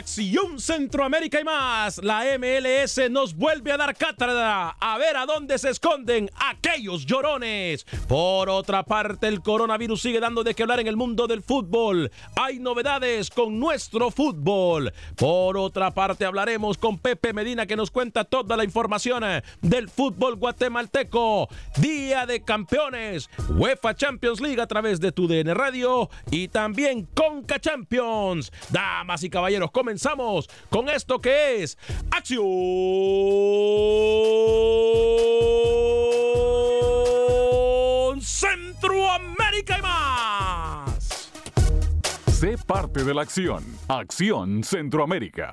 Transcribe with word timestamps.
Acción 0.00 0.58
Centroamérica 0.58 1.42
y 1.42 1.44
más, 1.44 2.02
la 2.02 2.24
MLS 2.38 3.10
nos 3.10 3.34
vuelve 3.34 3.70
a 3.70 3.76
dar 3.76 3.94
cátedra 3.94 4.70
a 4.70 4.96
ver 4.96 5.14
a 5.14 5.26
dónde 5.26 5.58
se 5.58 5.68
esconden 5.68 6.30
aquellos 6.36 7.04
llorones. 7.04 7.84
Por 8.08 8.48
otra 8.48 8.82
parte, 8.82 9.28
el 9.28 9.42
coronavirus 9.42 10.00
sigue 10.00 10.18
dando 10.18 10.42
de 10.42 10.54
qué 10.54 10.62
hablar 10.62 10.80
en 10.80 10.86
el 10.86 10.96
mundo 10.96 11.26
del 11.26 11.42
fútbol. 11.42 12.10
Hay 12.34 12.60
novedades 12.60 13.28
con 13.28 13.60
nuestro 13.60 14.10
fútbol. 14.10 14.90
Por 15.16 15.58
otra 15.58 15.90
parte, 15.90 16.24
hablaremos 16.24 16.78
con 16.78 16.98
Pepe 16.98 17.34
Medina 17.34 17.66
que 17.66 17.76
nos 17.76 17.90
cuenta 17.90 18.24
toda 18.24 18.56
la 18.56 18.64
información 18.64 19.22
eh, 19.22 19.42
del 19.60 19.90
fútbol 19.90 20.36
guatemalteco. 20.36 21.46
Día 21.76 22.24
de 22.24 22.42
campeones, 22.42 23.28
UEFA 23.50 23.94
Champions 23.94 24.40
League 24.40 24.62
a 24.62 24.66
través 24.66 24.98
de 24.98 25.12
tu 25.12 25.28
DN 25.28 25.52
Radio 25.52 26.08
y 26.30 26.48
también 26.48 27.06
Conca 27.14 27.60
Champions. 27.60 28.50
Damas 28.70 29.22
y 29.24 29.28
caballeros, 29.28 29.70
comenzamos 29.70 29.89
con 30.68 30.88
esto 30.88 31.20
que 31.20 31.62
es 31.62 31.78
Acción 32.10 32.40
Centroamérica 38.20 39.78
y 39.78 39.82
más. 39.82 41.30
Sé 42.32 42.56
parte 42.66 43.04
de 43.04 43.14
la 43.14 43.22
acción. 43.22 43.64
Acción 43.88 44.62
Centroamérica. 44.64 45.52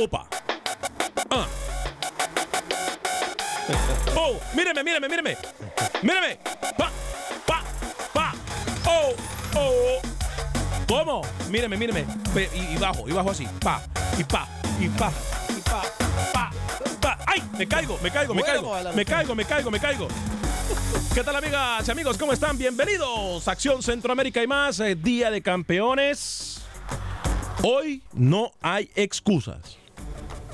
Opa. 0.00 0.28
Ah. 1.30 1.46
Oh, 4.16 4.38
míreme, 4.54 4.84
míreme, 4.84 5.08
míreme. 5.08 5.36
Míreme. 6.02 6.38
Pa, 6.76 6.90
pa, 7.46 7.62
pa. 8.12 8.32
Oh, 8.86 9.14
oh. 9.56 10.07
¿Cómo? 10.88 11.22
Míreme, 11.50 11.76
míreme. 11.76 12.04
Y, 12.54 12.74
y 12.74 12.76
bajo, 12.78 13.08
y 13.08 13.12
bajo 13.12 13.30
así. 13.30 13.46
Pa, 13.60 13.82
y 14.18 14.24
pa, 14.24 14.48
y 14.80 14.88
pa, 14.88 15.12
y 15.50 15.60
pa, 15.60 15.82
pa, 16.32 16.50
pa. 17.00 17.18
¡Ay! 17.26 17.42
Me 17.58 17.66
caigo, 17.68 17.98
me 18.02 18.10
caigo, 18.10 18.34
me 18.34 18.42
caigo. 18.42 18.72
Me 18.94 19.04
caigo, 19.04 19.34
me 19.34 19.44
caigo, 19.44 19.70
me 19.70 19.78
caigo. 19.80 20.08
¿Qué 21.14 21.22
tal 21.22 21.36
amigas 21.36 21.86
y 21.86 21.90
amigos? 21.90 22.16
¿Cómo 22.16 22.32
están? 22.32 22.56
Bienvenidos. 22.56 23.46
Acción 23.48 23.82
Centroamérica 23.82 24.42
y 24.42 24.46
más. 24.46 24.80
eh, 24.80 24.94
Día 24.94 25.30
de 25.30 25.42
campeones. 25.42 26.62
Hoy 27.62 28.02
no 28.14 28.52
hay 28.62 28.90
excusas. 28.94 29.76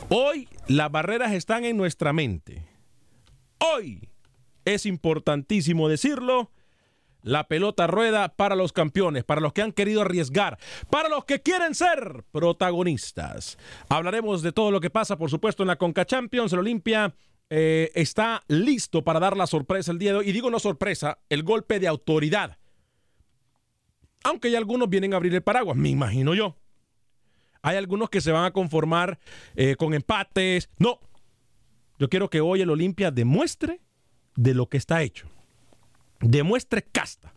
Hoy 0.08 0.48
las 0.66 0.90
barreras 0.90 1.32
están 1.32 1.64
en 1.64 1.76
nuestra 1.76 2.12
mente. 2.12 2.66
Hoy 3.58 4.08
es 4.64 4.86
importantísimo 4.86 5.88
decirlo. 5.88 6.50
La 7.24 7.48
pelota 7.48 7.86
rueda 7.86 8.28
para 8.28 8.54
los 8.54 8.74
campeones, 8.74 9.24
para 9.24 9.40
los 9.40 9.54
que 9.54 9.62
han 9.62 9.72
querido 9.72 10.02
arriesgar, 10.02 10.58
para 10.90 11.08
los 11.08 11.24
que 11.24 11.40
quieren 11.40 11.74
ser 11.74 12.22
protagonistas. 12.30 13.56
Hablaremos 13.88 14.42
de 14.42 14.52
todo 14.52 14.70
lo 14.70 14.78
que 14.78 14.90
pasa, 14.90 15.16
por 15.16 15.30
supuesto, 15.30 15.62
en 15.62 15.68
la 15.68 15.76
Conca 15.76 16.04
Champions. 16.04 16.52
El 16.52 16.58
Olimpia 16.58 17.14
eh, 17.48 17.90
está 17.94 18.42
listo 18.48 19.02
para 19.02 19.20
dar 19.20 19.38
la 19.38 19.46
sorpresa 19.46 19.90
el 19.90 19.98
día 19.98 20.12
de 20.12 20.18
hoy. 20.18 20.28
Y 20.28 20.32
digo 20.32 20.50
no 20.50 20.58
sorpresa, 20.58 21.18
el 21.30 21.44
golpe 21.44 21.80
de 21.80 21.88
autoridad. 21.88 22.58
Aunque 24.22 24.50
ya 24.50 24.58
algunos 24.58 24.90
vienen 24.90 25.14
a 25.14 25.16
abrir 25.16 25.34
el 25.34 25.42
paraguas, 25.42 25.78
me 25.78 25.88
imagino 25.88 26.34
yo. 26.34 26.58
Hay 27.62 27.78
algunos 27.78 28.10
que 28.10 28.20
se 28.20 28.32
van 28.32 28.44
a 28.44 28.50
conformar 28.50 29.18
eh, 29.56 29.76
con 29.76 29.94
empates. 29.94 30.68
No. 30.78 31.00
Yo 31.98 32.10
quiero 32.10 32.28
que 32.28 32.42
hoy 32.42 32.60
el 32.60 32.68
Olimpia 32.68 33.10
demuestre 33.10 33.80
de 34.36 34.52
lo 34.52 34.68
que 34.68 34.76
está 34.76 35.02
hecho. 35.02 35.33
Demuestre 36.20 36.82
casta. 36.82 37.34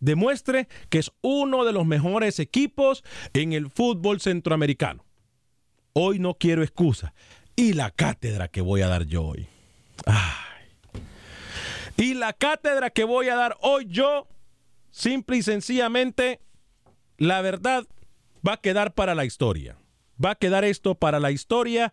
Demuestre 0.00 0.68
que 0.90 0.98
es 0.98 1.10
uno 1.22 1.64
de 1.64 1.72
los 1.72 1.86
mejores 1.86 2.38
equipos 2.38 3.04
en 3.32 3.52
el 3.52 3.70
fútbol 3.70 4.20
centroamericano. 4.20 5.04
Hoy 5.92 6.18
no 6.18 6.34
quiero 6.34 6.62
excusa. 6.62 7.14
Y 7.56 7.72
la 7.72 7.90
cátedra 7.90 8.48
que 8.48 8.60
voy 8.60 8.82
a 8.82 8.88
dar 8.88 9.06
yo 9.06 9.24
hoy. 9.24 9.48
Y 11.96 12.14
la 12.14 12.32
cátedra 12.32 12.90
que 12.90 13.02
voy 13.02 13.28
a 13.28 13.34
dar 13.34 13.56
hoy 13.60 13.86
yo, 13.88 14.28
simple 14.92 15.38
y 15.38 15.42
sencillamente, 15.42 16.40
la 17.16 17.42
verdad 17.42 17.84
va 18.46 18.54
a 18.54 18.60
quedar 18.60 18.94
para 18.94 19.16
la 19.16 19.24
historia. 19.24 19.76
Va 20.24 20.30
a 20.30 20.34
quedar 20.36 20.64
esto 20.64 20.94
para 20.94 21.18
la 21.18 21.32
historia 21.32 21.92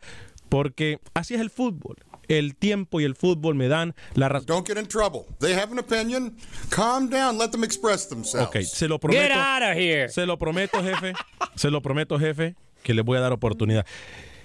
porque 0.50 1.00
así 1.16 1.34
es 1.34 1.42
el 1.42 1.50
fútbol. 1.50 1.98
El 2.28 2.56
tiempo 2.56 3.00
y 3.00 3.04
el 3.04 3.16
fútbol 3.16 3.56
me 3.56 3.68
dan 3.68 3.96
la 4.14 4.30
razón. 4.30 4.48
Don't 4.48 4.68
get 4.68 4.78
in 4.78 4.88
trouble. 4.88 5.26
They 5.40 5.54
have 5.54 5.72
an 5.72 5.80
opinion. 5.80 6.36
Calm 6.70 7.10
down. 7.10 7.38
Let 7.38 7.50
them 7.50 7.64
express 7.64 8.08
themselves. 8.08 8.48
Ok, 8.48 8.62
se 8.62 8.88
lo 8.88 9.00
prometo. 9.00 9.22
Get 9.22 9.32
out 9.32 9.64
of 9.64 9.78
here. 9.78 10.10
Se 10.10 10.26
lo 10.26 10.38
prometo, 10.38 10.82
jefe. 10.84 11.14
se 11.56 11.70
lo 11.70 11.82
prometo, 11.82 12.20
jefe, 12.20 12.56
que 12.84 12.94
les 12.94 13.04
voy 13.04 13.18
a 13.18 13.22
dar 13.22 13.34
oportunidad. 13.34 13.86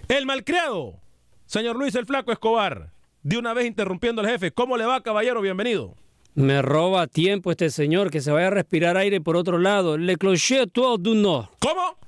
El 0.08 0.26
malcriado, 0.26 1.00
señor 1.46 1.76
Luis 1.76 1.94
el 1.94 2.06
Flaco 2.06 2.32
Escobar, 2.32 2.92
de 3.22 3.38
una 3.38 3.54
vez 3.54 3.66
interrumpiendo 3.66 4.22
al 4.22 4.28
jefe. 4.28 4.50
¿Cómo 4.50 4.76
le 4.76 4.84
va, 4.84 5.02
caballero? 5.02 5.40
Bienvenido. 5.40 5.94
Me 6.34 6.62
roba 6.62 7.06
tiempo 7.06 7.50
este 7.50 7.70
señor 7.70 8.10
que 8.10 8.20
se 8.20 8.30
vaya 8.30 8.48
a 8.48 8.50
respirar 8.50 8.96
aire 8.96 9.20
por 9.20 9.36
otro 9.36 9.58
lado. 9.58 9.98
Le 9.98 10.16
cloché 10.16 10.66
tout 10.66 11.00
du 11.00 11.14
nord. 11.14 11.48
¿Cómo? 11.58 11.98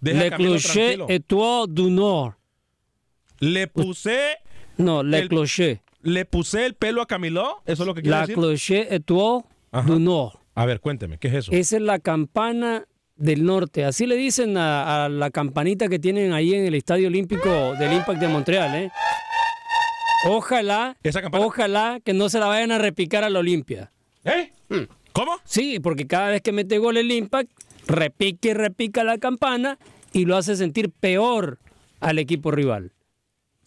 Deja 0.00 0.18
Le 0.24 0.30
cloché 0.32 1.20
toi 1.26 1.66
du 1.68 1.90
nord. 1.90 2.34
Le 3.40 3.68
puse, 3.68 4.38
No, 4.78 5.02
le 5.02 5.18
El- 5.18 5.28
cloché. 5.28 5.82
le 6.02 6.24
puse 6.24 6.64
el 6.66 6.74
pelo 6.74 7.02
a 7.02 7.06
Camilo. 7.06 7.62
¿Eso 7.66 7.82
es 7.82 7.86
lo 7.86 7.94
que 7.94 8.02
quiere 8.02 8.16
La 8.16 8.20
decir? 8.22 8.34
cloché 8.36 8.94
et 8.94 9.04
toi 9.04 9.42
Ajá. 9.72 9.86
du 9.86 9.98
nord. 9.98 10.38
A 10.54 10.64
ver, 10.66 10.80
cuénteme, 10.80 11.18
¿qué 11.18 11.28
es 11.28 11.34
eso? 11.34 11.52
Esa 11.52 11.76
es 11.76 11.82
la 11.82 11.98
campana 11.98 12.86
del 13.16 13.44
Norte. 13.44 13.84
Así 13.84 14.06
le 14.06 14.16
dicen 14.16 14.56
a, 14.56 15.04
a 15.04 15.08
la 15.08 15.30
campanita 15.30 15.88
que 15.88 15.98
tienen 15.98 16.32
ahí 16.32 16.54
en 16.54 16.64
el 16.64 16.74
Estadio 16.74 17.08
Olímpico 17.08 17.74
del 17.78 17.92
Impact 17.92 18.20
de 18.20 18.28
Montreal. 18.28 18.74
¿eh? 18.76 18.90
Ojalá, 20.26 20.96
ojalá 21.32 22.00
que 22.04 22.12
no 22.12 22.28
se 22.28 22.38
la 22.40 22.46
vayan 22.46 22.72
a 22.72 22.78
repicar 22.78 23.22
a 23.24 23.30
la 23.30 23.38
Olimpia. 23.38 23.92
¿Eh? 24.24 24.50
¿Cómo? 25.12 25.32
Sí, 25.44 25.78
porque 25.80 26.06
cada 26.06 26.28
vez 26.30 26.42
que 26.42 26.52
mete 26.52 26.78
gol 26.78 26.96
el 26.96 27.10
Impact, 27.10 27.50
repique 27.86 28.48
y 28.50 28.54
repica 28.54 29.04
la 29.04 29.18
campana 29.18 29.78
y 30.12 30.24
lo 30.24 30.36
hace 30.36 30.56
sentir 30.56 30.90
peor 30.90 31.58
al 32.00 32.18
equipo 32.18 32.50
rival. 32.50 32.92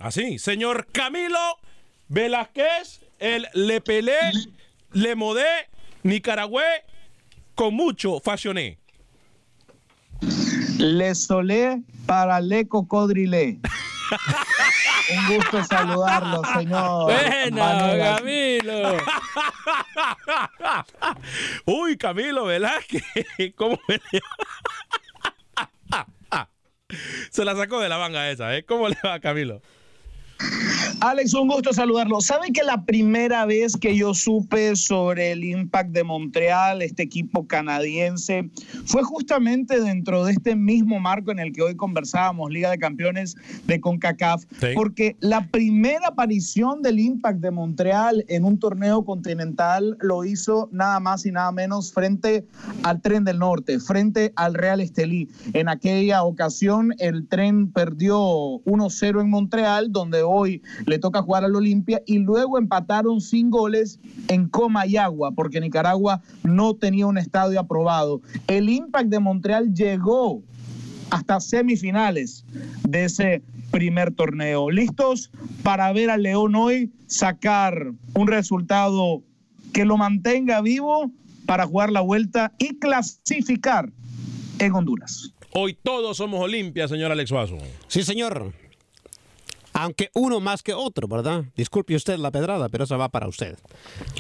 Así, 0.02 0.40
señor 0.40 0.88
Camilo 0.92 1.38
Velázquez, 2.08 3.02
el 3.20 3.48
Le 3.54 3.82
Pelé, 3.82 4.18
Le 4.94 5.16
Modé, 5.16 5.46
Nicaragüe, 6.04 6.64
con 7.56 7.74
mucho 7.76 8.20
fashioné. 8.20 8.80
Le 10.78 11.14
Solé 11.16 11.82
para 12.06 12.42
Le 12.42 12.68
Cocodrilé. 12.68 13.60
Un 15.12 15.36
gusto 15.36 15.64
saludarlo, 15.64 16.42
señor. 16.58 17.04
Buena, 17.12 17.66
Vanegas. 17.66 18.20
Camilo. 18.20 18.98
Uy, 21.66 21.98
Camilo 21.98 22.46
Velázquez, 22.46 23.04
¿cómo 23.56 23.80
me 23.88 24.00
le- 24.12 24.22
Se 27.30 27.46
la 27.46 27.56
sacó 27.56 27.80
de 27.80 27.90
la 27.90 27.98
manga 28.00 28.30
esa, 28.30 28.56
¿eh? 28.56 28.64
¿Cómo 28.66 28.90
le 28.90 28.98
va, 29.06 29.20
Camilo? 29.20 29.62
Alex, 31.02 31.34
un 31.34 31.48
gusto 31.48 31.74
saludarlo. 31.74 32.22
¿Sabe 32.22 32.52
que 32.52 32.62
la 32.64 32.86
primera 32.86 33.46
vez 33.46 33.76
que 33.76 33.96
yo 33.96 34.14
supe 34.14 34.76
sobre 34.76 35.32
el 35.32 35.44
Impact 35.44 35.90
de 35.92 36.04
Montreal, 36.04 36.84
este 36.84 37.02
equipo 37.02 37.48
canadiense, 37.48 38.52
fue 38.86 39.02
justamente 39.02 39.82
dentro 39.82 40.24
de 40.26 40.34
este 40.34 40.56
mismo 40.56 41.00
marco 41.00 41.32
en 41.32 41.40
el 41.40 41.54
que 41.54 41.64
hoy 41.64 41.76
conversábamos, 41.76 42.52
Liga 42.52 42.70
de 42.70 42.78
Campeones 42.78 43.36
de 43.66 43.82
CONCACAF? 43.82 44.44
Sí. 44.60 44.68
Porque 44.76 45.16
la 45.22 45.48
primera 45.48 46.10
aparición 46.10 46.84
del 46.84 47.00
Impact 47.00 47.40
de 47.40 47.52
Montreal 47.52 48.24
en 48.28 48.46
un 48.46 48.60
torneo 48.60 49.04
continental 49.04 49.98
lo 50.02 50.24
hizo 50.24 50.70
nada 50.72 51.00
más 51.00 51.26
y 51.26 51.32
nada 51.32 51.52
menos 51.52 51.92
frente 51.94 52.46
al 52.84 53.02
Tren 53.02 53.24
del 53.24 53.40
Norte, 53.40 53.80
frente 53.80 54.34
al 54.36 54.54
Real 54.54 54.80
Estelí. 54.80 55.30
En 55.54 55.68
aquella 55.68 56.24
ocasión 56.24 56.94
el 57.00 57.28
Tren 57.28 57.72
perdió 57.72 58.20
1-0 58.20 59.22
en 59.22 59.30
Montreal, 59.30 59.92
donde 59.92 60.22
hoy 60.22 60.31
le 60.86 61.00
toca 61.00 61.22
jugar 61.22 61.44
al 61.44 61.56
Olimpia, 61.56 62.02
y 62.06 62.20
luego 62.20 62.58
empataron 62.58 63.22
sin 63.22 63.50
goles 63.50 64.00
en 64.28 64.48
Coma 64.48 64.86
y 64.86 64.98
Agua, 64.98 65.32
porque 65.32 65.62
Nicaragua 65.62 66.22
no 66.44 66.76
tenía 66.76 67.08
un 67.08 67.18
estadio 67.18 67.60
aprobado. 67.60 68.22
El 68.48 68.70
Impact 68.70 69.10
de 69.10 69.20
Montreal 69.20 69.74
llegó 69.74 70.42
hasta 71.10 71.40
semifinales 71.40 72.46
de 72.88 73.06
ese 73.06 73.42
primer 73.72 74.14
torneo. 74.14 74.70
¿Listos 74.70 75.32
para 75.64 75.92
ver 75.94 76.10
al 76.10 76.24
León 76.24 76.56
hoy 76.56 76.92
sacar 77.08 77.92
un 78.14 78.28
resultado 78.28 79.24
que 79.74 79.86
lo 79.86 79.98
mantenga 79.98 80.62
vivo 80.62 81.12
para 81.46 81.66
jugar 81.66 81.92
la 81.92 82.02
vuelta 82.02 82.54
y 82.60 82.80
clasificar 82.80 83.92
en 84.60 84.74
Honduras? 84.74 85.34
Hoy 85.54 85.78
todos 85.82 86.18
somos 86.18 86.40
Olimpia, 86.40 86.88
señor 86.88 87.12
Alex 87.12 87.30
Suazo. 87.30 87.58
Sí, 87.88 88.04
señor. 88.04 88.54
Aunque 89.74 90.10
uno 90.14 90.40
más 90.40 90.62
que 90.64 90.74
otro, 90.74 91.08
¿verdad? 91.08 91.44
Disculpe 91.56 91.96
usted 91.96 92.18
la 92.18 92.30
pedrada, 92.30 92.68
pero 92.70 92.84
eso 92.84 92.98
va 92.98 93.10
para 93.10 93.28
usted. 93.28 93.58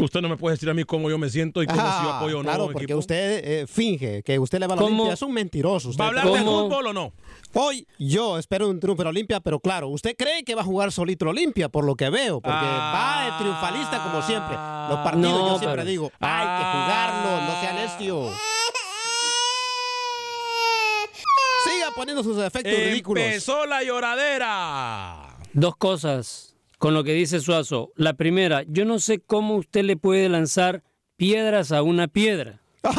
Usted 0.01 0.21
no 0.21 0.29
me 0.29 0.37
puede 0.37 0.55
decir 0.55 0.69
a 0.69 0.73
mí 0.73 0.83
cómo 0.85 1.09
yo 1.09 1.17
me 1.17 1.29
siento 1.29 1.61
y 1.61 1.67
cómo 1.67 1.79
si 1.81 1.85
yo 1.87 2.09
Ah, 2.11 2.17
apoyo 2.17 2.39
o 2.39 2.43
no 2.43 2.49
claro, 2.49 2.65
porque 2.67 2.83
equipo. 2.85 2.99
usted 2.99 3.41
eh, 3.43 3.67
finge 3.67 4.23
que 4.23 4.39
usted 4.39 4.59
le 4.59 4.67
va 4.67 4.73
a 4.73 4.77
la 4.77 4.81
¿Cómo? 4.83 4.95
Olimpia. 5.03 5.13
Es 5.13 5.21
un 5.21 5.33
mentiroso. 5.33 5.89
Usted. 5.89 6.01
¿Va 6.01 6.05
a 6.05 6.09
hablar 6.09 6.25
de 6.25 6.31
¿Cómo? 6.45 6.63
fútbol 6.69 6.87
o 6.87 6.93
no? 6.93 7.13
Hoy 7.53 7.85
yo 7.99 8.37
espero 8.37 8.69
un 8.69 8.79
triunfo 8.79 9.01
en 9.01 9.09
Olimpia, 9.09 9.41
pero 9.41 9.59
claro, 9.59 9.89
usted 9.89 10.15
cree 10.17 10.43
que 10.45 10.55
va 10.55 10.61
a 10.61 10.65
jugar 10.65 10.91
solito 10.93 11.25
Olimpia, 11.27 11.67
por 11.67 11.83
lo 11.83 11.95
que 11.95 12.09
veo, 12.09 12.39
porque 12.39 12.57
va 12.57 13.25
de 13.25 13.43
triunfalista 13.43 14.03
como 14.03 14.21
siempre. 14.21 14.55
Los 14.55 14.99
partidos 15.03 15.31
No, 15.33 15.47
yo 15.53 15.59
siempre 15.59 15.81
pero- 15.81 15.85
digo, 15.89 16.11
hay 16.21 16.45
que 16.45 16.63
jugarlo, 16.71 17.41
no 17.45 17.59
sea 17.61 17.73
necio. 17.73 18.31
Siga 21.65 21.91
poniendo 21.95 22.23
sus 22.23 22.37
efectos 22.41 22.73
ridículos. 22.73 23.23
Empezó 23.23 23.65
la 23.65 23.83
lloradera. 23.83 25.30
Dos 25.53 25.75
cosas 25.75 26.55
con 26.77 26.93
lo 26.93 27.03
que 27.03 27.13
dice 27.13 27.39
Suazo. 27.39 27.91
La 27.95 28.13
primera, 28.13 28.63
yo 28.67 28.85
no 28.85 28.99
sé 28.99 29.19
cómo 29.19 29.55
usted 29.55 29.83
le 29.83 29.97
puede 29.97 30.29
lanzar 30.29 30.83
piedras 31.17 31.71
a 31.71 31.81
una 31.83 32.07
piedra. 32.07 32.61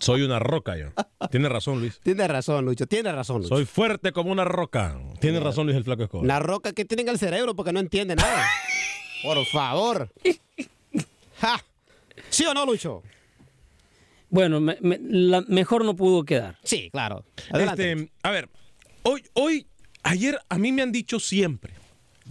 Soy 0.00 0.22
una 0.22 0.38
roca 0.40 0.76
yo. 0.76 0.88
Tiene 1.30 1.48
razón, 1.48 1.78
Luis. 1.80 2.00
Tiene 2.02 2.26
razón, 2.26 2.64
Lucho, 2.64 2.86
tiene 2.86 3.12
razón, 3.12 3.42
Lucho. 3.42 3.54
Soy 3.54 3.64
fuerte 3.66 4.10
como 4.12 4.32
una 4.32 4.44
roca. 4.44 4.98
Tiene 5.20 5.38
razón, 5.38 5.66
Luis 5.66 5.76
el 5.76 5.84
Flaco 5.84 6.02
Escobar. 6.04 6.26
La 6.26 6.40
roca 6.40 6.72
que 6.72 6.84
tiene 6.84 7.02
en 7.02 7.08
el 7.10 7.18
cerebro 7.18 7.54
porque 7.54 7.72
no 7.72 7.78
entiende 7.80 8.16
nada. 8.16 8.44
Por 9.22 9.44
favor. 9.46 10.08
Ja. 11.38 11.60
¿Sí 12.30 12.44
o 12.44 12.54
no, 12.54 12.64
Lucho? 12.64 13.02
Bueno, 14.30 14.60
me- 14.60 14.78
me- 14.80 15.00
la- 15.02 15.40
mejor 15.48 15.84
no 15.84 15.96
pudo 15.96 16.24
quedar. 16.24 16.56
Sí, 16.62 16.88
claro. 16.92 17.24
Adelante. 17.50 17.90
Este, 17.92 18.12
a 18.22 18.30
ver, 18.30 18.48
hoy, 19.02 19.24
hoy, 19.34 19.66
ayer 20.02 20.38
a 20.48 20.58
mí 20.58 20.72
me 20.72 20.82
han 20.82 20.92
dicho 20.92 21.18
siempre. 21.20 21.72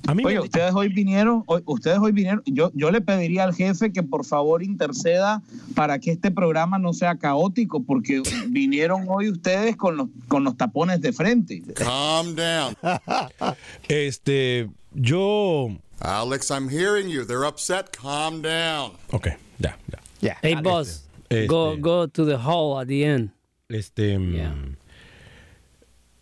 A 0.07 0.15
mí 0.15 0.23
me 0.23 0.29
Oye, 0.29 0.35
dicho- 0.37 0.45
ustedes 0.45 0.73
hoy 0.73 0.87
vinieron, 0.87 1.43
hoy- 1.45 1.61
ustedes 1.65 1.99
hoy 1.99 2.11
vinieron, 2.11 2.41
yo, 2.45 2.71
yo 2.73 2.89
le 2.89 3.01
pediría 3.01 3.43
al 3.43 3.53
jefe 3.53 3.91
que 3.91 4.01
por 4.01 4.25
favor 4.25 4.63
interceda 4.63 5.43
para 5.75 5.99
que 5.99 6.11
este 6.11 6.31
programa 6.31 6.79
no 6.79 6.91
sea 6.93 7.17
caótico, 7.17 7.83
porque 7.83 8.23
vinieron 8.49 9.05
hoy 9.07 9.29
ustedes 9.29 9.75
con 9.75 9.97
los, 9.97 10.07
con 10.27 10.43
los 10.43 10.57
tapones 10.57 11.01
de 11.01 11.13
frente. 11.13 11.61
Calm 11.75 12.35
down. 12.35 12.75
Este, 13.87 14.69
yo. 14.93 15.67
Alex, 15.99 16.49
I'm 16.49 16.67
hearing 16.69 17.07
you. 17.09 17.23
They're 17.25 17.45
upset. 17.47 17.91
Calm 17.95 18.41
down. 18.41 18.93
Ok, 19.11 19.27
ya, 19.59 19.77
ya. 19.91 19.99
Ya. 20.21 20.37
Hey, 20.41 20.55
boss, 20.63 21.03
este- 21.29 21.45
go, 21.47 21.77
go 21.77 22.07
to 22.07 22.25
the 22.25 22.37
hall 22.37 22.79
at 22.79 22.87
the 22.87 23.03
end. 23.05 23.29
Este. 23.69 24.17
mm, 24.17 24.33
Yeah. 24.33 24.55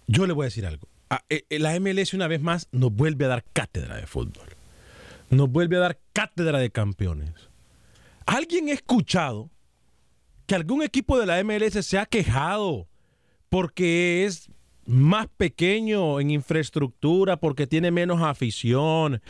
Yo 0.07 0.25
le 0.27 0.33
voy 0.33 0.43
a 0.45 0.47
decir 0.49 0.65
algo. 0.65 0.88
Ah, 1.09 1.23
eh, 1.29 1.45
eh, 1.49 1.59
la 1.59 1.79
MLS 1.79 2.13
una 2.13 2.27
vez 2.27 2.41
más 2.41 2.67
nos 2.71 2.91
vuelve 2.93 3.25
a 3.25 3.29
dar 3.29 3.43
cátedra 3.53 3.95
de 3.97 4.05
fútbol. 4.05 4.47
Nos 5.29 5.49
vuelve 5.49 5.77
a 5.77 5.79
dar 5.79 5.99
cátedra 6.13 6.59
de 6.59 6.69
campeones. 6.71 7.31
¿Alguien 8.25 8.69
ha 8.69 8.73
escuchado 8.73 9.49
que 10.45 10.55
algún 10.55 10.83
equipo 10.83 11.17
de 11.19 11.25
la 11.25 11.43
MLS 11.43 11.83
se 11.85 11.97
ha 11.97 12.05
quejado 12.05 12.87
porque 13.49 14.25
es 14.25 14.49
más 14.85 15.27
pequeño 15.37 16.19
en 16.19 16.31
infraestructura, 16.31 17.37
porque 17.37 17.67
tiene 17.67 17.91
menos 17.91 18.21
afición, 18.21 19.21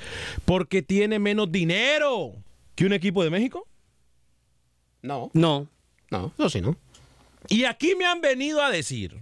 porque 0.45 0.81
tiene 0.81 1.19
menos 1.19 1.51
dinero 1.51 2.33
que 2.75 2.85
un 2.85 2.93
equipo 2.93 3.23
de 3.23 3.29
México? 3.29 3.67
No, 5.01 5.29
No. 5.33 5.67
no, 6.11 6.33
eso 6.37 6.49
sí, 6.49 6.61
¿no? 6.61 6.75
Y 7.47 7.63
aquí 7.65 7.95
me 7.97 8.05
han 8.05 8.19
venido 8.21 8.61
a 8.61 8.69
decir 8.69 9.17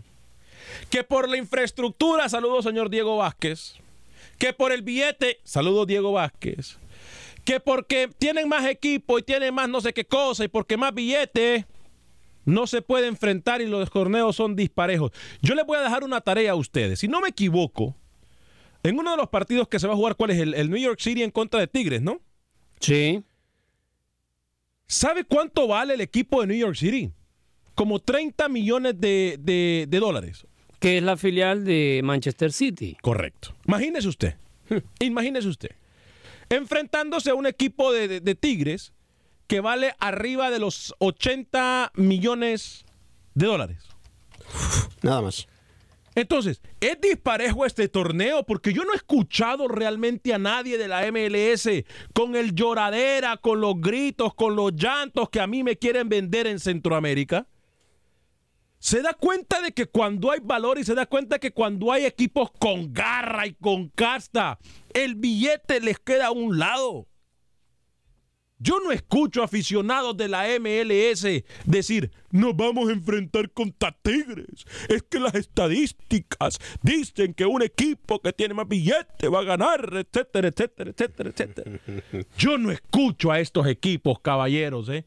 que 0.90 1.04
por 1.04 1.30
la 1.30 1.38
infraestructura, 1.38 2.30
saludos 2.30 2.66
señor 2.66 2.90
Diego 2.90 3.18
Vázquez, 3.18 3.76
que 4.38 4.54
por 4.54 4.72
el 4.72 4.82
billete, 4.82 5.40
saludos 5.44 5.88
Diego 5.88 6.12
Vázquez, 6.12 6.78
que 7.44 7.60
porque 7.60 8.10
tienen 8.18 8.48
más 8.50 8.66
equipo 8.66 9.18
y 9.20 9.24
tienen 9.24 9.54
más 9.54 9.70
no 9.70 9.82
sé 9.82 9.94
qué 9.94 10.06
cosa 10.06 10.44
y 10.44 10.48
porque 10.48 10.78
más 10.78 10.94
billete, 10.94 11.66
no 12.46 12.66
se 12.68 12.82
puede 12.82 13.08
enfrentar 13.08 13.62
y 13.62 13.68
los 13.68 13.90
torneos 13.92 14.36
son 14.36 14.56
disparejos. 14.56 15.12
Yo 15.42 15.54
les 15.56 15.66
voy 15.66 15.78
a 15.78 15.82
dejar 15.82 16.04
una 16.04 16.22
tarea 16.22 16.52
a 16.52 16.56
ustedes. 16.56 17.00
Si 17.00 17.08
no 17.10 17.20
me 17.20 17.30
equivoco, 17.30 17.96
en 18.84 18.98
uno 18.98 19.12
de 19.12 19.18
los 19.18 19.28
partidos 19.28 19.68
que 19.68 19.80
se 19.80 19.88
va 19.88 19.94
a 19.94 19.98
jugar, 19.98 20.16
¿cuál 20.16 20.30
es? 20.32 20.40
El, 20.40 20.54
el 20.54 20.70
New 20.70 20.80
York 20.80 21.00
City 21.02 21.24
en 21.24 21.32
contra 21.32 21.60
de 21.60 21.68
Tigres, 21.68 22.02
¿no? 22.02 22.22
Sí. 22.80 23.22
¿Sabe 24.88 25.26
cuánto 25.26 25.68
vale 25.68 25.96
el 25.96 26.02
equipo 26.02 26.40
de 26.42 26.48
New 26.48 26.58
York 26.58 26.76
City? 26.76 27.12
Como 27.76 28.00
30 28.00 28.48
millones 28.50 29.00
de, 29.00 29.38
de- 29.40 29.86
de 29.90 30.00
dólares. 30.00 30.48
Que 30.80 30.98
es 30.98 31.04
la 31.04 31.18
filial 31.18 31.66
de 31.66 32.02
Manchester 32.04 32.52
City. 32.54 32.96
Correcto. 33.02 33.56
Imagínese 33.68 34.08
usted. 34.08 34.36
Imagínese 35.00 35.48
usted. 35.48 35.72
Enfrentándose 36.50 37.30
a 37.32 37.36
un 37.36 37.46
equipo 37.48 37.92
de, 37.92 38.08
de- 38.08 38.20
de 38.22 38.36
Tigres 38.36 38.94
que 39.48 39.60
vale 39.62 39.96
arriba 40.00 40.50
de 40.52 40.60
los 40.60 40.94
80 41.00 41.92
millones 41.96 42.86
de 43.34 43.46
dólares. 43.48 43.84
Nada 45.02 45.22
más. 45.22 45.48
Entonces, 46.16 46.62
¿es 46.80 47.00
disparejo 47.00 47.66
este 47.66 47.88
torneo? 47.90 48.44
Porque 48.44 48.74
yo 48.74 48.84
no 48.84 48.94
he 48.94 48.96
escuchado 48.96 49.68
realmente 49.68 50.34
a 50.34 50.40
nadie 50.40 50.78
de 50.80 50.88
la 50.88 51.02
MLS 51.12 51.70
con 52.14 52.36
el 52.36 52.56
lloradera, 52.56 53.38
con 53.38 53.62
los 53.62 53.80
gritos, 53.80 54.34
con 54.34 54.56
los 54.56 54.74
llantos 54.76 55.30
que 55.30 55.40
a 55.40 55.46
mí 55.48 55.64
me 55.64 55.78
quieren 55.78 56.10
vender 56.10 56.48
en 56.48 56.60
Centroamérica. 56.60 57.46
Se 58.80 59.02
da 59.02 59.14
cuenta 59.14 59.62
de 59.62 59.72
que 59.72 59.88
cuando 59.88 60.32
hay 60.32 60.40
valor 60.42 60.78
y 60.78 60.84
se 60.84 60.96
da 60.96 61.06
cuenta 61.06 61.40
que 61.40 61.52
cuando 61.52 61.92
hay 61.92 62.06
equipos 62.06 62.52
con 62.52 62.94
garra 62.94 63.48
y 63.48 63.54
con 63.54 63.90
casta, 63.90 64.60
el 64.94 65.16
billete 65.16 65.80
les 65.80 66.00
queda 66.00 66.28
a 66.28 66.32
un 66.32 66.60
lado. 66.60 67.08
Yo 68.60 68.80
no 68.84 68.92
escucho 68.92 69.44
aficionados 69.44 70.18
de 70.18 70.28
la 70.28 70.48
MLS 70.60 71.28
decir, 71.66 72.12
nos 72.32 72.56
vamos 72.56 72.90
a 72.90 72.94
enfrentar 72.94 73.52
contra 73.52 73.92
Tigres. 73.92 74.66
Es 74.90 75.04
que 75.04 75.20
las 75.20 75.36
estadísticas 75.36 76.58
dicen 76.82 77.36
que 77.36 77.46
un 77.46 77.62
equipo 77.62 78.20
que 78.20 78.34
tiene 78.34 78.56
más 78.56 78.68
billetes 78.68 79.32
va 79.32 79.42
a 79.42 79.44
ganar, 79.44 79.88
etcétera, 79.94 80.48
etcétera, 80.48 80.90
etcétera, 80.90 81.30
etcétera. 81.30 81.80
Yo 82.38 82.58
no 82.58 82.72
escucho 82.72 83.32
a 83.32 83.40
estos 83.40 83.68
equipos, 83.68 84.20
caballeros, 84.22 84.90
¿eh? 84.90 85.06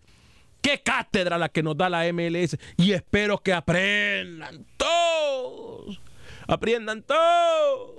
Qué 0.60 0.82
cátedra 0.82 1.38
la 1.38 1.48
que 1.48 1.62
nos 1.62 1.76
da 1.76 1.88
la 1.88 2.10
MLS 2.12 2.56
y 2.76 2.92
espero 2.92 3.38
que 3.38 3.52
aprendan 3.52 4.66
todos. 4.76 6.00
Aprendan 6.46 7.02
todos. 7.02 7.90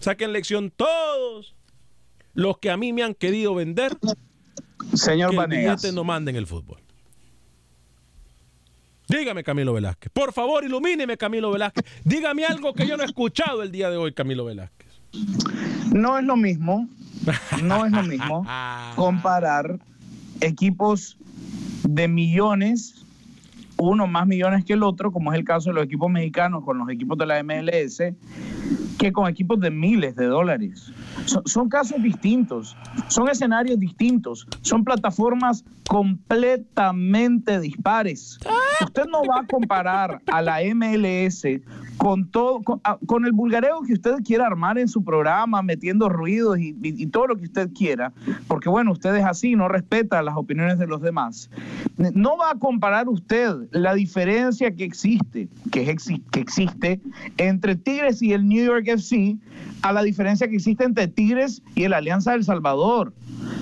Saquen 0.00 0.32
lección 0.32 0.70
todos. 0.70 1.54
Los 2.34 2.58
que 2.58 2.70
a 2.70 2.76
mí 2.76 2.92
me 2.92 3.02
han 3.02 3.14
querido 3.14 3.54
vender 3.54 3.96
Señor 4.92 5.30
que 5.30 5.36
Vanegas. 5.36 5.92
no 5.92 6.04
manden 6.04 6.36
el 6.36 6.46
fútbol. 6.46 6.80
Dígame, 9.08 9.44
Camilo 9.44 9.72
Velázquez. 9.72 10.10
Por 10.12 10.32
favor, 10.32 10.64
ilumíneme, 10.64 11.16
Camilo 11.16 11.50
Velázquez. 11.50 11.84
Dígame 12.04 12.44
algo 12.44 12.74
que 12.74 12.86
yo 12.86 12.96
no 12.96 13.02
he 13.02 13.06
escuchado 13.06 13.62
el 13.62 13.70
día 13.70 13.90
de 13.90 13.96
hoy, 13.96 14.12
Camilo 14.12 14.44
Velázquez. 14.44 14.88
No 15.92 16.18
es 16.18 16.24
lo 16.24 16.36
mismo, 16.36 16.88
no 17.62 17.86
es 17.86 17.92
lo 17.92 18.02
mismo 18.02 18.44
comparar 18.96 19.78
equipos 20.40 21.16
de 21.88 22.08
millones, 22.08 23.04
uno 23.76 24.06
más 24.06 24.26
millones 24.26 24.64
que 24.64 24.74
el 24.74 24.82
otro, 24.82 25.12
como 25.12 25.32
es 25.32 25.38
el 25.38 25.44
caso 25.44 25.70
de 25.70 25.74
los 25.74 25.84
equipos 25.84 26.10
mexicanos 26.10 26.64
con 26.64 26.78
los 26.78 26.88
equipos 26.88 27.18
de 27.18 27.26
la 27.26 27.42
MLS, 27.42 28.02
que 28.98 29.12
con 29.12 29.28
equipos 29.28 29.60
de 29.60 29.70
miles 29.70 30.16
de 30.16 30.26
dólares. 30.26 30.92
Son, 31.26 31.42
son 31.46 31.68
casos 31.68 32.02
distintos, 32.02 32.76
son 33.08 33.28
escenarios 33.28 33.78
distintos, 33.78 34.46
son 34.62 34.84
plataformas 34.84 35.64
completamente 35.88 37.60
dispares. 37.60 38.38
Usted 38.80 39.04
no 39.06 39.22
va 39.24 39.40
a 39.40 39.46
comparar 39.46 40.20
a 40.26 40.42
la 40.42 40.60
MLS 40.74 41.44
con 41.96 42.28
todo, 42.30 42.62
con, 42.62 42.80
a- 42.84 42.98
con 43.06 43.24
el 43.24 43.32
vulgareo 43.32 43.82
que 43.82 43.92
usted 43.94 44.16
quiera 44.24 44.46
armar 44.46 44.78
en 44.78 44.88
su 44.88 45.02
programa, 45.04 45.62
metiendo 45.62 46.08
ruidos 46.08 46.58
y, 46.58 47.06
todo 47.06 47.28
lo 47.28 47.36
que 47.36 47.44
usted 47.44 47.70
quiera, 47.72 48.12
porque 48.48 48.68
bueno, 48.68 48.92
usted 48.92 49.14
es 49.14 49.24
así, 49.24 49.54
no 49.54 49.68
respeta 49.68 50.22
las 50.22 50.36
opiniones 50.36 50.78
de 50.78 50.86
los 50.86 51.00
demás. 51.00 51.50
No 51.96 52.36
va 52.36 52.50
a 52.52 52.58
comparar 52.58 53.08
usted 53.08 53.52
la 53.70 53.94
diferencia 53.94 54.74
que 54.74 54.84
existe, 54.84 55.48
que, 55.70 55.90
es 55.90 56.08
que 56.30 56.40
existe 56.40 57.00
entre 57.38 57.76
Tigres 57.76 58.20
y 58.22 58.32
el 58.32 58.48
New 58.48 58.64
York 58.64 58.86
FC 58.88 59.36
a 59.82 59.92
la 59.92 60.02
diferencia 60.02 60.48
que 60.48 60.56
existe 60.56 60.84
entre 60.84 61.08
Tigres 61.08 61.62
y 61.74 61.84
el 61.84 61.92
Alianza 61.92 62.32
del 62.32 62.44
Salvador. 62.44 63.12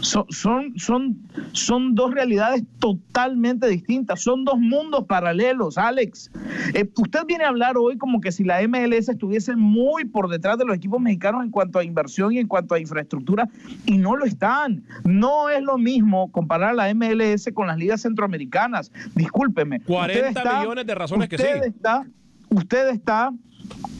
Son, 0.02 0.26
son, 0.30 0.72
son, 0.78 1.16
son 1.52 1.94
dos 1.94 2.12
realidades 2.12 2.64
totalmente 2.78 3.68
distintas, 3.68 4.20
son 4.20 4.44
dos 4.44 4.58
mundos 4.58 5.04
paralelos, 5.06 5.78
Alex. 5.78 6.30
Eh, 6.74 6.90
usted 6.96 7.20
viene 7.26 7.44
a 7.44 7.48
hablar 7.48 7.76
hoy 7.78 7.96
como 7.96 8.20
que 8.20 8.32
si 8.32 8.42
la 8.44 8.60
MLS 8.66 9.08
estuviese 9.08 9.54
muy 9.56 10.04
por 10.04 10.28
detrás 10.28 10.58
de 10.58 10.64
los 10.64 10.76
equipos 10.76 11.00
mexicanos 11.00 11.44
en 11.44 11.50
cuanto 11.50 11.78
a 11.78 11.84
inversión 11.84 12.32
y 12.32 12.38
en 12.38 12.48
cuanto 12.48 12.74
a 12.74 12.80
infraestructura, 12.80 13.48
y 13.86 13.96
no 13.98 14.16
lo 14.16 14.24
están. 14.24 14.82
No 15.04 15.48
es 15.48 15.62
lo 15.62 15.78
mismo 15.78 16.30
comparar 16.32 16.74
la 16.74 16.92
MLS 16.94 17.50
con 17.54 17.68
las 17.68 17.78
ligas 17.78 18.02
centroamericanas. 18.02 18.90
Discúlpeme. 19.14 19.80
40 19.82 20.28
Usted 20.28 20.36
está- 20.38 20.60
millones 20.60 20.84
de 20.86 20.94
razones 20.94 21.28
que 21.28 21.36
usted 21.36 21.62
sí. 21.62 21.68
Está, 21.68 22.04
usted 22.50 22.88
está 22.88 23.30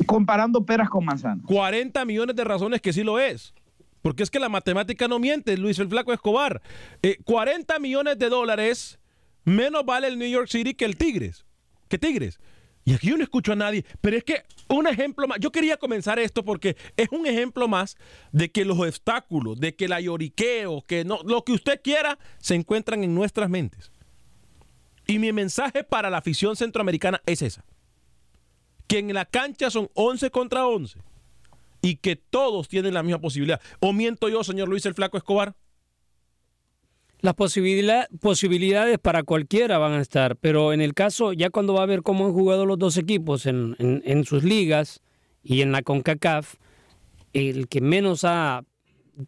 comparando 0.07 0.65
peras 0.67 0.89
con 0.91 1.05
manzanas. 1.05 1.45
40 1.47 2.05
millones 2.05 2.35
de 2.37 2.45
razones 2.45 2.81
que 2.81 2.93
sí 2.93 3.03
lo 3.05 3.19
es. 3.19 3.55
Porque 4.03 4.25
es 4.25 4.31
que 4.31 4.41
la 4.41 4.49
matemática 4.49 5.09
no 5.09 5.19
miente, 5.19 5.57
Luis 5.57 5.79
el 5.79 5.89
Flaco 5.89 6.13
Escobar. 6.13 6.61
Eh, 7.03 7.19
40 7.25 7.79
millones 7.79 8.19
de 8.19 8.29
dólares 8.29 8.99
menos 9.45 9.85
vale 9.85 10.09
el 10.09 10.19
New 10.19 10.29
York 10.29 10.49
City 10.49 10.75
que 10.75 10.85
el 10.85 10.97
Tigres. 10.97 11.47
Tigres. 11.99 12.41
Y 12.85 12.95
aquí 12.95 13.09
yo 13.09 13.17
no 13.17 13.23
escucho 13.23 13.53
a 13.53 13.57
nadie. 13.57 13.85
Pero 14.01 14.17
es 14.17 14.25
que 14.25 14.43
un 14.69 14.87
ejemplo 14.87 15.29
más. 15.29 15.39
Yo 15.41 15.53
quería 15.53 15.77
comenzar 15.77 16.19
esto 16.19 16.45
porque 16.45 16.77
es 16.97 17.09
un 17.13 17.27
ejemplo 17.27 17.69
más 17.69 17.97
de 18.33 18.51
que 18.51 18.65
los 18.65 18.79
obstáculos, 18.79 19.61
de 19.61 19.77
que 19.77 19.89
la 19.89 20.01
lloriqueo, 20.01 20.85
que 20.87 21.05
no, 21.05 21.21
lo 21.25 21.45
que 21.45 21.53
usted 21.53 21.81
quiera, 21.83 22.19
se 22.39 22.55
encuentran 22.55 23.05
en 23.05 23.15
nuestras 23.15 23.49
mentes. 23.49 23.93
Y 25.07 25.19
mi 25.19 25.33
mensaje 25.33 25.85
para 25.85 26.11
la 26.11 26.19
afición 26.19 26.57
centroamericana 26.57 27.23
es 27.27 27.43
esa. 27.43 27.65
Que 28.89 28.99
en 28.99 29.15
la 29.15 29.27
cancha 29.27 29.71
son 29.71 29.91
11 29.95 30.31
contra 30.31 30.67
11 30.67 30.99
y 31.83 31.97
que 31.97 32.17
todos 32.17 32.69
tienen 32.69 32.95
la 32.95 33.03
misma 33.03 33.21
posibilidad. 33.21 33.61
¿O 33.81 33.93
miento 33.93 34.29
yo, 34.29 34.45
señor 34.45 34.69
Luis 34.69 34.87
el 34.87 34.95
Flaco 34.95 35.17
Escobar? 35.19 35.55
Las 37.21 37.35
posibilidad- 37.35 38.09
posibilidades 38.21 38.99
para 38.99 39.23
cualquiera 39.23 39.79
van 39.79 39.93
a 39.93 40.01
estar, 40.01 40.37
pero 40.37 40.73
en 40.73 40.81
el 40.81 40.95
caso, 40.95 41.33
ya 41.33 41.51
cuando 41.51 41.75
va 41.75 41.83
a 41.85 41.87
ver 41.87 42.03
cómo 42.03 42.27
han 42.27 42.33
jugado 42.33 42.67
los 42.67 42.79
dos 42.79 42.97
equipos 42.97 43.47
en- 43.47 43.77
en 43.79 44.25
sus 44.25 44.43
ligas 44.43 45.03
y 45.43 45.61
en 45.63 45.71
la 45.71 45.83
CONCACAF, 45.83 46.55
el 47.33 47.69
que 47.69 47.81
menos 47.81 48.25
ha 48.25 48.65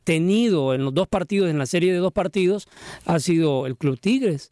tenido 0.03 0.75
en 0.75 0.85
los 0.85 0.95
dos 0.95 1.07
partidos, 1.07 1.51
en 1.51 1.59
la 1.59 1.67
serie 1.67 1.93
de 1.93 1.99
dos 1.99 2.13
partidos, 2.13 2.67
ha 3.05 3.21
sido 3.21 3.67
el 3.67 3.77
Club 3.77 4.01
Tigres. 4.01 4.51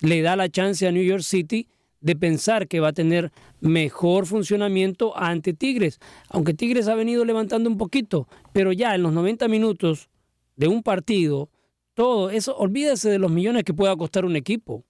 Le 0.00 0.22
da 0.22 0.34
la 0.34 0.48
chance 0.48 0.86
a 0.86 0.90
New 0.92 1.04
York 1.04 1.22
City 1.22 1.68
de 2.04 2.14
pensar 2.14 2.68
que 2.68 2.80
va 2.80 2.88
a 2.88 2.92
tener 2.92 3.32
mejor 3.60 4.26
funcionamiento 4.26 5.16
ante 5.16 5.54
Tigres, 5.54 6.00
aunque 6.28 6.52
Tigres 6.52 6.86
ha 6.86 6.94
venido 6.94 7.24
levantando 7.24 7.70
un 7.70 7.78
poquito, 7.78 8.28
pero 8.52 8.72
ya 8.72 8.94
en 8.94 9.02
los 9.02 9.14
90 9.14 9.48
minutos 9.48 10.10
de 10.54 10.68
un 10.68 10.82
partido, 10.82 11.48
todo 11.94 12.28
eso, 12.28 12.54
olvídese 12.58 13.08
de 13.08 13.18
los 13.18 13.30
millones 13.30 13.64
que 13.64 13.72
pueda 13.72 13.96
costar 13.96 14.26
un 14.26 14.36
equipo. 14.36 14.84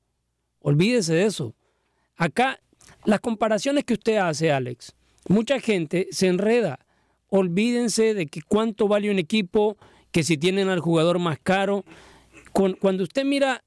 Olvídese 0.59 1.15
de 1.15 1.27
eso. 1.27 1.55
Acá, 2.17 2.59
las 3.05 3.21
comparaciones 3.21 3.85
que 3.85 3.95
usted 3.95 4.17
hace, 4.17 4.51
Alex, 4.51 4.97
mucha 5.29 5.61
gente 5.61 6.09
se 6.11 6.27
enreda. 6.27 6.81
Olvídense 7.29 8.15
de 8.15 8.27
que 8.27 8.41
cuánto 8.43 8.89
vale 8.89 9.09
un 9.09 9.21
equipo, 9.21 9.77
que 10.11 10.25
si 10.25 10.37
tienen 10.37 10.69
al 10.69 10.81
jugador 10.81 11.21
más 11.21 11.39
caro. 11.41 11.85
Cuando 12.53 13.05
usted 13.05 13.25
mira 13.25 13.63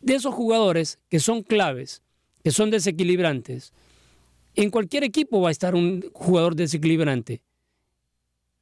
de 0.00 0.14
esos 0.14 0.34
jugadores 0.34 1.00
que 1.08 1.18
son 1.18 1.42
claves, 1.42 2.02
que 2.42 2.50
son 2.50 2.70
desequilibrantes, 2.70 3.72
en 4.54 4.70
cualquier 4.70 5.04
equipo 5.04 5.40
va 5.40 5.48
a 5.48 5.52
estar 5.52 5.74
un 5.74 6.04
jugador 6.12 6.56
desequilibrante. 6.56 7.42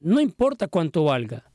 No 0.01 0.21
importa 0.21 0.69
cuánto 0.69 1.05
valga. 1.05 1.51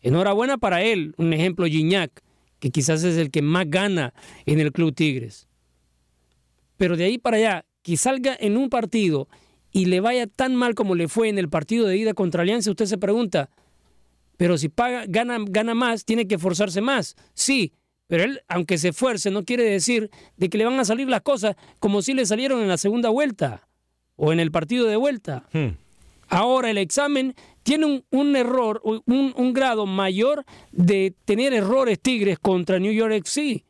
Enhorabuena 0.00 0.56
para 0.58 0.82
él, 0.82 1.14
un 1.18 1.32
ejemplo 1.32 1.66
Gignac, 1.66 2.22
que 2.58 2.70
quizás 2.70 3.04
es 3.04 3.16
el 3.16 3.30
que 3.30 3.42
más 3.42 3.68
gana 3.68 4.14
en 4.46 4.60
el 4.60 4.72
Club 4.72 4.94
Tigres. 4.94 5.48
Pero 6.76 6.96
de 6.96 7.04
ahí 7.04 7.18
para 7.18 7.36
allá, 7.36 7.66
que 7.82 7.96
salga 7.96 8.36
en 8.38 8.56
un 8.56 8.70
partido 8.70 9.28
y 9.72 9.86
le 9.86 10.00
vaya 10.00 10.26
tan 10.26 10.56
mal 10.56 10.74
como 10.74 10.94
le 10.94 11.08
fue 11.08 11.28
en 11.28 11.38
el 11.38 11.48
partido 11.48 11.86
de 11.86 11.96
ida 11.96 12.14
contra 12.14 12.42
Alianza, 12.42 12.70
usted 12.70 12.86
se 12.86 12.98
pregunta, 12.98 13.50
pero 14.36 14.56
si 14.56 14.68
paga, 14.68 15.04
gana, 15.06 15.38
gana 15.46 15.74
más, 15.74 16.04
tiene 16.04 16.26
que 16.26 16.36
esforzarse 16.36 16.80
más. 16.80 17.16
Sí, 17.34 17.74
pero 18.10 18.24
él, 18.24 18.42
aunque 18.48 18.76
se 18.76 18.88
esfuerce, 18.88 19.30
no 19.30 19.44
quiere 19.44 19.62
decir 19.62 20.10
de 20.36 20.50
que 20.50 20.58
le 20.58 20.64
van 20.64 20.80
a 20.80 20.84
salir 20.84 21.08
las 21.08 21.20
cosas 21.20 21.54
como 21.78 22.02
si 22.02 22.12
le 22.12 22.26
salieron 22.26 22.60
en 22.60 22.66
la 22.66 22.76
segunda 22.76 23.08
vuelta 23.08 23.68
o 24.16 24.32
en 24.32 24.40
el 24.40 24.50
partido 24.50 24.88
de 24.88 24.96
vuelta. 24.96 25.44
Ahora 26.28 26.72
el 26.72 26.78
examen 26.78 27.36
tiene 27.62 27.86
un, 27.86 28.04
un 28.10 28.34
error, 28.34 28.80
un, 28.82 29.04
un 29.06 29.52
grado 29.52 29.86
mayor 29.86 30.44
de 30.72 31.14
tener 31.24 31.54
errores 31.54 32.00
Tigres 32.00 32.40
contra 32.40 32.80
New 32.80 32.92
York 32.92 33.12
FC. 33.12 33.64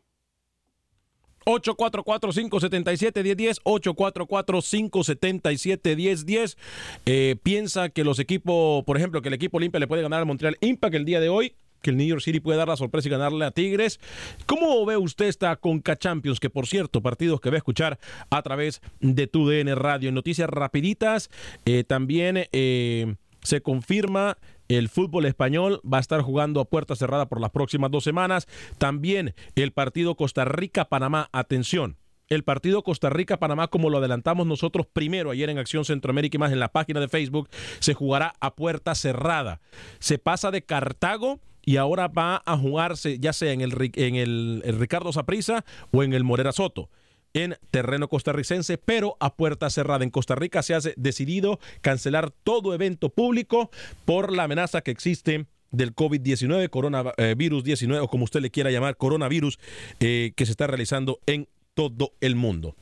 844-577-1010, 1.45 3.59
844-577-1010. 3.65 6.57
Eh, 7.05 7.37
piensa 7.43 7.91
que 7.91 8.05
los 8.05 8.19
equipos, 8.19 8.85
por 8.85 8.97
ejemplo, 8.97 9.21
que 9.23 9.29
el 9.29 9.35
equipo 9.35 9.59
Olimpia 9.59 9.79
le 9.81 9.87
puede 9.87 10.01
ganar 10.03 10.21
al 10.21 10.27
Montreal 10.27 10.57
Impact 10.61 10.95
el 10.95 11.05
día 11.05 11.21
de 11.21 11.29
hoy, 11.29 11.55
que 11.81 11.91
el 11.91 11.97
New 11.97 12.07
York 12.07 12.23
City 12.23 12.41
puede 12.41 12.59
dar 12.59 12.69
la 12.69 12.77
sorpresa 12.77 13.09
y 13.09 13.11
ganarle 13.11 13.45
a 13.45 13.51
Tigres. 13.51 14.01
¿Cómo 14.47 14.85
ve 14.87 14.97
usted 14.97 15.27
esta 15.27 15.55
Conca 15.57 15.97
Champions? 15.97 16.41
Que 16.41 16.51
por 16.51 16.67
cierto, 16.67 17.03
partidos 17.03 17.41
que 17.41 17.51
va 17.51 17.57
a 17.57 17.59
escuchar 17.59 17.99
a 18.31 18.43
través 18.43 18.81
de 19.01 19.27
tu 19.27 19.49
DN 19.49 19.75
Radio. 19.75 20.13
Noticias 20.13 20.49
rapiditas, 20.49 21.31
eh, 21.65 21.85
también 21.85 22.47
eh, 22.53 23.15
se 23.43 23.61
confirma 23.63 24.37
el 24.69 24.89
fútbol 24.89 25.27
español 25.27 25.81
va 25.83 25.97
a 25.97 26.01
estar 26.01 26.21
jugando 26.23 26.61
a 26.61 26.65
puerta 26.65 26.95
cerrada 26.95 27.29
por 27.29 27.41
las 27.41 27.51
próximas 27.51 27.91
dos 27.91 28.05
semanas. 28.05 28.47
También 28.79 29.35
el 29.57 29.73
partido 29.73 30.15
Costa 30.15 30.45
Rica-Panamá. 30.45 31.29
Atención. 31.33 31.97
El 32.29 32.45
partido 32.45 32.85
Costa 32.85 33.11
Rica-Panamá, 33.11 33.67
como 33.67 33.91
lo 33.91 33.99
adelantamos 33.99 34.47
nosotros 34.47 34.87
primero 34.87 35.33
ayer 35.33 35.51
en 35.51 35.59
Acción 35.59 35.85
Centroamérica 35.85 36.37
y 36.37 36.39
más 36.39 36.53
en 36.53 36.61
la 36.61 36.71
página 36.71 37.01
de 37.01 37.09
Facebook, 37.09 37.49
se 37.81 37.95
jugará 37.95 38.35
a 38.39 38.55
puerta 38.55 38.95
cerrada. 38.95 39.61
Se 39.99 40.19
pasa 40.19 40.53
de 40.53 40.63
Cartago 40.63 41.41
y 41.71 41.77
ahora 41.77 42.09
va 42.09 42.43
a 42.47 42.57
jugarse 42.59 43.21
ya 43.21 43.33
sea 43.33 43.53
en 43.53 43.61
el, 43.61 43.93
en 43.95 44.17
el, 44.17 44.61
Ricardo 44.81 45.13
Saprissa 45.13 45.65
o 45.93 46.03
en 46.03 46.15
el 46.15 46.25
Morera 46.25 46.51
Soto 46.51 46.91
en 47.33 47.57
terreno 47.71 48.09
costarricense, 48.09 48.77
pero 48.77 49.17
a 49.21 49.37
puerta 49.37 49.71
cerrada. 49.71 50.03
En 50.03 50.11
Costa 50.11 50.35
Rica 50.35 50.65
se 50.65 50.75
ha 50.75 50.81
decidido 50.97 51.61
cancelar 51.81 52.33
todo 52.33 52.75
evento 52.75 53.11
público 53.11 53.71
por 54.05 54.33
la 54.33 54.43
amenaza 54.43 54.81
que 54.81 54.91
existe 54.91 55.47
del 55.71 55.95
COVID-19, 55.95 56.71
coronavirus 56.71 57.63
19 57.63 58.03
o 58.03 58.09
como 58.09 58.25
usted 58.25 58.41
le 58.41 58.51
quiera 58.51 58.73
llamar, 58.73 58.97
coronavirus, 58.97 59.61
eh, 60.01 60.33
que 60.35 60.47
se 60.47 60.51
está 60.51 60.67
realizando 60.67 61.21
en 61.27 61.47
todo 61.75 62.15
el 62.21 62.35
mundo. 62.35 62.75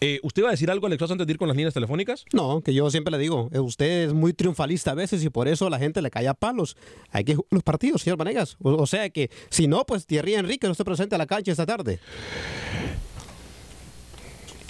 Eh, 0.00 0.20
¿Usted 0.22 0.42
va 0.44 0.48
a 0.48 0.50
decir 0.50 0.70
algo, 0.70 0.86
Alex, 0.86 1.02
antes 1.10 1.26
de 1.26 1.32
ir 1.32 1.38
con 1.38 1.48
las 1.48 1.56
líneas 1.56 1.72
telefónicas? 1.72 2.24
No, 2.32 2.60
que 2.60 2.74
yo 2.74 2.90
siempre 2.90 3.10
le 3.12 3.18
digo, 3.18 3.48
eh, 3.52 3.60
usted 3.60 4.06
es 4.08 4.12
muy 4.12 4.32
triunfalista 4.34 4.90
a 4.90 4.94
veces 4.94 5.24
y 5.24 5.30
por 5.30 5.48
eso 5.48 5.70
la 5.70 5.78
gente 5.78 6.02
le 6.02 6.10
cae 6.10 6.28
a 6.28 6.34
palos. 6.34 6.76
Hay 7.10 7.24
que 7.24 7.34
jugar 7.36 7.48
los 7.50 7.62
partidos, 7.62 8.02
señor 8.02 8.18
Vanegas. 8.18 8.56
O, 8.62 8.72
o 8.72 8.86
sea 8.86 9.08
que, 9.10 9.30
si 9.50 9.66
no, 9.66 9.84
pues 9.86 10.06
Thierry 10.06 10.34
Enrique 10.34 10.66
no 10.68 10.74
se 10.74 10.84
presenta 10.84 11.16
a 11.16 11.18
la 11.18 11.26
cancha 11.26 11.52
esta 11.52 11.64
tarde. 11.64 12.00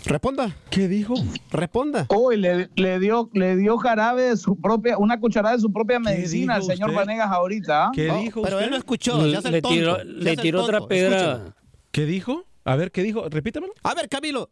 Responda. 0.06 0.54
¿Qué 0.70 0.86
dijo? 0.86 1.14
Responda. 1.50 2.04
Hoy 2.10 2.36
le, 2.36 2.68
le 2.76 2.98
dio 3.00 3.30
le 3.32 3.56
dio 3.56 3.78
jarabe 3.78 4.24
de 4.24 4.36
su 4.36 4.54
propia, 4.60 4.98
una 4.98 5.18
cucharada 5.18 5.56
de 5.56 5.62
su 5.62 5.72
propia 5.72 5.98
medicina 5.98 6.56
al 6.56 6.62
señor 6.62 6.90
usted? 6.90 7.00
Vanegas 7.00 7.30
ahorita. 7.30 7.86
¿ah? 7.86 7.90
¿Qué 7.94 8.08
No, 8.08 8.18
dijo 8.18 8.42
pero 8.42 8.56
usted? 8.56 8.64
él 8.66 8.70
no 8.70 8.76
escuchó, 8.76 9.26
Le 9.26 9.40
tonto, 9.40 9.68
tiró, 9.70 10.04
le 10.04 10.36
tiró 10.36 10.62
otra 10.62 10.86
pedra. 10.86 11.56
¿Qué 11.90 12.04
dijo? 12.04 12.44
A 12.64 12.76
ver, 12.76 12.92
¿qué 12.92 13.02
dijo? 13.02 13.26
Repítamelo. 13.30 13.72
A 13.82 13.94
ver, 13.94 14.10
Camilo, 14.10 14.50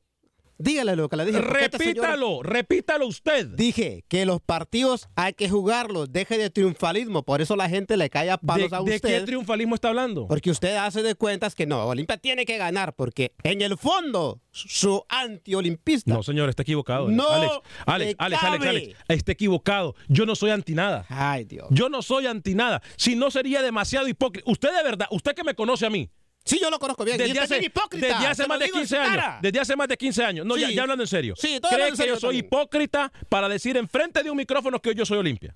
dígale 0.63 0.97
lo 0.97 1.09
que 1.09 1.17
le 1.17 1.27
dije. 1.27 1.39
esta 1.39 1.79
Repítalo, 1.79 2.43
repítalo 2.43 3.07
usted. 3.07 3.47
Dije 3.47 4.05
que 4.09 4.25
los 4.27 4.41
partidos 4.41 5.09
hay 5.17 5.35
que 5.35 5.49
jugarlos, 5.49 6.13
deje 6.13 6.39
de 6.39 6.51
triunfalismo, 6.51 7.23
por 7.25 7.41
eso 7.41 7.57
la 7.57 7.69
gente 7.69 7.97
le 7.97 8.11
cae 8.11 8.31
a 8.31 8.39
palos 8.39 8.71
¿De, 8.71 8.77
a 8.77 8.81
de 8.83 8.95
usted. 8.95 9.21
qué 9.21 9.21
triunfalismo 9.27 9.75
está 9.75 9.89
hablando? 9.89 10.27
Porque 10.27 10.51
usted 10.51 10.77
hace 10.77 11.03
de 11.03 11.15
cuentas 11.15 11.55
que 11.55 11.67
no, 11.67 11.85
Olimpia 11.87 12.17
tiene 12.17 12.45
que 12.47 12.57
ganar, 12.59 12.95
porque 12.95 13.33
en 13.43 13.63
el 13.63 13.77
fondo, 13.77 14.41
su 14.53 15.05
antiolimpista. 15.09 16.13
No, 16.13 16.23
señor, 16.23 16.49
está 16.49 16.63
equivocado. 16.63 17.09
No 17.09 17.29
Alex, 17.29 17.53
Alex, 17.87 18.11
le 18.11 18.17
Alex, 18.19 18.43
Alex. 18.45 18.67
Alex, 18.67 18.97
está 19.09 19.33
equivocado. 19.33 19.95
Yo 20.09 20.27
no 20.27 20.35
soy 20.37 20.51
anti 20.51 20.75
nada. 20.75 21.05
Ay, 21.09 21.45
Dios. 21.45 21.67
Yo 21.71 21.89
no 21.89 22.03
soy 22.03 22.27
anti 22.27 22.55
nada. 22.55 22.83
Si 22.97 23.17
no 23.17 23.31
sería 23.31 23.63
demasiado 23.63 24.09
hipócrita. 24.09 24.51
Usted 24.51 24.77
de 24.77 24.83
verdad, 24.83 25.07
usted 25.11 25.35
que 25.35 25.45
me 25.45 25.55
conoce 25.55 25.87
a 25.87 25.91
mí. 25.91 26.11
Sí, 26.45 26.59
yo 26.61 26.71
lo 26.71 26.79
conozco 26.79 27.05
bien. 27.05 27.17
y 27.17 27.19
Desde 27.19 27.33
usted 27.33 27.43
hace, 27.45 27.57
es 27.59 27.65
hipócrita, 27.67 28.07
desde 28.09 28.27
hace 28.27 28.47
más 28.47 28.59
de 28.59 28.65
digo 28.67 28.77
en 28.79 28.83
15 28.83 28.97
su 28.97 29.01
años. 29.03 29.25
Desde 29.43 29.61
hace 29.61 29.77
más 29.77 29.89
de 29.89 29.97
15 29.97 30.25
años. 30.25 30.47
No, 30.47 30.57
ya, 30.57 30.69
Sí. 30.69 30.75
ya 30.75 30.83
hablando 30.83 31.05
en 31.05 31.09
serio. 31.09 31.35
Sí, 31.37 31.61
¿Cree 31.71 31.85
en 31.85 31.91
que 31.91 31.97
serio 31.97 32.15
yo 32.15 32.21
soy 32.21 32.29
también. 32.37 32.45
hipócrita 32.47 33.13
para 33.29 33.49
decir 33.49 33.77
enfrente 33.77 34.23
de 34.23 34.31
un 34.31 34.37
micrófono 34.37 34.81
que 34.81 34.95
yo 34.95 35.05
soy 35.07 35.19
Olimpia? 35.19 35.55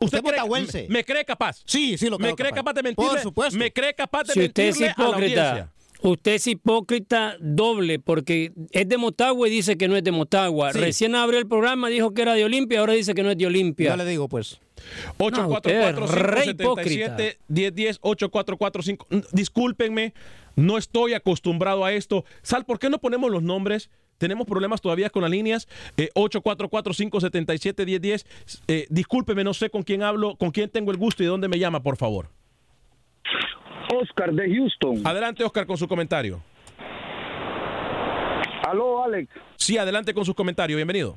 Usted 0.00 0.18
es 0.18 0.24
cree- 0.24 0.82
me, 0.88 0.88
me 0.88 1.04
cree 1.04 1.24
capaz? 1.24 1.62
Sí, 1.64 1.96
sí 1.98 2.08
lo 2.08 2.18
¿Me 2.18 2.26
creo 2.26 2.36
cree 2.36 2.48
capaz. 2.50 2.60
capaz 2.60 2.72
de 2.74 2.82
mentirle? 2.82 3.10
Por 3.10 3.20
supuesto. 3.20 3.58
¿Me 3.58 3.72
cree 3.72 3.94
capaz 3.94 4.24
de 4.24 4.32
Si 4.32 4.40
usted 4.44 4.62
es 4.64 4.78
mentirle 4.80 4.86
a 4.96 5.02
la 5.02 5.08
hipócrita, 5.08 5.50
audiencia? 5.50 5.72
usted 6.02 6.32
es 6.34 6.46
hipócrita 6.46 7.36
doble, 7.40 7.98
porque 7.98 8.52
es 8.70 8.88
de 8.88 8.96
Motagua 8.98 9.48
y 9.48 9.50
dice 9.50 9.76
que 9.76 9.88
no 9.88 9.96
es 9.96 10.04
de 10.04 10.12
Motagua. 10.12 10.72
Sí. 10.72 10.78
Recién 10.78 11.14
abrió 11.16 11.38
el 11.40 11.48
programa, 11.48 11.88
dijo 11.88 12.12
que 12.14 12.22
era 12.22 12.34
de 12.34 12.44
Olimpia, 12.44 12.78
ahora 12.80 12.92
dice 12.92 13.14
que 13.14 13.22
no 13.24 13.30
es 13.32 13.38
de 13.38 13.46
Olimpia. 13.46 13.90
Ya 13.90 13.96
le 13.96 14.04
digo, 14.04 14.28
pues. 14.28 14.60
844-577-1010, 15.18 17.98
8445. 18.00 19.06
Mm, 19.10 19.18
Discúlpenme, 19.32 20.14
no 20.56 20.78
estoy 20.78 21.14
acostumbrado 21.14 21.84
a 21.84 21.92
esto. 21.92 22.24
Sal, 22.42 22.64
¿por 22.64 22.78
qué 22.78 22.90
no 22.90 22.98
ponemos 22.98 23.30
los 23.30 23.42
nombres? 23.42 23.90
Tenemos 24.18 24.46
problemas 24.46 24.80
todavía 24.80 25.10
con 25.10 25.22
las 25.22 25.30
líneas. 25.30 25.68
Eh, 25.96 26.10
844-577-1010. 26.14 28.26
Eh, 28.66 28.86
discúlpeme, 28.90 29.44
no 29.44 29.54
sé 29.54 29.70
con 29.70 29.82
quién 29.82 30.02
hablo, 30.02 30.36
con 30.36 30.50
quién 30.50 30.68
tengo 30.68 30.90
el 30.90 30.96
gusto 30.96 31.22
y 31.22 31.26
de 31.26 31.30
dónde 31.30 31.48
me 31.48 31.58
llama, 31.58 31.82
por 31.82 31.96
favor. 31.96 32.28
Oscar 33.94 34.32
de 34.32 34.54
Houston. 34.54 35.06
Adelante, 35.06 35.44
Oscar, 35.44 35.66
con 35.66 35.76
su 35.76 35.88
comentario. 35.88 36.42
Aló, 38.68 39.04
Alex. 39.04 39.30
Sí, 39.56 39.78
adelante 39.78 40.12
con 40.12 40.24
su 40.24 40.34
comentario. 40.34 40.76
Bienvenido. 40.76 41.16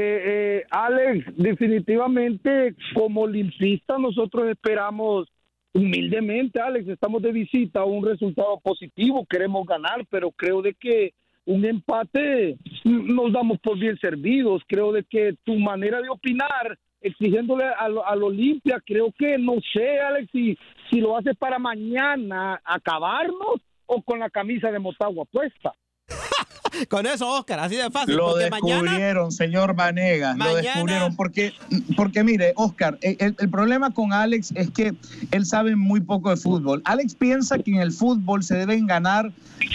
Eh, 0.00 0.22
eh, 0.60 0.64
Alex, 0.70 1.26
definitivamente 1.36 2.76
como 2.94 3.26
limpistas 3.26 3.98
nosotros 3.98 4.48
esperamos 4.48 5.28
humildemente, 5.74 6.60
Alex, 6.60 6.86
estamos 6.86 7.20
de 7.20 7.32
visita 7.32 7.84
un 7.84 8.06
resultado 8.06 8.60
positivo, 8.60 9.26
queremos 9.28 9.66
ganar, 9.66 10.06
pero 10.08 10.30
creo 10.30 10.62
de 10.62 10.74
que 10.74 11.14
un 11.46 11.64
empate 11.64 12.58
nos 12.84 13.32
damos 13.32 13.58
por 13.58 13.76
bien 13.76 13.98
servidos, 13.98 14.62
creo 14.68 14.92
de 14.92 15.02
que 15.02 15.34
tu 15.42 15.56
manera 15.56 16.00
de 16.00 16.10
opinar 16.10 16.78
exigiéndole 17.00 17.64
al, 17.64 17.98
al 18.06 18.22
Olimpia, 18.22 18.80
creo 18.86 19.12
que 19.18 19.36
no 19.36 19.54
sé, 19.72 19.98
Alex, 19.98 20.30
si, 20.30 20.56
si 20.90 21.00
lo 21.00 21.16
hace 21.16 21.34
para 21.34 21.58
mañana 21.58 22.60
acabarnos 22.64 23.60
o 23.86 24.00
con 24.02 24.20
la 24.20 24.30
camisa 24.30 24.70
de 24.70 24.78
Motagua 24.78 25.24
puesta. 25.24 25.74
Con 26.88 27.06
eso, 27.06 27.28
Oscar, 27.28 27.60
así 27.60 27.76
de 27.76 27.90
fácil. 27.90 28.16
Lo 28.16 28.28
porque 28.30 28.44
descubrieron, 28.50 29.24
mañana. 29.24 29.30
señor 29.30 29.74
Vanegas, 29.74 30.36
lo 30.36 30.54
descubrieron. 30.56 31.16
Porque, 31.16 31.52
porque 31.96 32.24
mire, 32.24 32.52
Oscar, 32.56 32.98
el, 33.02 33.34
el 33.38 33.48
problema 33.50 33.90
con 33.92 34.12
Alex 34.12 34.52
es 34.54 34.70
que 34.70 34.94
él 35.30 35.46
sabe 35.46 35.76
muy 35.76 36.00
poco 36.00 36.30
de 36.30 36.36
fútbol. 36.36 36.82
Alex 36.84 37.14
piensa 37.14 37.58
que 37.58 37.70
en 37.72 37.78
el 37.78 37.92
fútbol 37.92 38.42
se 38.42 38.56
deben 38.56 38.86
ganar 38.86 39.32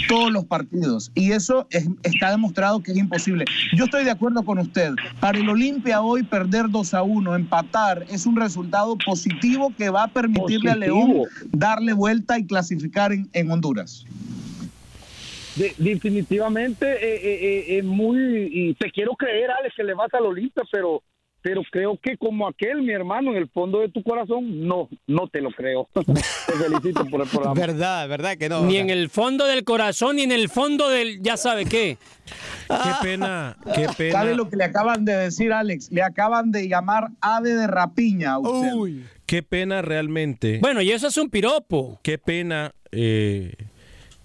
todos 0.08 0.32
los 0.32 0.45
partidos 0.45 1.12
y 1.13 1.32
eso 1.32 1.67
es- 1.69 1.88
está 2.03 2.32
demostrado 2.32 2.82
que 2.82 2.91
es 2.91 2.97
imposible. 2.97 3.45
Yo 3.75 3.86
estoy 3.86 4.03
de 4.06 4.12
acuerdo 4.12 4.43
con 4.43 4.60
usted. 4.60 4.93
Para 5.19 5.38
el 5.38 5.49
Olimpia 5.49 6.01
hoy 6.01 6.23
perder 6.23 6.69
2 6.69 6.93
a 6.93 7.03
1, 7.03 7.36
empatar, 7.36 8.06
es 8.10 8.25
un 8.25 8.36
resultado 8.36 8.97
positivo 9.06 9.73
que 9.77 9.89
va 9.89 10.03
a 10.03 10.08
permitirle 10.08 10.71
a. 10.71 10.75
León 10.75 11.23
darle 11.51 11.93
vuelta 11.93 12.39
y 12.39 12.45
clasificar 12.45 13.12
en, 13.13 13.29
en 13.34 13.51
Honduras. 13.51 14.06
De- 15.56 15.74
definitivamente 15.78 16.86
eh, 16.92 17.16
eh, 17.16 17.66
eh, 17.70 17.78
es 17.80 17.84
muy 17.84 18.50
y 18.52 18.74
te 18.76 18.89
quiero 18.92 19.12
creer 19.13 19.52
Alex 19.52 19.76
que 19.76 19.84
le 19.84 19.94
vas 19.94 20.13
al 20.13 20.26
Olimpia 20.26 20.63
pero 20.72 21.04
pero 21.44 21.62
creo 21.70 22.00
que 22.02 22.18
como 22.18 22.48
aquel 22.48 22.82
mi 22.82 22.94
hermano 22.94 23.32
en 23.32 23.38
el 23.38 23.50
fondo 23.50 23.80
de 23.82 23.89
tu 23.89 24.02
corazón 24.02 24.66
no 24.66 24.88
no 25.08 25.28
te 25.28 25.42
lo 25.42 25.52
creo 25.52 25.89
te 25.94 26.54
felicito 26.54 27.06
por 27.06 27.22
el 27.22 27.28
programa 27.28 27.54
Verdad, 27.60 28.08
verdad 28.10 28.38
que 28.38 28.48
no. 28.50 28.63
Ni 28.66 28.78
en 28.78 28.89
el 28.89 29.10
fondo 29.10 29.46
del 29.46 29.63
corazón, 29.63 30.16
ni 30.16 30.24
en 30.24 30.32
el 30.32 30.50
fondo 30.50 30.89
del 30.89 31.22
ya 31.22 31.36
sabe 31.38 31.66
qué. 31.66 31.98
Qué 32.68 32.92
pena, 33.02 33.58
qué 33.76 33.88
pena. 33.98 34.12
¿Sabe 34.13 34.36
lo 34.36 34.50
que 34.50 34.56
le 34.56 34.63
acaban 34.63 35.04
de 35.06 35.13
decir, 35.16 35.52
Alex? 35.52 35.92
Le 35.92 36.02
acaban 36.02 36.52
de 36.52 36.68
llamar 36.70 37.10
ave 37.22 37.54
de 37.54 37.68
rapiña 37.68 38.34
a 38.34 38.39
usted. 38.39 38.74
Uy. 38.74 39.04
Qué 39.26 39.44
pena 39.44 39.82
realmente. 39.82 40.60
Bueno, 40.62 40.82
y 40.82 40.92
eso 40.92 41.08
es 41.08 41.18
un 41.18 41.30
piropo. 41.30 42.00
Qué 42.04 42.18
pena. 42.18 42.74
eh, 42.92 43.54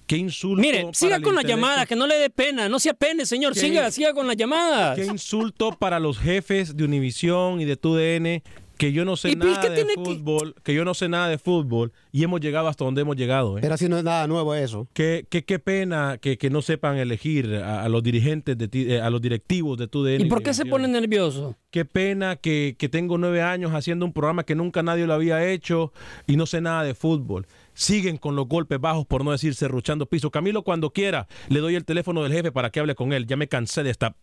qué 0.09 0.17
insulto. 0.17 0.61
Mire, 0.61 0.81
para 0.83 0.95
siga 0.95 1.17
el 1.17 1.23
con 1.23 1.37
la 1.37 1.43
llamada, 1.43 1.87
que 1.87 1.95
no 1.95 2.09
le 2.09 2.17
dé 2.17 2.31
pena, 2.31 2.69
no 2.69 2.81
se 2.81 2.91
apene, 2.91 3.25
señor, 3.27 3.53
¿Qué- 3.55 3.61
siga, 3.61 3.91
siga 3.93 4.13
con 4.15 4.27
las 4.27 4.37
llamadas. 4.37 4.97
Qué 4.99 5.05
insulto 5.05 5.71
para 5.79 6.01
los 6.01 6.19
jefes 6.19 6.77
de 6.77 6.83
Univisión 6.85 7.61
y 7.61 7.65
de 7.65 7.77
TUDN 7.77 8.43
que 8.79 8.93
yo 8.93 9.05
no 9.05 9.17
sé 9.17 9.31
¿Y 9.31 9.35
pues 9.35 9.57
nada 9.57 9.69
de 9.71 9.85
que- 9.85 9.95
fútbol, 9.97 10.55
que... 10.63 10.73
yo 10.73 10.85
no 10.85 10.95
sé 10.95 11.09
nada 11.09 11.29
de 11.29 11.37
fútbol 11.39 11.91
y 12.13 12.23
hemos 12.23 12.41
llegado 12.41 12.69
hasta 12.69 12.85
donde 12.85 13.01
hemos 13.01 13.17
llegado. 13.17 13.59
¿eh? 13.59 13.61
Pero 13.61 13.75
así 13.75 13.89
no 13.89 13.99
es 13.99 14.05
nada 14.05 14.29
nuevo 14.29 14.55
eso. 14.55 14.87
Qué, 14.93 15.27
qué, 15.29 15.45
qué 15.45 15.59
pena 15.59 16.19
que, 16.23 16.39
que 16.39 16.49
no 16.49 16.63
sepan 16.63 16.97
elegir 16.97 17.57
a, 17.57 17.83
a 17.83 17.89
los 17.89 18.05
dirigentes, 18.05 18.57
de, 18.57 18.69
ti- 18.69 18.87
eh, 18.93 19.01
a 19.01 19.11
los 19.11 19.21
directivos 19.21 19.79
de 19.79 19.89
TUDN. 19.89 20.21
¿Y 20.21 20.25
por 20.27 20.45
qué 20.45 20.55
se 20.55 20.63
Univisión. 20.63 20.71
pone 20.71 21.01
nervioso? 21.01 21.57
Qué 21.73 21.85
pena 21.85 22.37
que, 22.37 22.77
que 22.79 22.89
tengo 22.89 23.19
nueve 23.19 23.43
años 23.43 23.73
haciendo 23.75 24.07
un 24.07 24.13
programa 24.13 24.45
que 24.45 24.55
nunca 24.55 24.81
nadie 24.85 25.09
lo 25.09 25.15
había 25.15 25.45
hecho 25.45 25.93
y 26.29 26.37
no 26.37 26.47
sé 26.47 26.61
nada 26.61 26.85
de 26.85 26.95
fútbol. 26.95 27.49
Siguen 27.79 28.17
con 28.17 28.35
los 28.35 28.49
golpes 28.49 28.81
bajos, 28.81 29.07
por 29.07 29.25
no 29.25 29.31
decir 29.31 29.55
serruchando 29.55 30.07
piso. 30.07 30.33
Camilo, 30.33 30.65
cuando 30.65 30.91
quiera, 30.91 31.29
le 31.49 31.61
doy 31.61 31.77
el 31.77 31.85
teléfono 31.85 32.25
del 32.25 32.33
jefe 32.33 32.51
para 32.51 32.71
que 32.71 32.81
hable 32.81 32.97
con 32.97 33.13
él. 33.13 33.25
Ya 33.25 33.37
me 33.37 33.47
cansé 33.47 33.85
de 33.85 33.91
esta 33.91 34.17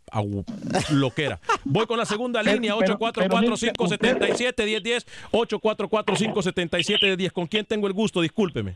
loquera. 0.92 1.40
Voy 1.64 1.86
con 1.86 1.98
la 1.98 2.04
segunda 2.04 2.44
línea, 2.44 2.76
pero- 2.78 2.98
pero, 3.14 3.38
mire, 3.40 3.54
844-577-1010. 3.54 5.06
844-577-1010. 5.32 7.32
¿Con 7.32 7.48
quién 7.48 7.66
tengo 7.66 7.88
el 7.88 7.94
gusto? 7.94 8.20
Discúlpeme. 8.20 8.76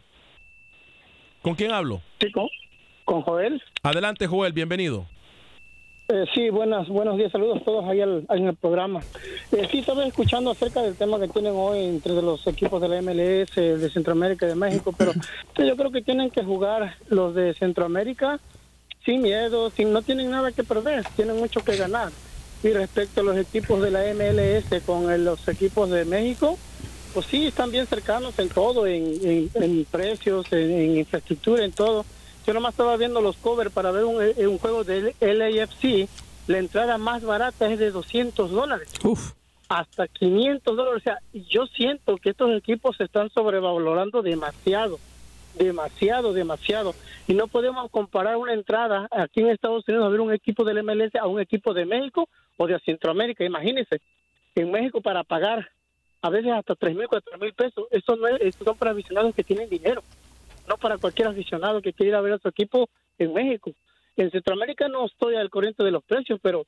¿Con 1.42 1.56
quién 1.56 1.74
hablo? 1.74 2.02
Sí, 2.22 2.32
con, 2.32 2.48
con 3.04 3.22
Joel. 3.24 3.62
Adelante, 3.84 4.28
Joel, 4.28 4.54
bienvenido. 4.54 5.06
Eh, 6.12 6.26
sí, 6.34 6.50
buenas, 6.50 6.88
buenos 6.88 7.18
días, 7.18 7.32
saludos 7.32 7.62
a 7.62 7.66
todos 7.66 7.86
ahí 7.86 8.02
al- 8.02 8.26
en 8.30 8.48
el 8.48 8.56
programa. 8.56 9.00
Eh, 9.52 9.68
sí, 9.72 9.80
estaba 9.80 10.04
escuchando 10.06 10.50
acerca 10.50 10.82
del 10.82 10.96
tema 10.98 11.20
que 11.20 11.28
tienen 11.28 11.54
hoy 11.56 11.84
entre 11.86 12.14
los 12.14 12.46
equipos 12.48 12.82
de 12.82 12.88
la 12.88 12.98
MLS, 13.02 13.56
de 13.56 13.90
Centroamérica 13.92 14.48
y 14.48 14.50
de 14.50 14.56
México, 14.56 14.92
pero 14.98 15.14
yo 15.56 15.76
creo 15.78 15.92
que 15.92 16.02
tienen 16.02 16.32
que 16.32 16.44
jugar 16.44 16.96
los 17.10 17.36
de 17.36 17.54
Centroamérica 17.54 18.40
sin 19.06 19.22
miedo, 19.22 19.70
sin 19.70 19.94
no 19.94 20.02
tienen 20.02 20.32
nada 20.32 20.52
que 20.52 20.64
perder, 20.64 21.06
tienen 21.16 21.38
mucho 21.38 21.62
que 21.62 21.78
ganar. 21.78 22.12
Y 22.64 22.70
respecto 22.72 23.22
a 23.22 23.24
los 23.24 23.38
equipos 23.38 23.80
de 23.82 23.92
la 23.92 24.04
MLS 24.14 24.82
con 24.86 25.24
los 25.24 25.48
equipos 25.48 25.92
de 25.92 26.06
México, 26.06 26.58
pues 27.14 27.28
sí, 27.28 27.46
están 27.46 27.70
bien 27.70 27.86
cercanos 27.86 28.38
en 28.40 28.50
todo, 28.50 28.88
en, 28.88 29.04
en- 29.24 29.50
en 29.54 29.86
precios, 29.86 30.52
en 30.52 30.98
infraestructura, 30.98 31.64
en 31.64 31.72
todo. 31.72 32.04
Yo 32.50 32.56
nomás 32.56 32.74
estaba 32.74 32.98
viendo 32.98 33.22
los 33.22 33.38
covers 33.38 33.72
para 33.72 33.92
ver 33.92 34.06
un, 34.06 34.24
eh, 34.24 34.48
un 34.48 34.58
juego 34.58 34.84
de 34.84 35.14
LAFC. 35.20 36.10
La 36.48 36.58
entrada 36.58 36.98
más 36.98 37.22
barata 37.22 37.72
es 37.72 37.78
de 37.78 37.92
200 37.92 38.50
dólares. 38.50 38.92
Uf. 39.04 39.34
Hasta 39.68 40.08
500 40.08 40.76
dólares. 40.76 41.00
O 41.00 41.04
sea, 41.04 41.20
yo 41.32 41.68
siento 41.68 42.18
que 42.18 42.32
estos 42.32 42.50
equipos 42.58 42.98
se 42.98 43.04
están 43.04 43.30
sobrevalorando 43.30 44.24
demasiado. 44.24 44.98
Demasiado, 45.60 46.34
demasiado. 46.34 46.96
Y 47.28 47.36
no 47.36 47.46
podemos 47.46 47.92
comparar 47.92 48.38
una 48.38 48.54
entrada 48.54 49.08
aquí 49.12 49.42
en 49.42 49.50
Estados 49.50 49.88
Unidos 49.88 50.08
a 50.08 50.10
ver 50.10 50.22
un 50.22 50.34
equipo 50.34 50.64
del 50.64 50.82
MLS 50.82 51.14
a 51.22 51.28
un 51.28 51.40
equipo 51.40 51.76
de 51.76 51.86
México 51.86 52.28
o 52.58 52.66
de 52.66 52.80
Centroamérica. 52.80 53.46
Imagínense, 53.46 54.02
en 54.56 54.72
México 54.72 55.02
para 55.02 55.24
pagar 55.24 55.70
a 56.24 56.32
veces 56.32 56.52
hasta 56.52 56.74
tres 56.74 56.96
mil, 56.96 57.08
cuatro 57.08 57.38
mil 57.38 57.54
pesos. 57.54 57.86
Eso 57.92 58.16
no 58.16 58.28
es, 58.28 58.56
son 58.56 58.76
para 58.76 58.90
aficionados 58.90 59.36
que 59.36 59.44
tienen 59.44 59.70
dinero, 59.70 60.02
no 60.70 60.78
para 60.78 60.98
cualquier 60.98 61.28
aficionado 61.28 61.82
que 61.82 61.92
quiera 61.94 62.10
ir 62.10 62.16
a 62.16 62.22
ver 62.22 62.34
a 62.34 62.40
su 62.40 62.48
equipo 62.48 62.88
en 63.18 63.34
México. 63.34 63.72
En 64.16 64.30
Centroamérica 64.32 64.88
no 64.88 65.06
estoy 65.06 65.36
al 65.36 65.50
corriente 65.50 65.84
de 65.84 65.92
los 65.92 66.04
precios, 66.04 66.40
pero 66.42 66.66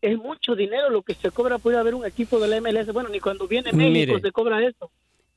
es 0.00 0.16
mucho 0.16 0.54
dinero 0.54 0.90
lo 0.90 1.02
que 1.02 1.14
se 1.14 1.30
cobra 1.30 1.58
por 1.58 1.72
ir 1.72 1.78
a 1.78 1.82
ver 1.82 1.94
un 1.94 2.04
equipo 2.06 2.38
de 2.40 2.48
la 2.48 2.60
MLS. 2.60 2.92
Bueno, 2.92 3.08
ni 3.08 3.20
cuando 3.20 3.46
viene 3.48 3.72
México 3.72 4.12
Mire. 4.14 4.20
se 4.20 4.32
cobra 4.32 4.64
eso. 4.66 4.90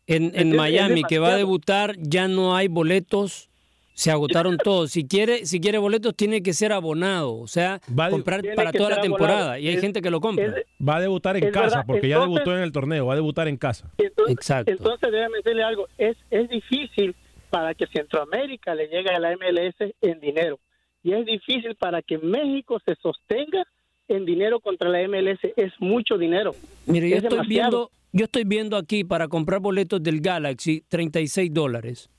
En, 0.07 0.31
en 0.35 0.49
es 0.49 0.55
Miami, 0.55 1.03
que 1.03 1.17
va 1.19 1.29
a 1.29 1.35
debutar, 1.35 1.95
ya 1.97 2.27
no 2.27 2.55
hay 2.55 2.67
boletos. 2.67 3.49
Se 3.93 4.11
agotaron 4.11 4.57
todos. 4.63 4.91
Si 4.91 5.07
quiere, 5.07 5.45
si 5.45 5.59
quiere 5.61 5.77
boletos, 5.77 6.13
tiene 6.15 6.43
que 6.43 6.53
ser 6.53 6.73
abonado. 6.73 7.35
O 7.37 7.47
sea, 7.47 7.79
comprar 8.09 8.41
Tiene 8.41 8.55
para 8.55 8.71
toda 8.73 8.89
la 8.91 9.01
temporada. 9.01 9.39
abonado. 9.39 9.57
Y 9.59 9.69
hay 9.69 9.75
Es- 9.75 9.81
gente 9.81 10.01
que 10.01 10.09
lo 10.11 10.19
compra. 10.19 10.53
Va 10.85 10.97
a 10.97 10.99
debutar 11.01 11.37
en 11.37 11.49
casa, 11.51 11.77
verdad, 11.77 11.83
porque 11.87 12.09
ya 12.09 12.19
debutó 12.19 12.53
en 12.55 12.61
el 12.61 12.71
torneo, 12.71 13.05
va 13.05 13.13
a 13.13 13.15
debutar 13.15 13.47
en 13.47 13.55
casa. 13.57 13.89
Entonces, 13.97 14.33
Exacto. 14.35 14.71
Entonces, 14.71 15.11
déjame 15.11 15.37
decirle 15.37 15.63
algo. 15.63 15.87
Es, 15.97 16.17
es 16.29 16.49
difícil 16.49 17.15
para 17.55 17.73
que 17.73 17.87
Centroamérica 17.87 18.75
le 18.75 18.87
llegue 18.89 19.11
a 19.11 19.17
la 19.19 19.31
MLS 19.37 19.93
en 20.01 20.19
dinero. 20.19 20.59
Y 21.03 21.13
es 21.13 21.25
difícil 21.25 21.73
para 21.75 22.01
que 22.01 22.17
México 22.17 22.81
se 22.85 22.95
sostenga 22.95 23.63
en 24.09 24.25
dinero 24.25 24.59
contra 24.59 24.89
la 24.89 25.07
MLS. 25.07 25.39
Es 25.55 25.71
mucho 25.79 26.17
dinero. 26.17 26.53
Mire, 26.85 27.09
yo 27.09 27.15
Es 27.15 27.23
estoy 27.23 27.37
demasiado. 27.37 27.47
viendo, 27.47 27.91
yo 28.11 28.25
estoy 28.25 28.43
viendo 28.43 28.75
aquí 28.75 29.05
para 29.05 29.29
comprar 29.29 29.61
boletos 29.61 30.03
del 30.03 30.19
Galaxy 30.19 30.83
36 30.89 31.53
dólares. 31.53 32.09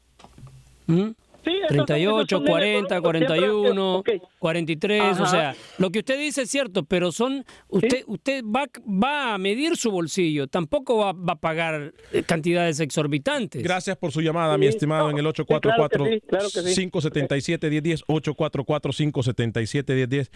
¿Mm? 0.86 1.08
Sí, 1.46 1.52
esos 1.56 1.76
son- 1.76 1.86
38, 1.86 2.16
esos 2.16 2.28
son 2.28 2.42
menos 2.42 2.50
40, 2.50 2.96
económicos. 2.96 3.28
Siempre- 3.36 3.48
41, 3.48 3.94
ok. 3.98 4.10
43, 4.38 5.02
o 5.02 5.04
Ajá. 5.22 5.26
sea, 5.26 5.54
lo 5.78 5.90
que 5.90 5.98
usted 6.00 6.18
dice 6.18 6.42
es 6.42 6.50
cierto, 6.50 6.84
pero 6.84 7.12
son 7.12 7.44
usted 7.68 8.02
usted 8.08 8.42
va, 8.44 8.66
va 8.86 9.34
a 9.34 9.38
medir 9.38 9.76
su 9.76 9.90
bolsillo, 9.90 10.48
tampoco 10.48 10.98
va, 10.98 11.12
va 11.12 11.34
a 11.34 11.40
pagar 11.40 11.92
eh, 12.12 12.22
cantidades 12.24 12.80
exorbitantes. 12.80 13.62
Gracias 13.62 13.96
por 13.96 14.12
su 14.12 14.20
llamada, 14.20 14.58
mi 14.58 14.66
Sí, 14.66 14.70
estimado, 14.70 15.10
en 15.10 15.18
el 15.18 15.26
sí, 15.26 15.44
claro 15.44 15.88
que 15.88 15.98
sí, 15.98 16.20
claro 16.26 16.48
que 16.52 16.62
sí. 16.74 16.90
844-577-1010, 16.90 18.04
844-577-1010. 18.06 20.30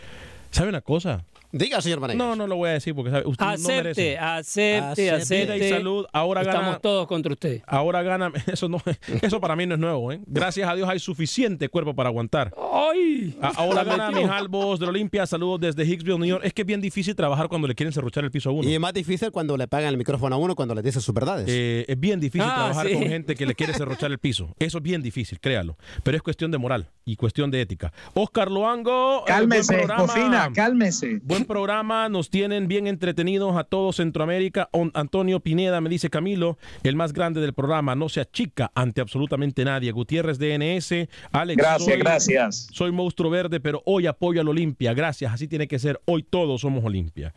¿Sabe 0.50 0.68
una 0.68 0.80
cosa? 0.80 1.24
Diga, 1.52 1.80
señor 1.80 2.00
Manegas. 2.00 2.18
No, 2.18 2.36
no 2.36 2.46
lo 2.46 2.56
voy 2.56 2.70
a 2.70 2.72
decir 2.74 2.94
porque 2.94 3.10
sabe, 3.10 3.26
usted 3.26 3.44
no 3.44 3.50
Acepte, 3.52 3.74
merece. 3.74 4.18
acepte, 4.18 5.10
acepte. 5.10 5.54
Vida 5.54 5.66
y 5.66 5.70
salud. 5.70 6.06
Ahora 6.12 6.42
Estamos 6.42 6.66
gana, 6.66 6.78
todos 6.78 7.06
contra 7.06 7.32
usted. 7.32 7.62
ahora 7.66 8.02
gana. 8.02 8.32
Eso 8.46 8.68
no, 8.68 8.80
eso 9.22 9.40
para 9.40 9.56
mí 9.56 9.66
no 9.66 9.74
es 9.74 9.80
nuevo, 9.80 10.12
¿eh? 10.12 10.20
Gracias 10.26 10.68
a 10.68 10.74
Dios 10.74 10.88
hay 10.88 10.98
suficiente 10.98 11.68
cuerpo 11.68 11.94
para 11.94 12.08
aguantar. 12.08 12.52
¡Ay! 12.56 13.36
Ahora 13.56 13.84
gana 13.84 14.10
metió. 14.10 14.22
Mijal 14.26 14.48
Bos 14.48 14.78
de 14.80 14.86
la 14.86 14.90
Olimpia. 14.90 15.26
Saludos 15.26 15.60
desde 15.60 15.84
Hicksville, 15.84 16.18
New 16.18 16.26
York. 16.28 16.42
Es 16.44 16.52
que 16.52 16.62
es 16.62 16.66
bien 16.66 16.80
difícil 16.80 17.14
trabajar 17.14 17.48
cuando 17.48 17.68
le 17.68 17.74
quieren 17.74 17.92
cerruchar 17.92 18.24
el 18.24 18.30
piso 18.30 18.50
a 18.50 18.52
uno. 18.52 18.68
Y 18.68 18.74
es 18.74 18.80
más 18.80 18.92
difícil 18.92 19.30
cuando 19.30 19.56
le 19.56 19.66
pagan 19.68 19.88
el 19.90 19.96
micrófono 19.98 20.36
a 20.36 20.38
uno 20.38 20.54
cuando 20.54 20.74
le 20.74 20.82
dice 20.82 21.00
sus 21.00 21.14
verdades. 21.14 21.46
Eh, 21.48 21.84
es 21.88 21.98
bien 21.98 22.20
difícil 22.20 22.48
Ah, 22.48 22.54
trabajar 22.56 22.86
sí. 22.88 22.94
con 22.94 23.02
gente 23.04 23.34
que 23.34 23.46
le 23.46 23.54
quiere 23.54 23.72
cerrochar 23.74 24.10
el 24.10 24.18
piso. 24.18 24.54
Eso 24.58 24.78
es 24.78 24.82
bien 24.84 25.02
difícil, 25.02 25.38
créalo. 25.40 25.76
Pero 26.02 26.16
es 26.16 26.22
cuestión 26.22 26.50
de 26.50 26.58
moral 26.58 26.88
y 27.04 27.16
cuestión 27.16 27.50
de 27.50 27.60
ética. 27.60 27.92
Oscar 28.14 28.50
Loango. 28.50 29.24
Cálmese. 29.26 29.86
Cofina, 29.96 30.50
cálmese. 30.54 31.20
Buen 31.22 31.39
programa, 31.44 32.08
nos 32.08 32.30
tienen 32.30 32.68
bien 32.68 32.86
entretenidos 32.86 33.56
a 33.56 33.64
todo 33.64 33.92
Centroamérica. 33.92 34.68
On- 34.72 34.90
Antonio 34.94 35.40
Pineda 35.40 35.80
me 35.80 35.88
dice 35.90 36.10
Camilo, 36.10 36.58
el 36.82 36.96
más 36.96 37.12
grande 37.12 37.40
del 37.40 37.52
programa, 37.52 37.94
no 37.94 38.08
se 38.08 38.20
achica 38.20 38.70
ante 38.74 39.00
absolutamente 39.00 39.64
nadie. 39.64 39.92
Gutiérrez 39.92 40.38
DNS, 40.38 41.08
Alex. 41.32 41.56
Gracias, 41.56 41.98
gracias. 41.98 42.68
Soy 42.72 42.92
monstruo 42.92 43.30
verde, 43.30 43.60
pero 43.60 43.82
hoy 43.86 44.06
apoyo 44.06 44.40
al 44.40 44.48
Olimpia. 44.48 44.94
Gracias, 44.94 45.32
así 45.32 45.48
tiene 45.48 45.68
que 45.68 45.78
ser. 45.78 46.00
Hoy 46.04 46.22
todos 46.22 46.60
somos 46.60 46.84
Olimpia. 46.84 47.34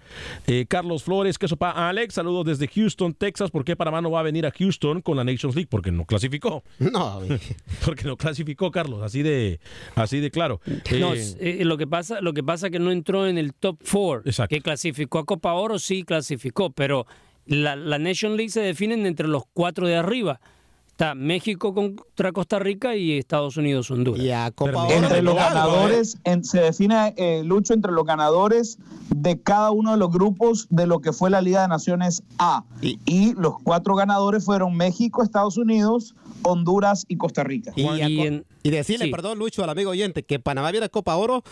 Eh, 0.48 0.66
Carlos 0.68 1.04
Flores, 1.04 1.38
que 1.38 1.48
sopa 1.48 1.72
Alex, 1.89 2.13
saludos 2.16 2.46
desde 2.46 2.68
Houston, 2.68 3.13
Texas. 3.13 3.52
¿Por 3.52 3.63
qué 3.66 3.76
Panamá 3.76 4.02
no 4.02 4.12
va 4.12 4.20
a 4.20 4.24
venir 4.24 4.46
a 4.46 4.52
Houston 4.52 5.02
con 5.02 5.18
la 5.18 5.24
Nations 5.24 5.56
League? 5.56 5.68
Porque 5.70 5.92
no 5.92 6.06
clasificó. 6.06 6.63
No, 6.94 7.22
Porque 7.86 8.04
no 8.06 8.18
clasificó, 8.18 8.70
Carlos, 8.72 9.02
así 9.02 9.24
de, 9.24 9.60
así 9.96 10.20
de 10.20 10.30
claro. 10.32 10.62
No, 11.00 11.13
Eh, 11.16 11.36
eh, 11.39 11.66
lo 11.66 11.78
que 11.78 11.88
pasa, 11.88 12.22
lo 12.22 12.34
que 12.34 12.44
pasa 12.44 12.70
que 12.70 12.78
no 12.80 12.92
entró 12.92 13.26
en 13.28 13.38
el 13.38 13.54
top 13.54 13.78
four, 13.94 14.24
que 14.50 14.62
clasificó 14.62 15.20
a 15.20 15.26
Copa 15.26 15.54
Oro, 15.54 15.78
sí 15.78 16.04
clasificó, 16.04 16.72
pero 16.72 17.06
la, 17.46 17.76
la 17.76 18.00
Nation 18.00 18.36
League 18.36 18.50
se 18.50 18.62
definen 18.62 19.06
entre 19.06 19.28
los 19.28 19.44
cuatro 19.54 19.88
de 19.88 19.96
arriba. 19.96 20.40
Está 20.88 21.16
México 21.16 21.74
contra 21.74 22.32
Costa 22.32 22.60
Rica 22.60 22.96
y 22.96 23.18
Estados 23.18 23.58
Unidos 23.58 23.90
Honduras. 23.90 24.24
Y 24.24 24.30
a 24.30 24.54
Entre 24.92 25.24
los 25.24 25.36
ganadores, 25.36 26.18
en- 26.24 26.44
se 26.44 26.60
define 26.62 27.16
eh, 27.18 27.42
Lucho 27.44 27.74
entre 27.74 27.92
los 27.92 28.06
ganadores 28.06 28.78
de 29.10 29.42
cada 29.42 29.72
uno 29.72 29.92
de 29.92 29.98
los 29.98 30.12
grupos 30.12 30.68
de 30.70 30.86
lo 30.86 31.00
que 31.00 31.12
fue 31.12 31.32
la 31.32 31.42
Liga 31.42 31.64
de 31.64 31.68
Naciones 31.68 32.22
A. 32.38 32.64
Y, 32.82 33.34
los 33.34 33.56
cuatro 33.64 33.96
ganadores 33.96 34.46
fueron 34.46 34.76
México, 34.76 35.24
Estados 35.24 35.58
Unidos, 35.58 36.14
Honduras 36.44 37.06
y 37.08 37.18
Costa 37.18 37.44
Rica. 37.44 37.72
Y, 37.76 38.70
decirle, 38.70 39.06
sí. 39.06 39.12
perdón, 39.12 39.40
Lucho, 39.40 39.64
al 39.64 39.72
amigo 39.72 39.90
oyente, 39.90 40.22
que 40.22 40.40
Panamá 40.40 40.70
viene 40.70 40.86
a 40.86 40.90
Copa 40.90 41.16
Oro 41.16 41.44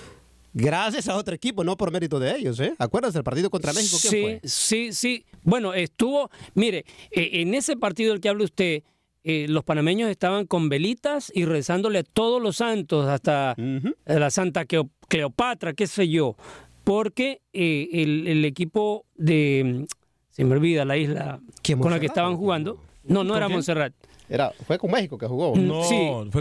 gracias 0.54 1.08
a 1.08 1.16
otro 1.16 1.34
equipo, 1.36 1.64
no 1.64 1.78
por 1.78 1.92
mérito 1.92 2.20
de 2.20 2.36
ellos. 2.38 2.60
¿eh? 2.60 2.74
Acuérdense, 2.78 3.18
el 3.18 3.24
partido 3.24 3.50
contra 3.50 3.74
México, 3.74 3.98
¿quién 4.02 4.12
sí, 4.12 4.22
fue? 4.22 4.40
sí, 4.44 4.94
sí. 4.94 5.26
Bueno, 5.44 5.74
estuvo, 5.74 6.30
mire, 6.54 6.86
eh, 7.12 7.30
en 7.42 7.54
ese 7.54 7.76
partido 7.78 8.12
del 8.12 8.22
que 8.22 8.30
habla 8.30 8.44
usted, 8.44 8.84
eh, 9.24 9.46
los 9.48 9.64
panameños 9.64 10.10
estaban 10.10 10.46
con 10.48 10.68
velitas 10.70 11.32
y 11.36 11.46
rezándole 11.46 12.00
a 12.00 12.04
todos 12.04 12.42
los 12.42 12.58
santos, 12.58 13.08
hasta 13.08 13.56
la 14.06 14.30
Santa 14.32 14.66
Cleo- 14.66 14.90
Cleopatra, 15.08 15.74
qué 15.74 15.86
sé 15.88 16.10
yo, 16.10 16.36
porque 16.84 17.42
eh, 17.54 17.90
el, 17.94 18.28
el 18.28 18.46
equipo 18.46 19.06
de, 19.16 19.86
se 20.32 20.44
me 20.44 20.54
olvida 20.56 20.86
la 20.86 20.98
isla 20.98 21.40
con 21.80 21.92
la 21.92 22.00
que 22.00 22.08
estaban 22.08 22.36
jugando, 22.36 22.80
no, 23.04 23.24
no 23.24 23.30
¿Con 23.34 23.38
era 23.38 23.46
quién? 23.48 23.56
Montserrat. 23.58 23.94
Era, 24.34 24.54
fue 24.66 24.78
con 24.78 24.90
México 24.92 25.18
que 25.18 25.28
jugó. 25.28 25.54
Mm, 25.54 25.84
sí, 25.84 25.96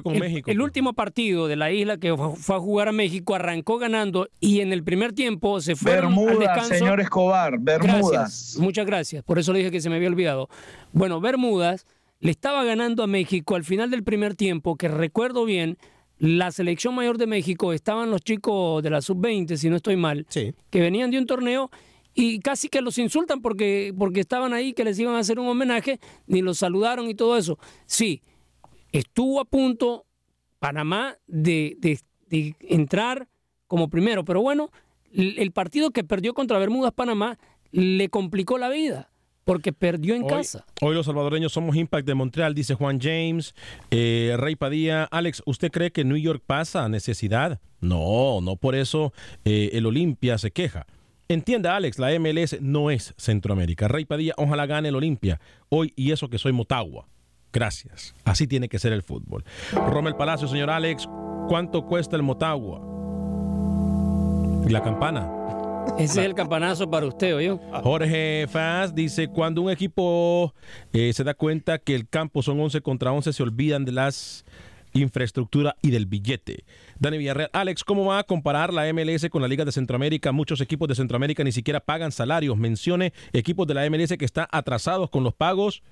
el- 0.04 0.42
El 0.46 0.60
último 0.62 0.92
partido 0.92 1.48
de 1.48 1.56
la 1.56 1.72
isla 1.72 1.96
que 1.96 2.16
fue 2.16 2.36
fue 2.36 2.54
a 2.56 2.60
jugar 2.60 2.86
a 2.88 2.92
México 2.92 3.34
arrancó 3.34 3.78
ganando 3.78 4.28
y 4.38 4.60
en 4.60 4.72
el 4.72 4.84
primer 4.84 5.12
tiempo 5.12 5.60
se 5.60 5.74
fue 5.74 5.92
al 5.94 6.02
Bermudas, 6.02 6.38
descanso. 6.38 6.74
señor 6.74 7.00
Escobar, 7.00 7.58
Bermudas. 7.58 8.10
Gracias, 8.12 8.56
muchas 8.60 8.86
gracias. 8.86 9.24
Por 9.24 9.40
eso 9.40 9.52
le 9.52 9.58
dije 9.58 9.72
que 9.72 9.80
se 9.80 9.90
me 9.90 9.96
había 9.96 10.08
olvidado. 10.08 10.48
Bueno, 10.92 11.20
Bermudas 11.20 11.84
le 12.20 12.30
estaba 12.30 12.62
ganando 12.62 13.02
a 13.02 13.06
México 13.08 13.56
al 13.56 13.64
final 13.64 13.90
del 13.90 14.04
primer 14.04 14.36
tiempo, 14.36 14.76
que 14.76 14.86
recuerdo 14.86 15.44
bien, 15.44 15.76
la 16.18 16.52
selección 16.52 16.94
mayor 16.94 17.18
de 17.18 17.26
México 17.26 17.72
estaban 17.72 18.10
los 18.10 18.20
chicos 18.20 18.82
de 18.84 18.90
la 18.90 19.00
sub-20, 19.00 19.56
si 19.56 19.68
no 19.68 19.76
estoy 19.76 19.96
mal, 19.96 20.26
que 20.70 20.80
venían 20.80 21.10
de 21.10 21.18
un 21.18 21.26
torneo 21.26 21.70
y 22.14 22.40
casi 22.40 22.68
que 22.68 22.80
los 22.80 22.98
insultan 22.98 23.40
porque, 23.42 23.94
porque 23.96 24.20
estaban 24.20 24.52
ahí, 24.52 24.72
que 24.72 24.84
les 24.84 24.98
iban 24.98 25.14
a 25.14 25.20
hacer 25.20 25.38
un 25.38 25.48
homenaje, 25.48 26.00
ni 26.26 26.42
los 26.42 26.58
saludaron 26.58 27.08
y 27.08 27.14
todo 27.14 27.36
eso. 27.36 27.58
Sí, 27.86 28.22
estuvo 28.92 29.40
a 29.40 29.44
punto 29.44 30.06
Panamá 30.58 31.16
de, 31.26 31.76
de- 31.78 32.00
de 32.28 32.54
entrar 32.60 33.28
como 33.66 33.88
primero, 33.88 34.24
pero 34.24 34.40
bueno, 34.42 34.70
el 35.12 35.50
partido 35.52 35.90
que 35.90 36.04
perdió 36.04 36.34
contra 36.34 36.58
Bermudas 36.58 36.92
Panamá 36.92 37.38
le 37.72 38.08
complicó 38.08 38.58
la 38.58 38.68
vida 38.68 39.10
porque 39.44 39.72
perdió 39.72 40.14
en 40.14 40.22
Hoy- 40.24 40.28
casa. 40.28 40.64
Hoy 40.80 40.94
los 40.94 41.06
salvadoreños 41.06 41.52
somos 41.52 41.74
Impact 41.76 42.06
de 42.06 42.14
Montreal, 42.14 42.54
dice 42.54 42.74
Juan 42.74 43.00
James. 43.00 43.54
Eh, 43.90 44.34
Rey 44.38 44.54
Padilla, 44.54 45.04
Alex, 45.04 45.42
¿usted 45.46 45.70
cree 45.72 45.90
que 45.90 46.04
New 46.04 46.18
York 46.18 46.42
pasa 46.46 46.84
a 46.84 46.88
necesidad? 46.88 47.60
No, 47.80 48.40
no 48.40 48.56
por 48.56 48.74
eso 48.76 49.12
eh, 49.44 49.70
el 49.72 49.86
Olimpia 49.86 50.38
se 50.38 50.50
queja. 50.52 50.86
Entienda, 51.30 51.76
Alex, 51.76 52.00
la 52.00 52.10
MLS 52.18 52.60
no 52.60 52.90
es 52.90 53.14
Centroamérica. 53.16 53.86
Rey 53.86 54.04
Padilla, 54.04 54.34
ojalá 54.36 54.66
gane 54.66 54.88
el 54.88 54.96
Olimpia. 54.96 55.40
Hoy 55.68 55.92
y 55.94 56.10
eso 56.10 56.28
que 56.28 56.38
soy 56.38 56.50
Motagua. 56.50 57.06
Gracias. 57.52 58.16
Así 58.24 58.48
tiene 58.48 58.68
que 58.68 58.80
ser 58.80 58.92
el 58.92 59.04
fútbol. 59.04 59.44
Romel 59.72 60.16
Palacio, 60.16 60.48
señor 60.48 60.70
Alex, 60.70 61.08
¿cuánto 61.46 61.86
cuesta 61.86 62.16
el 62.16 62.24
Motagua? 62.24 62.80
Y 64.66 64.72
la 64.72 64.82
campana. 64.82 65.30
Ese 65.98 66.20
es 66.20 66.26
el 66.26 66.34
campanazo 66.34 66.90
para 66.90 67.06
usted, 67.06 67.36
oye. 67.36 67.56
Jorge 67.82 68.46
Faz 68.48 68.92
dice, 68.92 69.28
cuando 69.28 69.62
un 69.62 69.70
equipo 69.70 70.52
eh, 70.92 71.12
se 71.12 71.22
da 71.22 71.34
cuenta 71.34 71.78
que 71.78 71.94
el 71.94 72.08
campo 72.08 72.42
son 72.42 72.58
11 72.58 72.80
contra 72.80 73.12
11, 73.12 73.32
se 73.32 73.42
olvidan 73.44 73.84
de 73.84 73.92
las 73.92 74.44
infraestructura 74.92 75.76
y 75.82 75.90
del 75.90 76.06
billete. 76.06 76.64
Dani 76.98 77.18
Villarreal, 77.18 77.50
Alex, 77.52 77.84
¿cómo 77.84 78.04
va 78.06 78.18
a 78.18 78.24
comparar 78.24 78.72
la 78.72 78.92
MLS 78.92 79.28
con 79.30 79.42
la 79.42 79.48
Liga 79.48 79.64
de 79.64 79.72
Centroamérica? 79.72 80.32
Muchos 80.32 80.60
equipos 80.60 80.88
de 80.88 80.94
Centroamérica 80.94 81.44
ni 81.44 81.52
siquiera 81.52 81.80
pagan 81.80 82.12
salarios. 82.12 82.56
Mencione 82.56 83.12
equipos 83.32 83.66
de 83.66 83.74
la 83.74 83.88
MLS 83.90 84.16
que 84.18 84.24
están 84.24 84.46
atrasados 84.50 85.10
con 85.10 85.22
los 85.24 85.34
pagos 85.34 85.82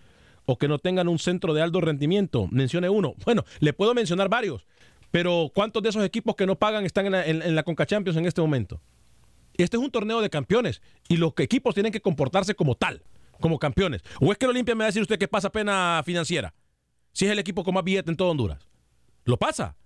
o 0.46 0.56
que 0.56 0.68
no 0.68 0.78
tengan 0.78 1.08
un 1.08 1.18
centro 1.18 1.54
de 1.54 1.62
alto 1.62 1.80
rendimiento. 1.80 2.48
Mencione 2.50 2.88
uno. 2.88 3.14
Bueno, 3.24 3.44
le 3.60 3.72
puedo 3.72 3.94
mencionar 3.94 4.28
varios, 4.28 4.66
pero 5.10 5.50
¿cuántos 5.54 5.82
de 5.82 5.90
esos 5.90 6.04
equipos 6.04 6.34
que 6.36 6.46
no 6.46 6.56
pagan 6.56 6.84
están 6.84 7.06
en 7.06 7.12
la, 7.12 7.26
en- 7.26 7.42
en 7.42 7.54
la 7.54 7.62
Conca 7.62 7.86
Champions 7.86 8.16
en 8.18 8.26
este 8.26 8.40
momento? 8.40 8.80
Este 9.56 9.76
es 9.76 9.82
un 9.82 9.90
torneo 9.90 10.20
de 10.20 10.30
campeones 10.30 10.80
y 11.08 11.16
los 11.16 11.32
equipos 11.38 11.74
tienen 11.74 11.92
que 11.92 12.00
comportarse 12.00 12.54
como 12.54 12.74
tal, 12.76 13.02
como 13.40 13.58
campeones. 13.58 14.02
¿O 14.20 14.30
es 14.32 14.38
que 14.38 14.44
el 14.44 14.50
Olimpia 14.50 14.74
me 14.74 14.80
va 14.80 14.84
a 14.84 14.86
decir 14.88 15.02
usted 15.02 15.18
que 15.18 15.26
pasa 15.28 15.50
pena 15.50 16.00
financiera? 16.06 16.54
Si 17.12 17.24
es 17.26 17.32
el 17.32 17.38
equipo 17.40 17.64
con 17.64 17.74
más 17.74 17.82
billete 17.82 18.10
en 18.10 18.16
todo 18.16 18.30
Honduras. 18.30 18.67
¿Lo 19.28 19.36
pasa? 19.36 19.76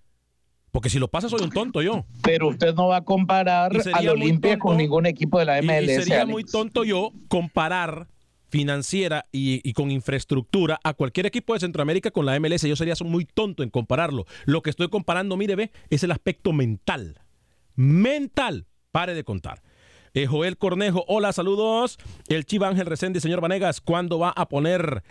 Porque 0.71 0.89
si 0.89 1.01
lo 1.01 1.09
pasa 1.09 1.29
soy 1.29 1.43
un 1.43 1.51
tonto 1.51 1.83
yo. 1.83 2.07
Pero 2.23 2.49
usted 2.49 2.75
no 2.75 2.87
va 2.87 2.99
a 2.99 3.05
comparar 3.05 3.73
al 3.93 4.09
Olimpia 4.09 4.53
tonto- 4.53 4.59
con 4.69 4.77
ningún 4.77 5.05
equipo 5.05 5.41
de 5.41 5.45
la 5.47 5.61
MLS. 5.61 5.83
Y, 5.83 6.03
sería 6.05 6.21
Alex. 6.23 6.31
muy 6.31 6.45
tonto 6.45 6.85
yo 6.85 7.11
comparar 7.27 8.07
financiera 8.49 9.27
y, 9.33 9.61
y, 9.69 9.73
con 9.73 9.91
infraestructura 9.91 10.79
a 10.85 10.95
cualquier 10.95 11.27
equipo 11.27 11.55
de 11.55 11.61
Centroamérica 11.61 12.13
con 12.13 12.25
la 12.25 12.39
MLS. 12.39 12.63
Yo 12.69 12.77
sería 12.77 12.95
muy 13.05 13.25
tonto 13.25 13.65
en 13.65 13.71
compararlo. 13.71 14.27
Lo 14.45 14.63
que 14.63 14.71
estoy 14.71 14.89
comparando, 14.89 15.37
mire, 15.37 15.57
ve, 15.57 15.73
es 15.91 16.05
el 16.05 16.13
aspecto 16.13 16.53
mental. 16.53 17.21
Mental. 17.75 18.67
Pare 18.93 19.15
de 19.15 19.25
contar. 19.25 19.61
Eh, 20.15 20.27
Joel 20.27 20.57
Cornejo, 20.57 21.05
hola, 21.09 21.33
saludos. 21.33 21.99
El 22.29 22.45
Chiva 22.45 22.69
Ángel 22.69 22.87
Resende, 22.87 23.21
señor 23.21 23.41
Vanegas, 23.41 23.81
¿cuándo 23.81 24.21
va 24.21 24.31
a 24.31 24.49
poner 24.49 25.03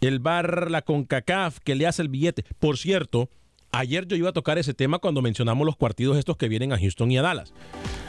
el 0.00 0.18
bar 0.18 0.68
la 0.70 0.82
CONCACAF 0.82 1.60
que 1.60 1.76
le 1.76 1.86
hace 1.86 2.02
el 2.02 2.08
billete? 2.08 2.44
Por 2.58 2.76
cierto, 2.78 3.30
ayer 3.72 4.06
yo 4.06 4.16
iba 4.16 4.30
a 4.30 4.32
tocar 4.32 4.58
ese 4.58 4.74
tema 4.74 4.98
cuando 4.98 5.22
mencionamos 5.22 5.64
los 5.64 5.76
partidos 5.76 6.16
estos 6.16 6.36
que 6.36 6.48
vienen 6.48 6.72
a 6.72 6.78
Houston 6.78 7.10
y 7.10 7.18
a 7.18 7.22
Dallas. 7.22 7.52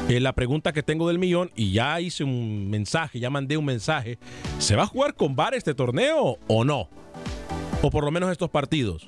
Eh, 0.08 0.20
la 0.20 0.34
pregunta 0.34 0.74
que 0.74 0.84
tengo 0.84 1.08
del 1.08 1.20
millón, 1.20 1.52
y 1.56 1.72
ya 1.72 2.00
hice 2.00 2.24
un 2.24 2.70
mensaje, 2.70 3.20
ya 3.20 3.30
mandé 3.30 3.58
un 3.58 3.66
mensaje, 3.66 4.18
¿se 4.58 4.76
va 4.76 4.84
a 4.84 4.88
jugar 4.88 5.16
con 5.16 5.36
bar 5.36 5.54
este 5.54 5.74
torneo 5.74 6.38
o 6.48 6.64
no? 6.64 6.90
O 7.82 7.90
por 7.90 8.04
lo 8.04 8.12
menos 8.12 8.32
estos 8.32 8.50
partidos. 8.50 9.08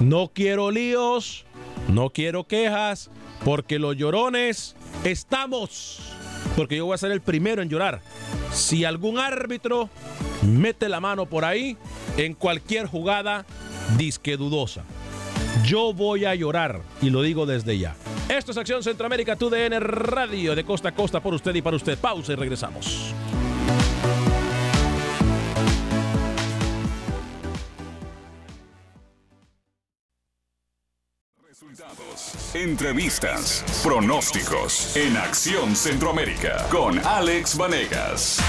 No 0.00 0.30
quiero 0.32 0.70
líos, 0.70 1.44
no 1.88 2.10
quiero 2.10 2.46
quejas, 2.46 3.10
porque 3.44 3.78
los 3.78 3.96
llorones 3.96 4.76
estamos 5.04 6.16
porque 6.56 6.76
yo 6.76 6.86
voy 6.86 6.94
a 6.94 6.98
ser 6.98 7.12
el 7.12 7.20
primero 7.20 7.62
en 7.62 7.68
llorar. 7.68 8.00
Si 8.52 8.84
algún 8.84 9.18
árbitro 9.18 9.88
mete 10.42 10.88
la 10.88 11.00
mano 11.00 11.26
por 11.26 11.44
ahí 11.44 11.76
en 12.16 12.34
cualquier 12.34 12.86
jugada 12.86 13.46
disque 13.96 14.36
dudosa, 14.36 14.84
yo 15.64 15.92
voy 15.92 16.24
a 16.24 16.34
llorar 16.34 16.82
y 17.00 17.10
lo 17.10 17.22
digo 17.22 17.46
desde 17.46 17.78
ya. 17.78 17.94
Esto 18.28 18.52
es 18.52 18.58
Acción 18.58 18.82
Centroamérica, 18.82 19.36
TUDN 19.36 19.80
Radio, 19.80 20.54
de 20.54 20.64
costa 20.64 20.90
a 20.90 20.92
costa 20.92 21.20
por 21.20 21.34
usted 21.34 21.54
y 21.54 21.62
para 21.62 21.76
usted. 21.76 21.98
Pausa 21.98 22.32
y 22.32 22.36
regresamos. 22.36 23.14
Resultados, 31.42 32.54
entrevistas, 32.54 33.82
pronósticos 33.82 34.96
en 34.96 35.16
Acción 35.16 35.74
Centroamérica 35.74 36.66
con 36.70 36.98
Alex 36.98 37.56
Vanegas. 37.56 38.40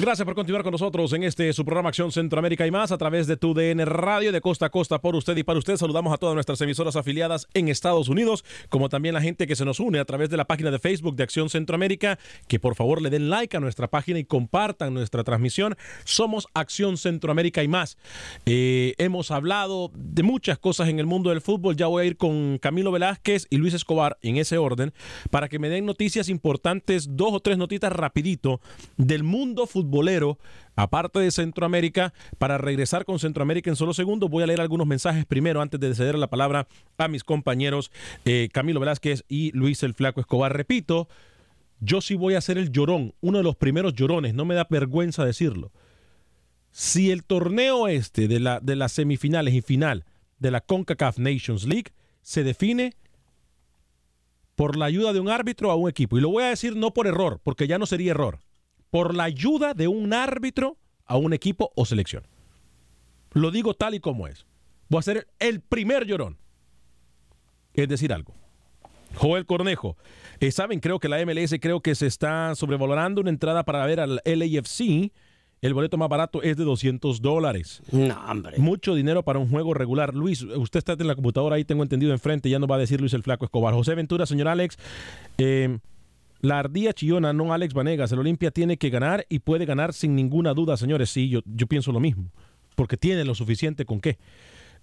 Gracias 0.00 0.24
por 0.24 0.34
continuar 0.34 0.62
con 0.62 0.72
nosotros 0.72 1.12
en 1.12 1.24
este 1.24 1.52
su 1.52 1.62
programa 1.62 1.90
Acción 1.90 2.10
Centroamérica 2.10 2.66
y 2.66 2.70
más 2.70 2.90
a 2.90 2.96
través 2.96 3.26
de 3.26 3.36
tu 3.36 3.52
DN 3.52 3.84
Radio 3.84 4.32
de 4.32 4.40
costa 4.40 4.64
a 4.64 4.70
costa 4.70 4.98
por 4.98 5.14
usted 5.14 5.36
y 5.36 5.42
para 5.42 5.58
usted. 5.58 5.76
Saludamos 5.76 6.14
a 6.14 6.16
todas 6.16 6.34
nuestras 6.34 6.58
emisoras 6.62 6.96
afiliadas 6.96 7.46
en 7.52 7.68
Estados 7.68 8.08
Unidos, 8.08 8.42
como 8.70 8.88
también 8.88 9.12
la 9.12 9.20
gente 9.20 9.46
que 9.46 9.54
se 9.54 9.66
nos 9.66 9.78
une 9.78 9.98
a 9.98 10.06
través 10.06 10.30
de 10.30 10.38
la 10.38 10.46
página 10.46 10.70
de 10.70 10.78
Facebook 10.78 11.16
de 11.16 11.24
Acción 11.24 11.50
Centroamérica. 11.50 12.18
Que 12.48 12.58
por 12.58 12.76
favor 12.76 13.02
le 13.02 13.10
den 13.10 13.28
like 13.28 13.54
a 13.54 13.60
nuestra 13.60 13.88
página 13.88 14.18
y 14.18 14.24
compartan 14.24 14.94
nuestra 14.94 15.22
transmisión. 15.22 15.76
Somos 16.04 16.48
Acción 16.54 16.96
Centroamérica 16.96 17.62
y 17.62 17.68
más. 17.68 17.98
Eh, 18.46 18.94
hemos 18.96 19.30
hablado 19.30 19.90
de 19.94 20.22
muchas 20.22 20.58
cosas 20.58 20.88
en 20.88 20.98
el 20.98 21.04
mundo 21.04 21.28
del 21.28 21.42
fútbol. 21.42 21.76
Ya 21.76 21.88
voy 21.88 22.04
a 22.04 22.06
ir 22.06 22.16
con 22.16 22.56
Camilo 22.56 22.90
Velázquez 22.90 23.46
y 23.50 23.58
Luis 23.58 23.74
Escobar 23.74 24.16
en 24.22 24.38
ese 24.38 24.56
orden 24.56 24.94
para 25.28 25.50
que 25.50 25.58
me 25.58 25.68
den 25.68 25.84
noticias 25.84 26.30
importantes, 26.30 27.18
dos 27.18 27.34
o 27.34 27.40
tres 27.40 27.58
notitas 27.58 27.92
rapidito 27.92 28.62
del 28.96 29.24
mundo 29.24 29.66
futbolero 29.90 30.00
bolero, 30.00 30.38
aparte 30.76 31.18
de 31.18 31.30
Centroamérica. 31.30 32.14
Para 32.38 32.58
regresar 32.58 33.04
con 33.04 33.18
Centroamérica 33.18 33.70
en 33.70 33.76
solo 33.76 33.92
segundos, 33.92 34.30
voy 34.30 34.42
a 34.42 34.46
leer 34.46 34.60
algunos 34.60 34.86
mensajes 34.86 35.26
primero 35.26 35.60
antes 35.60 35.78
de 35.80 35.94
ceder 35.94 36.16
la 36.16 36.30
palabra 36.30 36.68
a 36.96 37.08
mis 37.08 37.24
compañeros 37.24 37.90
eh, 38.24 38.48
Camilo 38.52 38.80
Velázquez 38.80 39.24
y 39.28 39.52
Luis 39.52 39.82
el 39.82 39.94
Flaco 39.94 40.20
Escobar. 40.20 40.56
Repito, 40.56 41.08
yo 41.80 42.00
sí 42.00 42.14
voy 42.14 42.34
a 42.34 42.40
ser 42.40 42.56
el 42.56 42.70
llorón, 42.70 43.14
uno 43.20 43.38
de 43.38 43.44
los 43.44 43.56
primeros 43.56 43.94
llorones, 43.94 44.34
no 44.34 44.44
me 44.44 44.54
da 44.54 44.66
vergüenza 44.70 45.24
decirlo. 45.24 45.72
Si 46.72 47.10
el 47.10 47.24
torneo 47.24 47.88
este 47.88 48.28
de, 48.28 48.38
la, 48.38 48.60
de 48.60 48.76
las 48.76 48.92
semifinales 48.92 49.54
y 49.54 49.60
final 49.60 50.04
de 50.38 50.52
la 50.52 50.60
CONCACAF 50.60 51.18
Nations 51.18 51.64
League 51.64 51.92
se 52.22 52.44
define 52.44 52.94
por 54.54 54.76
la 54.76 54.84
ayuda 54.84 55.12
de 55.12 55.20
un 55.20 55.28
árbitro 55.28 55.70
a 55.70 55.74
un 55.74 55.88
equipo. 55.88 56.16
Y 56.16 56.20
lo 56.20 56.30
voy 56.30 56.44
a 56.44 56.50
decir 56.50 56.76
no 56.76 56.92
por 56.92 57.06
error, 57.06 57.40
porque 57.42 57.66
ya 57.66 57.78
no 57.78 57.86
sería 57.86 58.12
error 58.12 58.38
por 58.90 59.14
la 59.14 59.24
ayuda 59.24 59.74
de 59.74 59.88
un 59.88 60.12
árbitro 60.12 60.76
a 61.06 61.16
un 61.16 61.32
equipo 61.32 61.72
o 61.74 61.84
selección. 61.84 62.24
Lo 63.32 63.50
digo 63.50 63.74
tal 63.74 63.94
y 63.94 64.00
como 64.00 64.26
es. 64.26 64.46
Voy 64.88 64.98
a 64.98 65.02
ser 65.02 65.28
el 65.38 65.60
primer 65.60 66.04
llorón. 66.04 66.38
Es 67.74 67.88
decir, 67.88 68.12
algo. 68.12 68.34
Joel 69.14 69.46
Cornejo. 69.46 69.96
Eh, 70.40 70.50
Saben, 70.50 70.80
creo 70.80 70.98
que 70.98 71.08
la 71.08 71.24
MLS 71.24 71.54
creo 71.60 71.80
que 71.80 71.94
se 71.94 72.06
está 72.06 72.54
sobrevalorando 72.54 73.20
una 73.20 73.30
entrada 73.30 73.64
para 73.64 73.84
ver 73.86 74.00
al 74.00 74.20
LAFC. 74.24 75.12
El 75.62 75.74
boleto 75.74 75.98
más 75.98 76.08
barato 76.08 76.42
es 76.42 76.56
de 76.56 76.64
200 76.64 77.20
dólares. 77.20 77.82
No, 77.92 78.18
hombre. 78.26 78.58
Mucho 78.58 78.94
dinero 78.94 79.22
para 79.22 79.38
un 79.38 79.48
juego 79.50 79.74
regular. 79.74 80.14
Luis, 80.14 80.42
usted 80.42 80.78
está 80.78 80.94
en 80.94 81.06
la 81.06 81.14
computadora 81.14 81.56
ahí, 81.56 81.64
tengo 81.64 81.82
entendido 81.82 82.12
enfrente, 82.12 82.48
ya 82.48 82.58
nos 82.58 82.70
va 82.70 82.76
a 82.76 82.78
decir 82.78 82.98
Luis 83.00 83.12
el 83.12 83.22
Flaco 83.22 83.44
Escobar. 83.44 83.74
José 83.74 83.94
Ventura, 83.94 84.24
señor 84.24 84.48
Alex, 84.48 84.78
eh, 85.36 85.78
la 86.40 86.58
ardilla 86.58 86.92
chillona, 86.92 87.32
no 87.32 87.52
Alex 87.52 87.74
Vanegas. 87.74 88.12
El 88.12 88.20
Olimpia 88.20 88.50
tiene 88.50 88.76
que 88.76 88.90
ganar 88.90 89.26
y 89.28 89.40
puede 89.40 89.66
ganar 89.66 89.92
sin 89.92 90.14
ninguna 90.14 90.54
duda, 90.54 90.76
señores. 90.76 91.10
Sí, 91.10 91.28
yo, 91.28 91.40
yo 91.44 91.66
pienso 91.66 91.92
lo 91.92 92.00
mismo. 92.00 92.30
Porque 92.76 92.96
tiene 92.96 93.24
lo 93.24 93.34
suficiente 93.34 93.84
con 93.84 94.00
qué. 94.00 94.18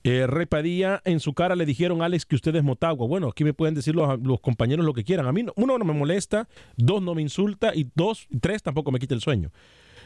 Eh, 0.04 0.28
Rey 0.28 0.46
Padilla, 0.46 1.02
en 1.06 1.20
su 1.20 1.34
cara 1.34 1.56
le 1.56 1.66
dijeron 1.66 2.02
Alex 2.02 2.26
que 2.26 2.36
usted 2.36 2.56
es 2.56 2.64
Motagua. 2.64 3.08
Bueno, 3.08 3.30
aquí 3.30 3.44
me 3.44 3.54
pueden 3.54 3.74
decir 3.74 3.96
los, 3.96 4.20
los 4.22 4.40
compañeros 4.40 4.86
lo 4.86 4.94
que 4.94 5.04
quieran. 5.04 5.26
A 5.26 5.32
mí, 5.32 5.44
no, 5.44 5.54
uno, 5.56 5.78
no 5.78 5.86
me 5.86 5.94
molesta, 5.94 6.48
dos, 6.76 7.02
no 7.02 7.16
me 7.16 7.22
insulta 7.22 7.74
y 7.74 7.90
dos, 7.96 8.28
tres, 8.40 8.62
tampoco 8.62 8.92
me 8.92 9.00
quita 9.00 9.16
el 9.16 9.22
sueño. 9.22 9.52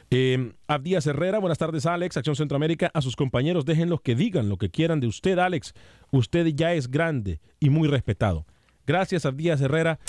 Eh, 0.09 0.53
Abdías 0.67 1.05
Herrera, 1.07 1.39
buenas 1.39 1.57
tardes, 1.57 1.85
Alex, 1.85 2.17
Acción 2.17 2.35
Centroamérica. 2.35 2.91
A 2.93 3.01
sus 3.01 3.15
compañeros, 3.15 3.65
déjenlos 3.65 4.01
que 4.01 4.15
digan 4.15 4.49
lo 4.49 4.57
que 4.57 4.69
quieran 4.69 4.99
de 5.01 5.07
usted, 5.07 5.37
Alex. 5.37 5.73
Usted 6.11 6.47
ya 6.47 6.73
es 6.73 6.89
grande 6.89 7.39
y 7.59 7.69
muy 7.69 7.87
respetado. 7.87 8.45
Gracias, 8.87 9.25
Abdías 9.25 9.61
Herrera 9.61 9.99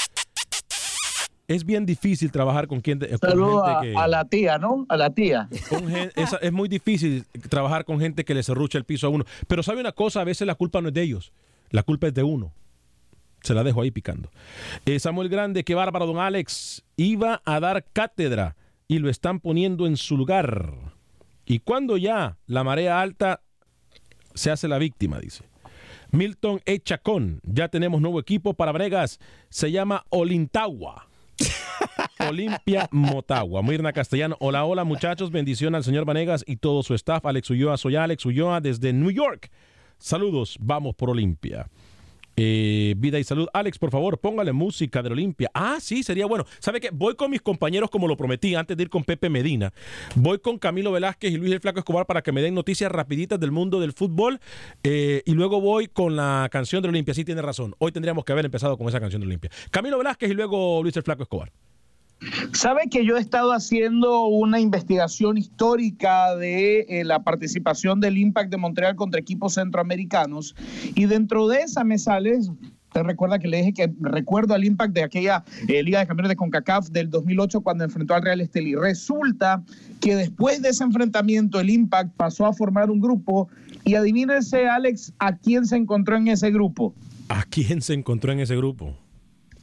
es 1.48 1.64
bien 1.64 1.86
difícil 1.86 2.30
trabajar 2.30 2.66
con, 2.66 2.80
quien, 2.80 2.98
con 2.98 3.18
Saludo 3.18 3.64
gente 3.64 3.78
a, 3.78 3.80
que... 3.80 3.96
a 3.96 4.08
la 4.08 4.24
tía, 4.24 4.58
¿no? 4.58 4.86
A 4.88 4.96
la 4.96 5.10
tía. 5.10 5.48
con 5.68 5.90
es, 5.94 6.36
es 6.40 6.52
muy 6.52 6.68
difícil 6.68 7.24
trabajar 7.48 7.84
con 7.84 8.00
gente 8.00 8.24
que 8.24 8.34
le 8.34 8.42
serrucha 8.42 8.78
el 8.78 8.84
piso 8.84 9.06
a 9.06 9.10
uno. 9.10 9.24
Pero 9.46 9.62
sabe 9.62 9.80
una 9.80 9.92
cosa, 9.92 10.20
a 10.20 10.24
veces 10.24 10.46
la 10.46 10.54
culpa 10.54 10.80
no 10.80 10.88
es 10.88 10.94
de 10.94 11.02
ellos, 11.02 11.32
la 11.70 11.82
culpa 11.82 12.06
es 12.06 12.14
de 12.14 12.22
uno. 12.22 12.52
Se 13.42 13.54
la 13.54 13.64
dejo 13.64 13.82
ahí 13.82 13.90
picando. 13.90 14.30
Eh, 14.86 15.00
Samuel 15.00 15.28
Grande, 15.28 15.64
qué 15.64 15.74
bárbaro, 15.74 16.06
don 16.06 16.18
Alex. 16.18 16.84
Iba 16.96 17.42
a 17.44 17.58
dar 17.58 17.84
cátedra 17.92 18.56
y 18.86 19.00
lo 19.00 19.10
están 19.10 19.40
poniendo 19.40 19.86
en 19.86 19.96
su 19.96 20.16
lugar. 20.16 20.74
Y 21.44 21.58
cuando 21.58 21.96
ya 21.96 22.38
la 22.46 22.62
marea 22.62 23.00
alta 23.00 23.40
se 24.34 24.52
hace 24.52 24.68
la 24.68 24.78
víctima, 24.78 25.18
dice. 25.18 25.44
Milton 26.12 26.60
E. 26.66 26.78
Chacón, 26.78 27.40
ya 27.42 27.68
tenemos 27.68 28.00
nuevo 28.00 28.20
equipo 28.20 28.54
para 28.54 28.70
Bregas. 28.70 29.18
Se 29.48 29.72
llama 29.72 30.04
Olintagua. 30.10 31.08
Olimpia 32.28 32.88
Motagua. 32.90 33.62
Mirna 33.62 33.92
Castellano. 33.92 34.36
Hola, 34.40 34.64
hola 34.64 34.84
muchachos. 34.84 35.30
Bendición 35.30 35.74
al 35.74 35.84
señor 35.84 36.04
Vanegas 36.04 36.44
y 36.46 36.56
todo 36.56 36.82
su 36.82 36.94
staff. 36.94 37.24
Alex 37.26 37.50
Ulloa, 37.50 37.76
soy 37.76 37.96
Alex 37.96 38.24
Ulloa 38.26 38.60
desde 38.60 38.92
New 38.92 39.10
York. 39.10 39.50
Saludos, 39.98 40.56
vamos 40.60 40.94
por 40.94 41.10
Olimpia. 41.10 41.68
Eh, 42.36 42.94
vida 42.96 43.18
y 43.18 43.24
salud. 43.24 43.48
Alex, 43.52 43.78
por 43.78 43.90
favor, 43.90 44.18
póngale 44.18 44.52
música 44.52 45.02
de 45.02 45.10
Olimpia. 45.10 45.50
Ah, 45.54 45.78
sí, 45.80 46.02
sería 46.02 46.26
bueno. 46.26 46.44
¿Sabe 46.58 46.80
qué? 46.80 46.90
Voy 46.92 47.14
con 47.14 47.30
mis 47.30 47.42
compañeros 47.42 47.90
como 47.90 48.08
lo 48.08 48.16
prometí 48.16 48.54
antes 48.54 48.76
de 48.76 48.84
ir 48.84 48.90
con 48.90 49.04
Pepe 49.04 49.28
Medina. 49.28 49.72
Voy 50.14 50.38
con 50.38 50.58
Camilo 50.58 50.92
Velázquez 50.92 51.32
y 51.32 51.36
Luis 51.36 51.52
el 51.52 51.60
Flaco 51.60 51.80
Escobar 51.80 52.06
para 52.06 52.22
que 52.22 52.32
me 52.32 52.42
den 52.42 52.54
noticias 52.54 52.90
rapiditas 52.90 53.38
del 53.38 53.52
mundo 53.52 53.80
del 53.80 53.92
fútbol. 53.92 54.40
Eh, 54.82 55.22
y 55.26 55.32
luego 55.32 55.60
voy 55.60 55.88
con 55.88 56.16
la 56.16 56.48
canción 56.50 56.82
de 56.82 56.88
Olimpia. 56.88 57.14
Sí, 57.14 57.24
tiene 57.24 57.42
razón. 57.42 57.74
Hoy 57.78 57.92
tendríamos 57.92 58.24
que 58.24 58.32
haber 58.32 58.44
empezado 58.44 58.76
con 58.76 58.88
esa 58.88 59.00
canción 59.00 59.20
de 59.20 59.26
Olimpia. 59.26 59.50
Camilo 59.70 59.98
Velázquez 59.98 60.30
y 60.30 60.34
luego 60.34 60.82
Luis 60.82 60.96
el 60.96 61.02
Flaco 61.02 61.22
Escobar. 61.22 61.52
Sabe 62.52 62.88
que 62.90 63.04
yo 63.04 63.16
he 63.16 63.20
estado 63.20 63.52
haciendo 63.52 64.26
una 64.26 64.60
investigación 64.60 65.38
histórica 65.38 66.36
de 66.36 66.80
eh, 66.88 67.04
la 67.04 67.22
participación 67.22 68.00
del 68.00 68.18
Impact 68.18 68.50
de 68.50 68.56
Montreal 68.56 68.96
contra 68.96 69.20
equipos 69.20 69.54
centroamericanos 69.54 70.54
y 70.94 71.06
dentro 71.06 71.48
de 71.48 71.60
esa 71.62 71.84
me 71.84 71.98
sale, 71.98 72.38
te 72.92 73.02
recuerda 73.02 73.38
que 73.38 73.48
le 73.48 73.58
dije 73.58 73.72
que 73.72 73.92
recuerdo 74.00 74.54
al 74.54 74.64
Impact 74.64 74.94
de 74.94 75.02
aquella 75.02 75.44
eh, 75.68 75.82
Liga 75.82 76.00
de 76.00 76.06
Campeones 76.06 76.30
de 76.30 76.36
CONCACAF 76.36 76.88
del 76.88 77.10
2008 77.10 77.60
cuando 77.62 77.84
enfrentó 77.84 78.14
al 78.14 78.22
Real 78.22 78.40
Estelí. 78.40 78.74
Resulta 78.74 79.62
que 80.00 80.14
después 80.14 80.62
de 80.62 80.70
ese 80.70 80.84
enfrentamiento 80.84 81.60
el 81.60 81.70
Impact 81.70 82.14
pasó 82.16 82.46
a 82.46 82.52
formar 82.52 82.90
un 82.90 83.00
grupo 83.00 83.48
y 83.84 83.94
adivínense 83.94 84.68
Alex 84.68 85.12
a 85.18 85.36
quién 85.36 85.66
se 85.66 85.76
encontró 85.76 86.16
en 86.16 86.28
ese 86.28 86.50
grupo. 86.50 86.94
¿A 87.28 87.44
quién 87.44 87.80
se 87.80 87.94
encontró 87.94 88.32
en 88.32 88.40
ese 88.40 88.56
grupo? 88.56 88.94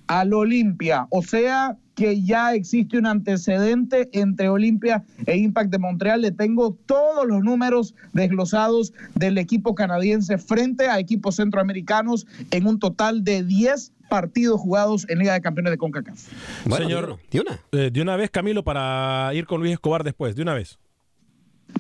Al 0.10 0.34
Olimpia. 0.34 1.06
O 1.12 1.22
sea 1.22 1.78
que 1.96 2.22
ya 2.24 2.56
existe 2.56 2.98
un 2.98 3.06
antecedente 3.06 4.10
entre 4.12 4.50
Olimpia 4.50 5.04
e 5.28 5.38
Impact 5.38 5.70
de 5.70 5.78
Montreal. 5.78 6.22
Le 6.22 6.32
tengo 6.32 6.76
todos 6.88 7.28
los 7.28 7.44
números 7.44 7.94
desglosados 8.14 8.92
del 9.16 9.38
equipo 9.38 9.76
canadiense 9.76 10.38
frente 10.40 10.88
a 10.88 10.98
equipos 10.98 11.36
centroamericanos 11.36 12.26
en 12.50 12.66
un 12.66 12.80
total 12.80 13.24
de 13.24 13.44
10 13.44 13.94
partidos 14.10 14.60
jugados 14.60 15.08
en 15.10 15.20
Liga 15.20 15.34
de 15.34 15.42
Campeones 15.42 15.72
de 15.72 15.78
CONCACAF. 15.78 16.28
Señor, 16.76 17.20
de 17.30 17.42
una. 17.42 17.60
eh, 17.72 17.92
de 17.94 18.02
una 18.02 18.16
vez, 18.16 18.32
Camilo, 18.32 18.64
para 18.64 19.30
ir 19.36 19.46
con 19.46 19.60
Luis 19.62 19.74
Escobar 19.74 20.04
después, 20.04 20.36
de 20.36 20.42
una 20.42 20.56
vez. 20.56 20.80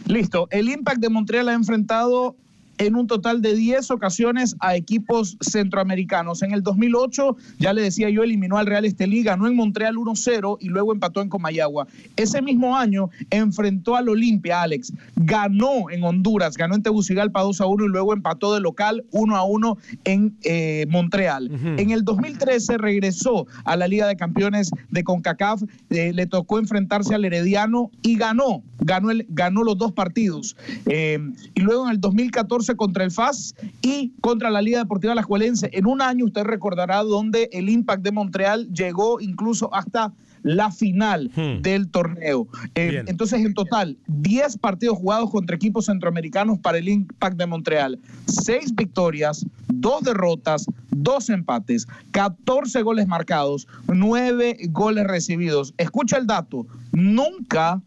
Listo. 0.05 0.47
El 0.51 0.69
Impact 0.69 0.99
de 0.99 1.09
Montreal 1.09 1.49
ha 1.49 1.53
enfrentado 1.53 2.35
en 2.79 2.95
un 2.95 3.07
total 3.07 3.41
de 3.41 3.53
10 3.53 3.91
ocasiones 3.91 4.55
a 4.59 4.75
equipos 4.75 5.37
centroamericanos. 5.41 6.41
En 6.41 6.53
el 6.53 6.63
2008, 6.63 7.35
ya 7.59 7.73
le 7.73 7.81
decía 7.81 8.09
yo, 8.09 8.23
eliminó 8.23 8.57
al 8.57 8.65
Real 8.65 8.85
Estelí, 8.85 9.21
ganó 9.21 9.47
en 9.47 9.55
Montreal 9.55 9.95
1-0 9.95 10.57
y 10.59 10.69
luego 10.69 10.93
empató 10.93 11.21
en 11.21 11.29
Comayagua. 11.29 11.87
Ese 12.15 12.41
mismo 12.41 12.77
año 12.77 13.09
enfrentó 13.29 13.95
al 13.95 14.09
Olimpia, 14.09 14.61
Alex. 14.61 14.93
Ganó 15.15 15.89
en 15.91 16.03
Honduras, 16.03 16.55
ganó 16.55 16.75
en 16.75 16.81
Tegucigalpa 16.81 17.43
2-1 17.43 17.85
y 17.85 17.89
luego 17.89 18.13
empató 18.13 18.53
de 18.53 18.61
local 18.61 19.03
1-1 19.11 19.77
en 20.05 20.37
eh, 20.43 20.85
Montreal. 20.89 21.51
En 21.77 21.91
el 21.91 22.05
2013 22.05 22.77
regresó 22.77 23.45
a 23.65 23.75
la 23.75 23.87
Liga 23.87 24.07
de 24.07 24.15
Campeones 24.15 24.71
de 24.89 25.03
CONCACAF, 25.03 25.63
eh, 25.89 26.13
le 26.13 26.27
tocó 26.27 26.59
enfrentarse 26.59 27.13
al 27.13 27.25
Herediano 27.25 27.91
y 28.01 28.15
ganó, 28.15 28.63
ganó, 28.79 29.11
el, 29.11 29.25
ganó 29.29 29.63
los 29.63 29.77
dos 29.77 29.91
partidos. 29.91 30.55
Eh, 30.85 31.19
y 31.55 31.61
luego 31.61 31.85
en 31.85 31.91
el 31.91 31.99
2014 31.99 32.68
contra 32.75 33.03
el 33.03 33.11
FAS 33.11 33.55
y 33.81 34.13
contra 34.21 34.49
la 34.49 34.61
Liga 34.61 34.79
Deportiva 34.79 35.13
Alajuelense. 35.13 35.69
En 35.73 35.85
un 35.85 36.01
año 36.01 36.25
usted 36.25 36.43
recordará 36.43 37.03
donde 37.03 37.49
el 37.51 37.69
Impact 37.69 38.03
de 38.03 38.11
Montreal 38.11 38.67
llegó 38.73 39.19
incluso 39.19 39.73
hasta 39.73 40.13
la 40.43 40.71
final 40.71 41.31
del 41.61 41.89
torneo. 41.89 42.47
Eh, 42.75 43.03
entonces, 43.07 43.45
en 43.45 43.53
total, 43.53 43.97
10 44.07 44.57
partidos 44.57 44.97
jugados 44.97 45.29
contra 45.29 45.55
equipos 45.55 45.85
centroamericanos 45.85 46.59
para 46.59 46.77
el 46.77 46.89
Impact 46.89 47.37
de 47.37 47.45
Montreal. 47.45 47.99
6 48.27 48.75
victorias, 48.75 49.45
2 49.67 50.03
derrotas, 50.03 50.65
2 50.91 51.29
empates, 51.31 51.87
14 52.11 52.81
goles 52.83 53.07
marcados, 53.07 53.67
9 53.87 54.57
goles 54.69 55.05
recibidos. 55.07 55.73
Escucha 55.77 56.17
el 56.17 56.27
dato, 56.27 56.65
nunca, 56.91 57.81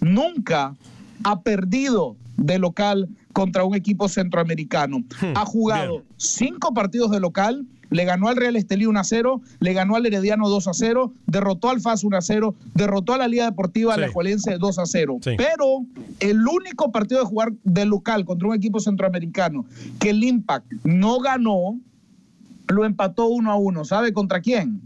nunca 0.00 0.74
ha 1.24 1.40
perdido 1.40 2.16
de 2.36 2.58
local 2.58 3.08
contra 3.32 3.64
un 3.64 3.74
equipo 3.74 4.08
centroamericano. 4.08 5.04
Ha 5.34 5.44
jugado 5.44 6.02
cinco 6.16 6.72
partidos 6.74 7.10
de 7.10 7.20
local, 7.20 7.66
le 7.90 8.04
ganó 8.04 8.28
al 8.28 8.36
Real 8.36 8.56
Estelí 8.56 8.86
1 8.86 8.98
a 8.98 9.04
0, 9.04 9.40
le 9.60 9.72
ganó 9.72 9.94
al 9.94 10.06
Herediano 10.06 10.48
2 10.48 10.68
a 10.68 10.74
0, 10.74 11.12
derrotó 11.26 11.70
al 11.70 11.80
FAS 11.80 12.02
1 12.02 12.16
a 12.16 12.20
0, 12.20 12.54
derrotó 12.74 13.14
a 13.14 13.18
la 13.18 13.28
Liga 13.28 13.44
Deportiva 13.44 13.94
Sí. 13.94 14.00
Alajuelense 14.00 14.58
2 14.58 14.78
a 14.78 14.86
0. 14.86 15.18
Sí. 15.22 15.30
Pero 15.36 15.84
el 16.20 16.46
único 16.46 16.90
partido 16.90 17.20
de 17.20 17.26
jugar 17.26 17.52
de 17.62 17.84
local 17.86 18.24
contra 18.24 18.48
un 18.48 18.54
equipo 18.54 18.80
centroamericano 18.80 19.64
que 20.00 20.10
el 20.10 20.24
Impact 20.24 20.66
no 20.84 21.20
ganó, 21.20 21.78
lo 22.68 22.84
empató 22.84 23.26
1 23.26 23.50
a 23.50 23.56
1. 23.56 23.84
¿Sabe 23.84 24.12
contra 24.12 24.40
quién? 24.40 24.80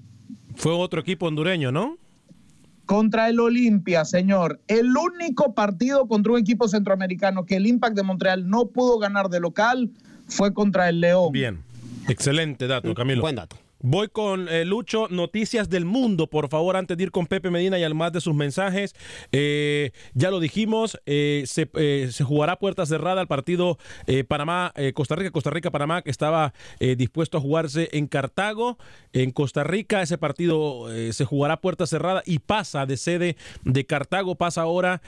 Fue 0.57 0.73
otro 0.73 1.01
equipo 1.01 1.27
hondureño, 1.27 1.73
¿no? 1.73 1.97
Contra 2.91 3.29
el 3.29 3.39
Olimpia, 3.39 4.05
señor. 4.05 4.59
El 4.67 4.97
único 4.97 5.55
partido 5.55 6.09
contra 6.09 6.33
un 6.33 6.41
equipo 6.41 6.67
centroamericano 6.67 7.47
que 7.47 7.55
el 7.55 7.69
Impact 7.69 7.95
de 7.95 8.03
Montreal 8.03 8.51
no 8.51 8.67
pudo 8.67 8.99
ganar 8.99 9.29
de 9.29 9.39
local 9.39 9.93
fue 10.27 10.53
contra 10.53 10.89
el 10.89 11.01
León. 11.01 11.31
Bien. 11.31 11.63
Excelente 12.09 12.67
dato, 12.67 12.93
Camilo. 12.93 13.21
Buen 13.21 13.37
dato. 13.37 13.55
Voy 13.83 14.09
con 14.09 14.47
eh, 14.51 14.67
Lucho, 14.67 15.09
noticias 15.09 15.71
del 15.71 15.87
mundo, 15.87 16.27
por 16.27 16.51
favor, 16.51 16.77
antes 16.77 16.99
de 16.99 17.05
ir 17.05 17.11
con 17.11 17.27
Pepe 17.27 17.51
Medina 17.51 17.79
y 17.79 17.83
al 17.83 17.95
más 17.95 18.13
de 18.13 18.21
sus 18.21 18.35
mensajes. 18.35 18.95
Eh, 19.33 19.93
ya 20.13 20.31
lo 20.31 20.39
dijimos, 20.39 21.01
eh, 21.07 21.45
se, 21.47 21.71
eh, 21.73 22.11
se 22.13 22.23
jugará 22.23 22.59
puerta 22.59 22.85
cerrada 22.85 23.23
el 23.23 23.27
partido 23.27 23.79
eh, 24.07 24.23
Panamá, 24.23 24.75
eh, 24.77 24.93
Costa 24.93 25.17
Rica, 25.17 25.31
Costa 25.31 25.49
Rica, 25.49 25.71
Panamá, 25.71 26.03
que 26.03 26.11
estaba 26.11 26.53
dispuesto 26.79 27.39
a 27.39 27.41
jugarse 27.41 27.89
en 27.93 28.07
Cartago, 28.07 28.77
en 29.15 29.31
Costa 29.31 29.65
Rica. 29.65 30.03
Ese 30.03 30.19
partido 30.19 30.87
se 31.13 31.25
jugará 31.25 31.63
puerta 31.63 31.87
cerrada 31.87 32.23
y 32.27 32.41
pasa 32.41 32.85
de 32.85 32.99
sede 32.99 33.37
de 33.65 33.87
Cartago, 33.87 34.35
pasa 34.35 34.61
ahora 34.63 35.01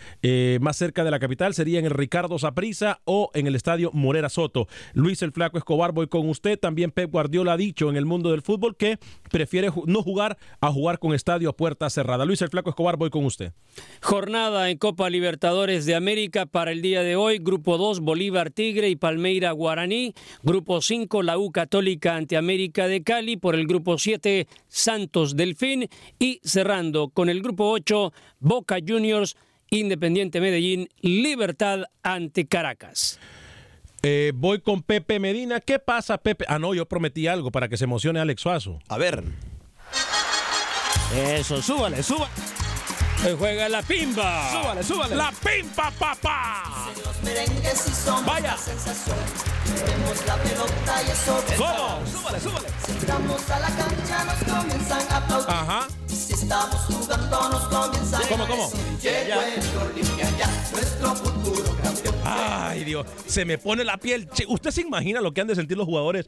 más 0.61 0.77
cerca 0.79 1.05
de 1.05 1.11
la 1.11 1.19
capital, 1.19 1.53
sería 1.53 1.79
en 1.79 1.85
el 1.85 1.91
Ricardo 1.91 2.39
Saprissa 2.39 3.01
o 3.05 3.31
en 3.35 3.47
el 3.47 3.55
estadio 3.55 3.91
Morera 3.93 4.31
Soto. 4.31 4.67
Luis 4.95 5.21
el 5.23 5.33
Flaco 5.33 5.59
Escobar, 5.59 5.93
voy 5.93 6.07
con 6.07 6.29
usted. 6.29 6.59
También 6.59 6.91
Pep 6.91 7.11
Guardiola 7.11 7.53
ha 7.53 7.57
dicho 7.57 7.91
en 7.91 7.97
el 7.97 8.07
mundo 8.07 8.31
del 8.31 8.43
fútbol 8.43 8.62
que 8.77 8.99
prefiere 9.31 9.69
no 9.87 10.03
jugar 10.03 10.39
a 10.61 10.71
jugar 10.71 10.99
con 10.99 11.15
estadio 11.15 11.51
a 11.51 11.57
puerta 11.57 11.91
cerrada. 11.91 12.25
Luis 12.25 12.41
el 12.43 12.49
Flaco 12.49 12.71
Escobar, 12.71 12.97
voy 12.97 13.11
con 13.11 13.25
usted. 13.25 13.53
Jornada 14.01 14.71
en 14.71 14.79
Copa 14.79 15.11
Libertadores 15.11 15.87
de 15.87 15.95
América 15.95 16.47
para 16.47 16.73
el 16.73 16.83
día 16.83 17.03
de 17.03 17.17
hoy. 17.17 17.39
Grupo 17.39 17.79
2, 17.79 18.01
Bolívar 18.01 18.51
Tigre 18.51 18.89
y 18.89 18.97
Palmeira 18.97 19.53
Guaraní. 19.53 20.15
Grupo 20.43 20.81
5, 20.81 21.23
la 21.23 21.39
U 21.39 21.51
Católica 21.51 22.17
ante 22.17 22.37
América 22.37 22.87
de 22.87 23.03
Cali. 23.03 23.37
Por 23.37 23.55
el 23.55 23.67
grupo 23.67 23.99
7, 23.99 24.47
Santos 24.69 25.37
Delfín. 25.37 25.89
Y 26.19 26.41
cerrando 26.45 27.09
con 27.09 27.29
el 27.29 27.43
grupo 27.43 27.71
8, 27.71 28.13
Boca 28.41 28.79
Juniors, 28.87 29.37
Independiente 29.71 30.41
Medellín, 30.41 30.89
Libertad 31.01 31.85
ante 32.03 32.47
Caracas. 32.47 33.19
Eh, 34.05 34.33
voy 34.35 34.61
con 34.61 34.83
Pepe 34.83 35.21
Medina. 35.21 35.61
¿Qué 35.61 35.79
pasa, 35.79 36.19
Pepe? 36.19 36.45
Ah, 36.49 36.59
no, 36.59 36.75
yo 36.75 36.87
prometí 36.87 37.29
algo 37.29 37.53
para 37.53 37.69
que 37.69 37.77
se 37.77 37.85
emocione 37.85 38.19
Alex 38.19 38.43
Suazo. 38.43 38.81
A 38.89 38.99
ver. 38.99 39.23
Eso, 41.15 41.63
súbale, 41.63 42.03
súbale. 42.03 42.33
Hoy 43.25 43.37
juega 43.39 43.69
la 43.69 43.83
pimba. 43.83 44.51
Súbale, 44.51 44.83
súbale. 44.83 45.15
La 45.15 45.31
pimpa, 45.33 45.93
papá. 45.93 46.65
Vaya. 48.27 48.57
Tenemos 48.57 50.27
la 50.27 50.37
pelota 50.37 51.03
y 51.07 51.11
eso 51.11 51.45
¿Cómo? 51.57 52.07
Súbale, 52.07 52.41
súbale. 52.41 52.69
Si 52.85 52.93
entramos 52.93 53.51
a 53.51 53.61
la 53.61 53.69
cancha 53.69 54.25
nos 54.25 54.53
comienzan 54.53 55.13
a 55.13 55.17
aplaudir. 55.19 55.51
Ajá. 55.51 55.87
Estamos 56.43 56.75
jugando 56.87 57.49
nos 57.51 57.63
comienzan 57.69 58.23
¿Cómo, 58.29 58.47
cómo? 58.49 58.69
Llegó 59.01 59.41
el 59.43 59.91
Olimpia 59.93 60.29
ya, 60.37 60.49
nuestro 60.73 61.15
futuro 61.15 61.77
campeón. 61.81 62.15
Ay, 62.25 62.83
Dios, 62.83 63.07
se 63.27 63.45
me 63.45 63.59
pone 63.59 63.85
la 63.85 63.97
piel. 63.97 64.29
Che, 64.29 64.45
¿Usted 64.49 64.73
se 64.73 64.81
imagina 64.81 65.21
lo 65.21 65.33
que 65.33 65.41
han 65.41 65.47
de 65.47 65.55
sentir 65.55 65.77
los 65.77 65.87
jugadores 65.87 66.27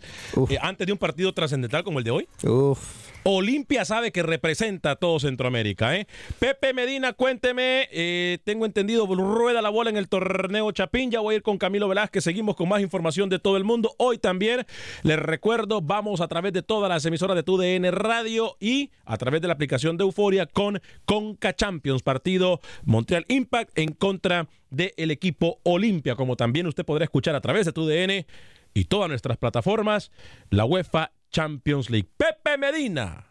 eh, 0.49 0.57
antes 0.63 0.87
de 0.87 0.93
un 0.93 0.99
partido 0.99 1.35
trascendental 1.35 1.83
como 1.83 1.99
el 1.99 2.05
de 2.05 2.13
hoy? 2.13 2.29
Uf. 2.45 2.79
Olimpia 3.25 3.87
sabe 3.87 4.13
que 4.13 4.23
representa 4.23 4.93
a 4.93 4.97
todo 4.97 5.19
Centroamérica. 5.19 5.97
¿eh? 5.97 6.07
Pepe 6.39 6.75
Medina, 6.75 7.15
cuénteme. 7.15 7.89
eh, 7.91 8.39
tengo 8.45 8.67
entendido, 8.67 9.07
rueda 9.07 9.63
la 9.63 9.71
bola 9.71 9.89
en 9.89 9.97
el 9.97 10.09
torneo 10.09 10.71
Chapín. 10.73 11.11
Ya 11.11 11.21
voy 11.21 11.35
a 11.35 11.37
ir 11.37 11.43
con 11.43 11.57
Camilo 11.57 11.89
Velázquez. 11.89 12.23
Seguimos 12.23 12.55
con 12.55 12.69
más 12.69 12.83
información 12.83 13.31
de 13.31 13.39
todo 13.39 13.57
el 13.57 13.65
mundo. 13.65 13.95
Hoy 13.97 14.19
también, 14.19 14.67
les 15.03 15.19
recuerdo, 15.19 15.81
vamos 15.81 16.21
a 16.21 16.29
través 16.29 16.53
de 16.53 16.63
todas 16.63 16.91
las 16.91 17.05
emisoras 17.07 17.35
de 17.35 17.43
TUDN 17.43 17.91
Radio 17.93 18.57
y 18.61 18.91
a 19.07 19.17
través 19.17 19.41
de 19.41 19.49
la 19.49 19.55
aplicación 19.55 19.97
de 19.97 20.05
Euforia 20.05 20.45
con 20.45 20.83
Conca 21.07 21.55
Champions, 21.55 22.03
partido 22.03 22.61
Montreal 22.85 23.25
Impact 23.29 23.79
en 23.79 23.93
contra 23.93 24.49
del 24.69 25.11
equipo 25.11 25.61
Olimpia. 25.63 26.15
Como 26.15 26.37
también 26.37 26.67
usted 26.67 26.85
podrá 26.85 27.05
escuchar 27.05 27.35
a 27.35 27.41
través 27.41 27.65
de 27.65 27.73
TUDN 27.73 28.27
y 28.75 28.85
todas 28.85 29.09
nuestras 29.09 29.39
plataformas, 29.39 30.11
la 30.51 30.65
UEFA 30.67 31.13
Champions 31.35 31.91
League. 31.91 32.07
Pepe 32.17 32.57
Medina, 32.57 33.25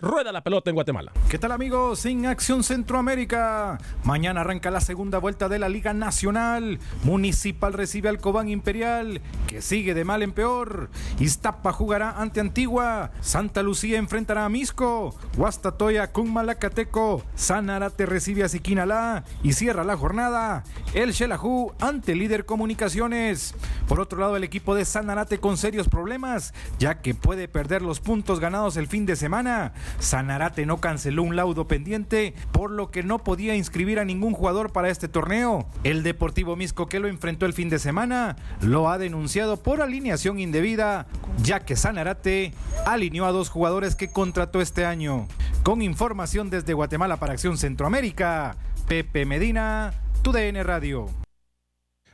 rueda 0.00 0.32
la 0.32 0.42
pelota 0.42 0.70
en 0.70 0.74
Guatemala. 0.74 1.12
¿Qué 1.28 1.38
tal 1.38 1.52
amigos? 1.52 2.04
En 2.06 2.26
Acción 2.26 2.64
Centroamérica. 2.64 3.78
Mañana 4.04 4.40
arranca 4.40 4.70
la 4.70 4.80
segunda 4.80 5.18
vuelta 5.18 5.48
de 5.48 5.58
la 5.58 5.68
Liga 5.68 5.92
Nacional. 5.92 6.78
Municipal 7.04 7.72
recibe 7.72 8.08
al 8.08 8.18
Cobán 8.18 8.48
Imperial, 8.48 9.20
que 9.46 9.62
sigue 9.62 9.94
de 9.94 10.04
mal 10.04 10.22
en 10.22 10.32
peor. 10.32 10.90
Iztapa 11.18 11.72
jugará 11.72 12.20
ante 12.20 12.40
Antigua. 12.40 13.10
Santa 13.20 13.62
Lucía 13.62 13.98
enfrentará 13.98 14.44
a 14.44 14.48
Misco. 14.48 15.14
Guastatoya 15.36 16.12
con 16.12 16.32
Malacateco. 16.32 17.22
Sanarate 17.34 18.06
recibe 18.06 18.44
a 18.44 18.48
Siquinalá 18.48 19.24
y 19.42 19.52
cierra 19.52 19.84
la 19.84 19.96
jornada. 19.96 20.64
El 20.94 21.12
Xelajú 21.12 21.72
ante 21.80 22.14
líder 22.14 22.46
Comunicaciones. 22.46 23.54
Por 23.86 24.00
otro 24.00 24.18
lado, 24.18 24.36
el 24.36 24.44
equipo 24.44 24.74
de 24.74 24.84
Sanarate 24.84 25.38
con 25.38 25.56
serios 25.56 25.88
problemas, 25.88 26.54
ya 26.78 27.00
que 27.00 27.14
puede 27.14 27.48
perder 27.48 27.82
los 27.82 28.00
puntos 28.00 28.40
ganados 28.40 28.76
el 28.76 28.86
fin 28.86 29.06
de 29.06 29.16
semana. 29.16 29.72
Sanarate 29.98 30.66
no 30.66 30.80
canceló 30.80 31.22
un 31.22 31.36
laudo 31.36 31.66
pendiente, 31.66 32.34
por 32.52 32.70
lo 32.70 32.90
que 32.90 33.02
no 33.02 33.18
podía 33.18 33.56
inscribir 33.56 33.98
a 33.98 34.04
ningún 34.04 34.32
jugador 34.32 34.72
para 34.72 34.90
este 34.90 35.08
torneo. 35.08 35.66
El 35.84 36.02
Deportivo 36.02 36.56
Misco 36.56 36.86
que 36.86 37.00
lo 37.00 37.08
enfrentó 37.08 37.46
el 37.46 37.52
fin 37.52 37.68
de 37.68 37.78
semana 37.78 38.36
lo 38.60 38.88
ha 38.88 38.98
denunciado 38.98 39.56
por 39.56 39.80
alineación 39.80 40.38
indebida, 40.38 41.06
ya 41.42 41.60
que 41.60 41.76
Sanarate 41.76 42.52
alineó 42.86 43.26
a 43.26 43.32
dos 43.32 43.48
jugadores 43.48 43.96
que 43.96 44.10
contrató 44.10 44.60
este 44.60 44.84
año. 44.84 45.26
Con 45.62 45.82
información 45.82 46.50
desde 46.50 46.72
Guatemala 46.72 47.18
para 47.18 47.34
Acción 47.34 47.58
Centroamérica, 47.58 48.56
Pepe 48.88 49.26
Medina, 49.26 49.92
TUDN 50.22 50.64
Radio. 50.64 51.06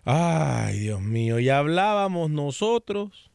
Ay, 0.04 0.78
Dios 0.78 1.00
mío, 1.00 1.38
ya 1.38 1.58
hablábamos 1.58 2.30
nosotros 2.30 3.30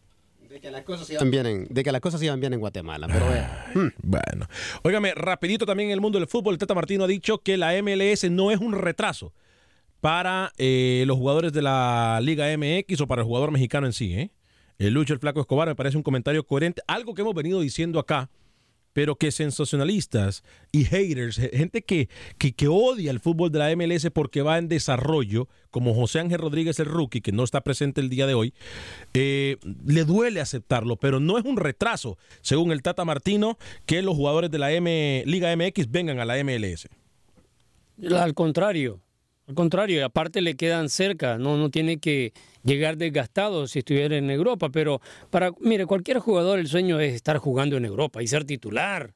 De 0.52 0.60
que 0.60 0.70
las 0.70 0.84
cosas 0.84 1.10
iban 1.10 1.32
bien 1.32 1.46
en, 1.46 1.68
de 1.70 1.82
que 1.82 1.94
las 1.94 2.02
cosas 2.02 2.22
iban 2.22 2.38
bien 2.42 2.52
en 2.52 2.60
Guatemala. 2.60 3.08
Pero. 3.08 3.26
Hmm. 3.74 3.94
Bueno, 4.04 4.48
óigame, 4.84 5.14
rapidito 5.14 5.66
también 5.66 5.88
en 5.88 5.94
el 5.94 6.02
mundo 6.02 6.20
del 6.20 6.28
fútbol, 6.28 6.56
el 6.56 6.58
Tata 6.58 6.74
Martino 6.74 7.06
ha 7.06 7.08
dicho 7.08 7.38
que 7.38 7.56
la 7.56 7.72
MLS 7.82 8.30
no 8.30 8.52
es 8.52 8.60
un 8.60 8.74
retraso 8.74 9.32
para 10.02 10.52
eh, 10.58 11.06
los 11.08 11.18
jugadores 11.18 11.54
de 11.54 11.62
la 11.62 12.20
Liga 12.22 12.48
MX 12.58 13.00
o 13.00 13.08
para 13.08 13.22
el 13.22 13.28
jugador 13.28 13.52
mexicano 13.52 13.88
en 13.88 13.94
sí. 13.94 14.14
¿eh? 14.14 14.32
El 14.78 14.94
Lucho, 14.94 15.14
el 15.14 15.22
Flaco 15.22 15.40
Escobar, 15.40 15.70
me 15.70 15.76
parece 15.76 15.96
un 15.96 16.04
comentario 16.04 16.46
coherente, 16.46 16.82
algo 16.86 17.14
que 17.14 17.22
hemos 17.22 17.34
venido 17.34 17.62
diciendo 17.62 17.98
acá, 17.98 18.30
pero 18.94 19.16
que 19.16 19.32
sensacionalistas 19.32 20.44
y 20.72 20.86
haters, 20.86 21.38
gente 21.38 21.82
que, 21.82 22.10
que, 22.38 22.54
que 22.54 22.68
odia 22.68 23.12
el 23.12 23.20
fútbol 23.20 23.52
de 23.52 23.60
la 23.60 23.76
MLS 23.76 24.10
porque 24.14 24.42
va 24.42 24.58
en 24.58 24.68
desarrollo, 24.68 25.48
como 25.70 25.94
José 25.94 26.20
Ángel 26.20 26.40
Rodríguez, 26.40 26.80
el 26.80 26.88
rookie, 26.88 27.22
que 27.22 27.32
no 27.32 27.44
está 27.44 27.62
presente 27.62 28.02
el 28.02 28.10
día 28.10 28.28
de 28.28 28.34
hoy, 28.34 28.54
eh, 29.14 29.58
le 29.86 30.04
duele 30.04 30.42
aceptarlo, 30.42 30.98
pero 30.98 31.20
no 31.20 31.38
es 31.38 31.46
un 31.46 31.58
retraso, 31.58 32.18
según 32.42 32.72
el 32.72 32.82
Tata 32.82 33.06
Martino, 33.06 33.58
que 33.86 34.02
los 34.02 34.16
jugadores 34.16 34.52
de 34.52 34.60
la 34.60 34.72
M, 34.72 35.24
Liga 35.26 35.56
MX 35.56 35.90
vengan 35.90 36.20
a 36.20 36.26
la 36.26 36.44
MLS. 36.44 36.88
Al 38.10 38.34
contrario, 38.34 39.00
al 39.52 39.56
contrario, 39.56 40.06
aparte 40.06 40.40
le 40.40 40.56
quedan 40.56 40.88
cerca, 40.88 41.38
no, 41.38 41.58
no 41.58 41.70
tiene 41.70 41.98
que 41.98 42.32
llegar 42.64 42.96
desgastado 42.96 43.68
si 43.68 43.80
estuviera 43.80 44.16
en 44.16 44.30
Europa, 44.30 44.70
pero 44.70 45.02
para, 45.30 45.52
mire, 45.60 45.86
cualquier 45.86 46.20
jugador 46.20 46.58
el 46.58 46.68
sueño 46.68 47.02
es 47.02 47.14
estar 47.14 47.38
jugando 47.38 47.76
en 47.76 47.84
Europa 47.84 48.24
y 48.24 48.28
ser 48.28 48.46
titular. 48.46 49.14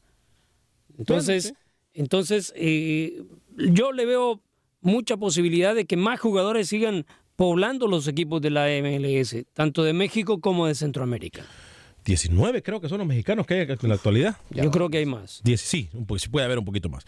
Entonces, 0.97 1.53
entonces 1.93 2.51
eh, 2.57 3.23
yo 3.55 3.93
le 3.93 4.05
veo 4.05 4.41
mucha 4.81 5.15
posibilidad 5.15 5.73
de 5.73 5.86
que 5.86 5.95
más 5.95 6.19
jugadores 6.19 6.67
sigan 6.67 7.05
poblando 7.38 7.88
los 7.88 8.05
equipos 8.09 8.41
de 8.41 8.49
la 8.49 8.67
MLS, 8.81 9.38
tanto 9.53 9.86
de 9.86 9.93
México 9.93 10.41
como 10.41 10.67
de 10.67 10.75
Centroamérica. 10.75 11.45
19 12.03 12.61
creo 12.61 12.81
que 12.81 12.89
son 12.89 12.97
los 12.97 13.07
mexicanos 13.07 13.47
que 13.47 13.53
hay 13.53 13.61
en 13.61 13.89
la 13.89 13.95
actualidad. 13.95 14.36
Yo 14.49 14.69
creo 14.69 14.89
que 14.89 14.97
hay 14.97 15.05
más. 15.05 15.39
10, 15.45 15.61
sí, 15.61 15.89
puede 16.29 16.45
haber 16.45 16.59
un 16.59 16.65
poquito 16.65 16.89
más. 16.89 17.05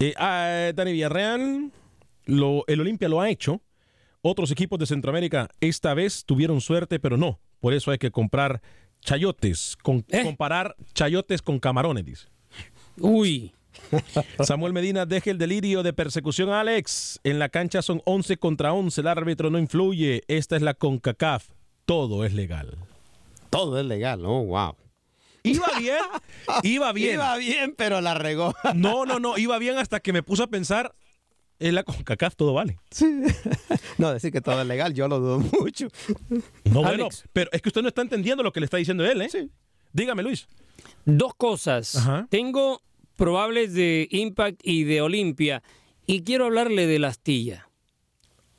Eh, 0.00 0.12
ah, 0.16 0.72
Dani 0.74 0.90
Villarreal, 0.90 1.70
lo- 2.26 2.64
el 2.66 2.80
Olimpia 2.80 3.08
lo 3.08 3.20
ha 3.20 3.30
hecho. 3.30 3.62
Otros 4.22 4.50
equipos 4.50 4.78
de 4.78 4.86
Centroamérica 4.86 5.50
esta 5.60 5.92
vez 5.94 6.24
tuvieron 6.24 6.60
suerte, 6.60 6.98
pero 6.98 7.16
no. 7.16 7.40
Por 7.60 7.74
eso 7.74 7.90
hay 7.90 7.98
que 7.98 8.10
comprar 8.10 8.62
chayotes, 9.02 9.76
con, 9.82 10.00
comparar 10.22 10.76
chayotes 10.94 11.42
con 11.42 11.58
camarones, 11.58 12.04
dice. 12.04 12.28
Uy. 12.98 13.52
Samuel 14.44 14.72
Medina 14.72 15.04
deje 15.04 15.30
el 15.30 15.38
delirio 15.38 15.82
de 15.82 15.92
persecución 15.92 16.48
a 16.50 16.60
Alex. 16.60 17.20
En 17.24 17.38
la 17.38 17.48
cancha 17.48 17.82
son 17.82 18.00
11 18.04 18.36
contra 18.38 18.72
11. 18.72 19.00
El 19.00 19.08
árbitro 19.08 19.50
no 19.50 19.58
influye. 19.58 20.22
Esta 20.28 20.56
es 20.56 20.62
la 20.62 20.74
CONCACAF. 20.74 21.48
Todo 21.84 22.24
es 22.24 22.32
legal. 22.32 22.78
Todo 23.50 23.78
es 23.78 23.84
legal, 23.84 24.22
¿no? 24.22 24.42
Wow. 24.44 24.76
Iba 25.42 25.66
bien, 25.78 25.98
iba 26.62 26.92
bien. 26.92 27.14
Iba 27.16 27.36
bien, 27.36 27.74
pero 27.76 28.00
la 28.00 28.14
regó. 28.14 28.54
No, 28.74 29.04
no, 29.04 29.18
no, 29.20 29.36
iba 29.36 29.58
bien 29.58 29.76
hasta 29.76 30.00
que 30.00 30.14
me 30.14 30.22
puse 30.22 30.44
a 30.44 30.46
pensar, 30.46 30.94
en 31.58 31.74
la 31.74 31.82
CONCACAF 31.82 32.36
todo 32.36 32.52
vale. 32.54 32.78
No, 33.98 34.12
decir 34.12 34.32
que 34.32 34.40
todo 34.40 34.60
es 34.60 34.66
legal, 34.66 34.92
yo 34.92 35.06
lo 35.06 35.20
dudo 35.20 35.38
mucho. 35.60 35.86
No, 36.64 36.82
bueno, 36.82 37.08
pero 37.32 37.48
es 37.52 37.62
que 37.62 37.68
usted 37.68 37.80
no 37.82 37.88
está 37.88 38.02
entendiendo 38.02 38.42
lo 38.42 38.52
que 38.52 38.58
le 38.58 38.64
está 38.64 38.76
diciendo 38.76 39.04
él, 39.04 39.22
¿eh? 39.22 39.28
Sí. 39.28 39.50
Dígame, 39.92 40.24
Luis. 40.24 40.48
Dos 41.04 41.34
cosas. 41.36 41.96
Tengo 42.28 42.82
probables 43.16 43.72
de 43.72 44.08
Impact 44.10 44.60
y 44.64 44.82
de 44.82 45.00
Olimpia 45.00 45.62
y 46.06 46.22
quiero 46.22 46.46
hablarle 46.46 46.86
de 46.86 46.98
la 46.98 47.08
astilla. 47.08 47.68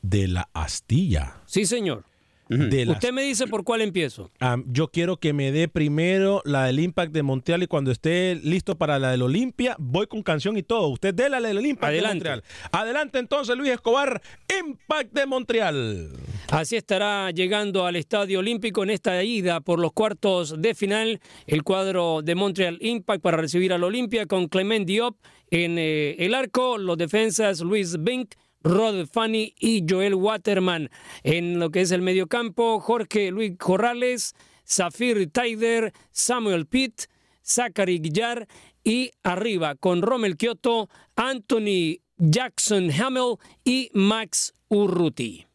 De 0.02 0.28
la 0.28 0.50
astilla. 0.54 1.42
Sí, 1.46 1.66
señor. 1.66 2.06
De 2.48 2.88
Usted 2.88 3.12
me 3.12 3.24
dice 3.24 3.48
por 3.48 3.64
cuál 3.64 3.82
empiezo. 3.82 4.30
Yo 4.68 4.90
quiero 4.90 5.18
que 5.18 5.34
me 5.34 5.52
dé 5.52 5.68
primero 5.68 6.42
la 6.46 6.66
del 6.66 6.80
Impact 6.80 7.12
de 7.12 7.24
Montreal 7.24 7.64
y 7.64 7.68
cuando 7.68 7.92
esté 7.92 8.36
listo 8.36 8.78
para 8.78 9.00
la 9.00 9.12
del 9.12 9.24
Olimpia, 9.24 9.76
voy 9.80 10.08
con 10.08 10.22
canción 10.22 10.58
y 10.58 10.64
todo. 10.64 10.88
Usted 10.90 11.14
dé 11.14 11.30
la 11.30 11.42
del 11.42 11.66
Impact 11.66 11.86
Adelante. 11.86 12.24
de 12.24 12.30
Montreal. 12.30 12.44
Adelante 12.72 13.20
entonces, 13.20 13.58
Luis 13.58 13.72
Escobar, 13.72 14.22
Impact 14.60 15.14
de 15.14 15.26
Montreal. 15.26 16.10
Así 16.50 16.76
estará 16.76 17.32
llegando 17.32 17.86
al 17.86 17.96
Estadio 17.96 18.40
Olímpico 18.40 18.84
en 18.84 18.92
esta 18.92 19.24
ida 19.24 19.62
por 19.62 19.80
los 19.80 19.94
cuartos 19.94 20.62
de 20.62 20.76
final 20.76 21.20
el 21.48 21.64
cuadro 21.64 22.22
de 22.22 22.36
Montreal 22.36 22.78
Impact 22.82 23.22
para 23.22 23.38
recibir 23.38 23.74
al 23.74 23.84
Olimpia 23.84 24.28
con 24.28 24.48
Clement 24.48 24.86
Diop 24.86 25.18
en 25.52 25.78
eh, 25.78 26.16
el 26.20 26.34
arco, 26.34 26.78
los 26.78 26.98
defensas 26.98 27.62
Luis 27.62 27.98
Bink, 28.02 28.34
Rod 28.66 29.06
Fanny 29.06 29.54
y 29.60 29.86
Joel 29.88 30.16
Waterman. 30.16 30.90
En 31.24 31.60
lo 31.60 31.70
que 31.70 31.82
es 31.82 31.92
el 31.92 32.02
mediocampo, 32.02 32.80
Jorge 32.80 33.32
Luis 33.32 33.54
Corrales, 33.58 34.36
Zafir 34.68 35.32
Taider, 35.32 35.94
Samuel 36.12 36.66
Pitt, 36.66 37.04
Zachary 37.44 38.00
Guillar 38.00 38.48
y 38.84 39.12
arriba 39.24 39.76
con 39.76 40.02
Rommel 40.02 40.36
Kioto, 40.36 40.90
Anthony 41.16 42.02
Jackson 42.18 42.92
Hamel 42.92 43.36
y 43.64 43.92
Max 43.94 44.54
Urruti. 44.68 45.46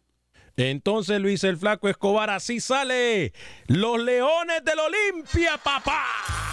Entonces, 0.56 1.20
Luis 1.20 1.42
el 1.44 1.56
Flaco 1.56 1.88
Escobar, 1.88 2.30
así 2.30 2.61
sale. 2.61 3.32
Los 3.66 3.98
Leones 3.98 4.62
del 4.64 4.78
Olimpia, 4.78 5.58
papá. 5.62 6.49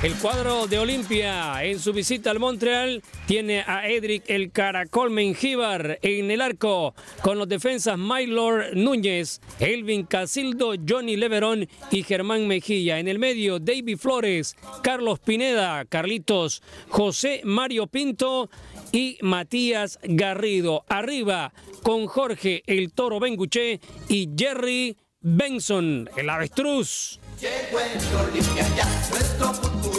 El 0.00 0.14
cuadro 0.14 0.68
de 0.68 0.78
Olimpia 0.78 1.64
en 1.64 1.80
su 1.80 1.92
visita 1.92 2.30
al 2.30 2.38
Montreal 2.38 3.02
tiene 3.26 3.64
a 3.66 3.88
Edric 3.88 4.22
el 4.28 4.52
Caracol 4.52 5.10
Mengíbar 5.10 5.98
en 6.02 6.30
el 6.30 6.40
arco 6.40 6.94
con 7.20 7.36
los 7.36 7.48
defensas 7.48 7.98
Maylor 7.98 8.76
Núñez, 8.76 9.40
Elvin 9.58 10.06
Casildo, 10.06 10.74
Johnny 10.88 11.16
Leverón 11.16 11.68
y 11.90 12.04
Germán 12.04 12.46
Mejía. 12.46 13.00
En 13.00 13.08
el 13.08 13.18
medio 13.18 13.58
David 13.58 13.96
Flores, 13.98 14.56
Carlos 14.84 15.18
Pineda, 15.18 15.84
Carlitos, 15.84 16.62
José 16.90 17.40
Mario 17.42 17.88
Pinto 17.88 18.50
y 18.92 19.18
Matías 19.20 19.98
Garrido. 20.04 20.84
Arriba 20.86 21.52
con 21.82 22.06
Jorge 22.06 22.62
el 22.66 22.92
Toro 22.92 23.18
Benguché 23.18 23.80
y 24.08 24.28
Jerry 24.38 24.96
Benson, 25.20 26.08
el 26.16 26.30
avestruz. 26.30 27.18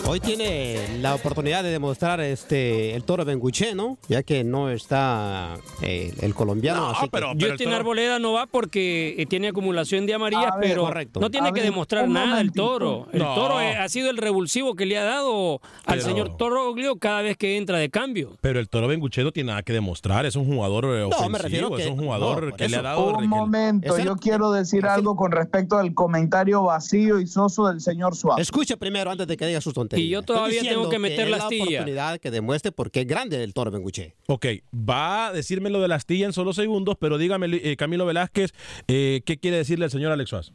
Hoy 0.06 0.20
tiene 0.20 0.98
la 1.00 1.14
oportunidad 1.14 1.64
de 1.64 1.70
demostrar 1.70 2.20
este 2.20 2.96
el 2.96 3.04
toro 3.04 3.24
Benguché, 3.24 3.76
¿no? 3.76 3.98
Ya 4.08 4.24
que 4.24 4.44
no 4.44 4.70
está 4.72 5.56
eh, 5.84 6.14
el 6.22 6.34
colombiano. 6.34 6.90
así 6.90 7.08
que- 7.08 7.48
Justin 7.50 7.70
Arboleda 7.70 8.18
no 8.18 8.34
va 8.34 8.48
porque 8.48 9.16
eh, 9.18 9.26
tiene 9.28 9.50
acumulación 9.50 10.06
de 10.08 10.16
amarillas, 10.16 10.52
ver, 10.60 10.70
pero 10.70 10.82
correcto. 10.84 11.20
no 11.20 11.30
tiene 11.30 11.50
A 11.50 11.52
que 11.52 11.62
ver, 11.62 11.70
demostrar 11.72 12.10
nada 12.10 12.42
el 12.42 12.52
toro. 12.52 13.08
El 13.14 13.20
No. 13.20 13.36
toro 13.36 13.62
eh, 13.62 13.76
ha 13.78 13.88
sido 13.88 14.10
el 14.10 14.18
revulsivo 14.18 14.74
que 14.76 14.86
le 14.88 14.98
ha 14.98 15.04
dado 15.04 15.62
al 15.86 16.00
Pero- 16.00 16.02
señor 16.02 16.38
Toroglio 16.38 16.96
cada 16.98 17.22
vez 17.22 17.38
que 17.38 17.58
entra 17.58 17.78
de 17.78 17.90
cambio. 17.90 18.36
Pero 18.42 18.60
el 18.60 18.68
Toro 18.68 18.88
Benguche 18.88 19.24
no 19.24 19.32
tiene 19.32 19.50
nada 19.50 19.64
que 19.64 19.74
demostrar. 19.74 20.26
Es 20.26 20.36
un 20.36 20.46
jugador 20.46 20.86
ofensivo. 20.86 21.30
me 21.30 21.38
refiero 21.38 21.70
que- 21.72 21.84
es 21.84 21.90
un 21.90 21.98
jugador 22.00 22.48
no, 22.50 22.56
que 22.56 22.68
le 22.68 22.78
ha 22.78 22.82
dado. 22.82 23.16
Un 23.16 23.28
momento, 23.28 23.98
yo 24.00 24.16
quiero 24.16 24.52
decir 24.52 24.86
algo 24.88 25.16
con 25.16 25.32
respecto 25.32 25.78
al 25.78 25.94
comentario 25.94 26.64
vacío 26.64 27.20
y 27.20 27.28
soso 27.30 27.68
del 27.68 27.80
señor 27.80 28.16
Suárez. 28.16 28.42
Escuche 28.42 28.76
primero 28.78 29.12
antes 29.12 29.28
de 29.28 29.38
que 29.38 29.46
diga 29.46 29.62
sus 29.62 29.74
tonterías. 29.74 30.06
Y 30.06 30.10
yo 30.10 30.22
todavía 30.24 30.62
tengo 30.62 30.90
que 30.90 31.00
meter 31.00 31.30
la 31.30 31.38
la 31.38 31.44
astilla. 31.44 31.64
oportunidad 31.64 32.20
que 32.20 32.32
demuestre 32.32 32.72
por 32.72 32.92
qué 32.92 33.02
es 33.02 33.08
grande 33.08 33.44
el 33.44 33.54
toro 33.54 33.72
Benguché. 33.72 34.16
Ok, 34.28 34.46
va 34.74 35.28
a 35.28 35.34
decirme 35.34 35.70
lo 35.70 35.80
de 35.82 35.88
la 35.88 35.96
astilla 35.96 36.26
en 36.26 36.34
solo 36.34 36.54
segundos, 36.54 36.96
pero 37.00 37.18
dígame, 37.18 37.48
eh, 37.52 37.76
Camilo 37.78 38.06
Velázquez, 38.06 38.54
eh, 38.88 39.22
¿qué 39.26 39.38
quiere 39.38 39.58
decirle 39.58 39.86
el 39.86 39.92
señor 39.92 40.12
Alex 40.12 40.30
Suárez? 40.30 40.54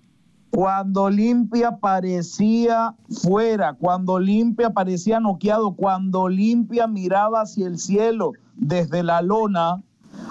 Cuando 0.50 1.04
Olimpia 1.04 1.78
parecía 1.80 2.94
fuera, 3.08 3.74
cuando 3.74 4.12
Olimpia 4.12 4.70
parecía 4.70 5.18
noqueado, 5.18 5.74
cuando 5.74 6.22
Olimpia 6.22 6.86
miraba 6.86 7.42
hacia 7.42 7.66
el 7.66 7.78
cielo 7.78 8.32
desde 8.54 9.02
la 9.02 9.20
lona, 9.20 9.82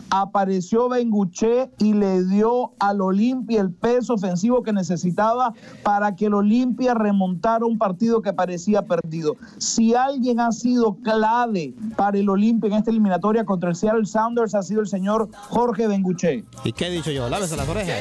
apareció 0.09 0.89
Benguché 0.89 1.71
y 1.79 1.93
le 1.93 2.23
dio 2.25 2.73
al 2.79 3.01
Olimpia 3.01 3.61
el 3.61 3.71
peso 3.71 4.13
ofensivo 4.13 4.63
que 4.63 4.73
necesitaba 4.73 5.53
para 5.84 6.15
que 6.15 6.27
el 6.27 6.34
Olimpia 6.34 6.93
remontara 6.93 7.65
un 7.65 7.77
partido 7.77 8.21
que 8.21 8.34
parecía 8.34 8.84
perdido. 8.84 9.36
Si 9.57 9.95
alguien 9.95 10.39
ha 10.39 10.51
sido 10.51 10.95
clave 10.95 11.73
para 11.95 12.17
el 12.17 12.29
Olimpia 12.29 12.67
en 12.67 12.73
esta 12.73 12.91
eliminatoria 12.91 13.45
contra 13.45 13.69
el 13.69 13.75
Seattle 13.75 14.05
Sounders 14.05 14.55
ha 14.55 14.61
sido 14.61 14.81
el 14.81 14.88
señor 14.88 15.29
Jorge 15.49 15.88
Benguché. 15.88 16.43
¿Y 16.63 16.73
qué 16.73 16.88
he 16.88 16.91
dicho 16.91 17.11
yo? 17.11 17.29
Lávese 17.29 17.57
las 17.57 17.67
orejas. 17.67 17.97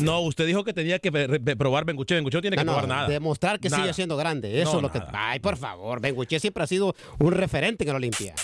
No, 0.00 0.20
usted 0.20 0.46
dijo 0.46 0.64
que 0.64 0.72
tenía 0.72 0.98
que 0.98 1.10
probar 1.56 1.84
Benguche. 1.84 2.14
Benguche 2.14 2.36
no 2.36 2.42
tiene 2.42 2.56
que 2.56 2.64
No, 2.64 2.72
no, 2.72 2.78
probar 2.78 2.96
nada. 2.96 3.08
Demostrar 3.08 3.60
que 3.60 3.68
Nada. 3.68 3.82
sigue 3.82 3.94
siendo 3.94 4.16
grande. 4.16 4.60
Eso 4.60 4.72
No, 4.72 4.78
es 4.78 4.82
lo 4.82 4.92
que. 4.92 5.00
Ay, 5.12 5.38
por 5.40 5.56
favor, 5.56 6.00
Benguché 6.00 6.40
siempre 6.40 6.64
ha 6.64 6.66
sido 6.66 6.94
un 7.18 7.32
referente 7.32 7.84
en 7.84 7.90
el 7.90 7.96
Olimpia. 7.96 8.34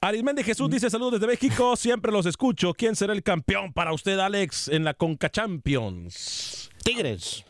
Arismendi 0.00 0.42
Jesús 0.42 0.68
dice 0.68 0.90
saludos 0.90 1.12
desde 1.12 1.28
México, 1.28 1.76
siempre 1.76 2.10
los 2.10 2.26
escucho. 2.26 2.74
¿Quién 2.74 2.96
será 2.96 3.12
el 3.12 3.22
campeón 3.22 3.72
para 3.72 3.92
usted, 3.92 4.18
Alex, 4.18 4.66
en 4.66 4.82
la 4.82 4.94
Conca 4.94 5.30
Champions? 5.30 6.70
Tigres. 6.82 7.44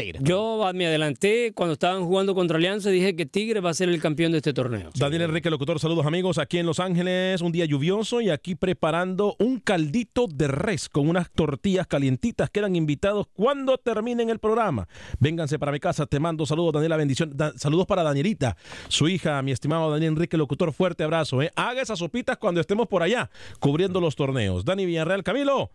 Tigres. 0.00 0.22
Yo 0.24 0.70
me 0.74 0.86
adelanté 0.86 1.52
cuando 1.54 1.72
estaban 1.74 2.04
jugando 2.04 2.34
contra 2.34 2.56
Alianza 2.56 2.90
y 2.90 2.94
dije 2.94 3.16
que 3.16 3.26
Tigre 3.26 3.60
va 3.60 3.70
a 3.70 3.74
ser 3.74 3.88
el 3.88 4.00
campeón 4.00 4.32
de 4.32 4.38
este 4.38 4.52
torneo. 4.52 4.90
Daniel 4.96 5.22
Enrique, 5.22 5.50
locutor, 5.50 5.78
saludos 5.80 6.06
amigos, 6.06 6.38
aquí 6.38 6.58
en 6.58 6.66
Los 6.66 6.80
Ángeles, 6.80 7.40
un 7.40 7.52
día 7.52 7.64
lluvioso 7.64 8.20
y 8.20 8.30
aquí 8.30 8.54
preparando 8.54 9.36
un 9.38 9.58
caldito 9.60 10.26
de 10.26 10.48
res 10.48 10.88
con 10.88 11.08
unas 11.08 11.30
tortillas 11.30 11.86
calientitas. 11.86 12.50
Quedan 12.50 12.76
invitados 12.76 13.26
cuando 13.32 13.78
terminen 13.78 14.30
el 14.30 14.38
programa. 14.38 14.88
Vénganse 15.18 15.58
para 15.58 15.72
mi 15.72 15.80
casa, 15.80 16.06
te 16.06 16.18
mando 16.20 16.46
saludos, 16.46 16.72
Daniela, 16.74 16.96
bendición. 16.96 17.32
Da- 17.36 17.52
saludos 17.56 17.86
para 17.86 18.02
Danielita, 18.02 18.56
su 18.88 19.08
hija, 19.08 19.40
mi 19.42 19.52
estimado 19.52 19.90
Daniel 19.90 20.12
Enrique, 20.12 20.36
locutor, 20.36 20.72
fuerte 20.72 21.04
abrazo. 21.04 21.42
¿eh? 21.42 21.50
Haga 21.56 21.82
esas 21.82 21.98
sopitas 21.98 22.36
cuando 22.38 22.60
estemos 22.60 22.88
por 22.88 23.02
allá, 23.02 23.30
cubriendo 23.58 24.00
los 24.00 24.16
torneos. 24.16 24.64
Dani 24.64 24.86
Villarreal, 24.86 25.22
Camilo. 25.22 25.70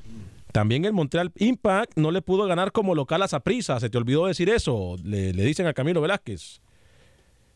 También 0.55 0.85
el 0.85 0.93
Montreal 0.93 1.33
Impact 1.35 1.97
no 1.97 2.11
le 2.11 2.21
pudo 2.21 2.47
ganar 2.47 2.71
como 2.71 2.95
local 2.95 3.21
a 3.21 3.27
Saprissa. 3.27 3.77
Se 3.81 3.89
te 3.89 3.97
olvidó 3.97 4.25
decir 4.25 4.47
eso. 4.47 4.95
Le, 5.03 5.33
le 5.33 5.43
dicen 5.43 5.67
a 5.67 5.73
Camilo 5.73 5.99
Velázquez. 5.99 6.61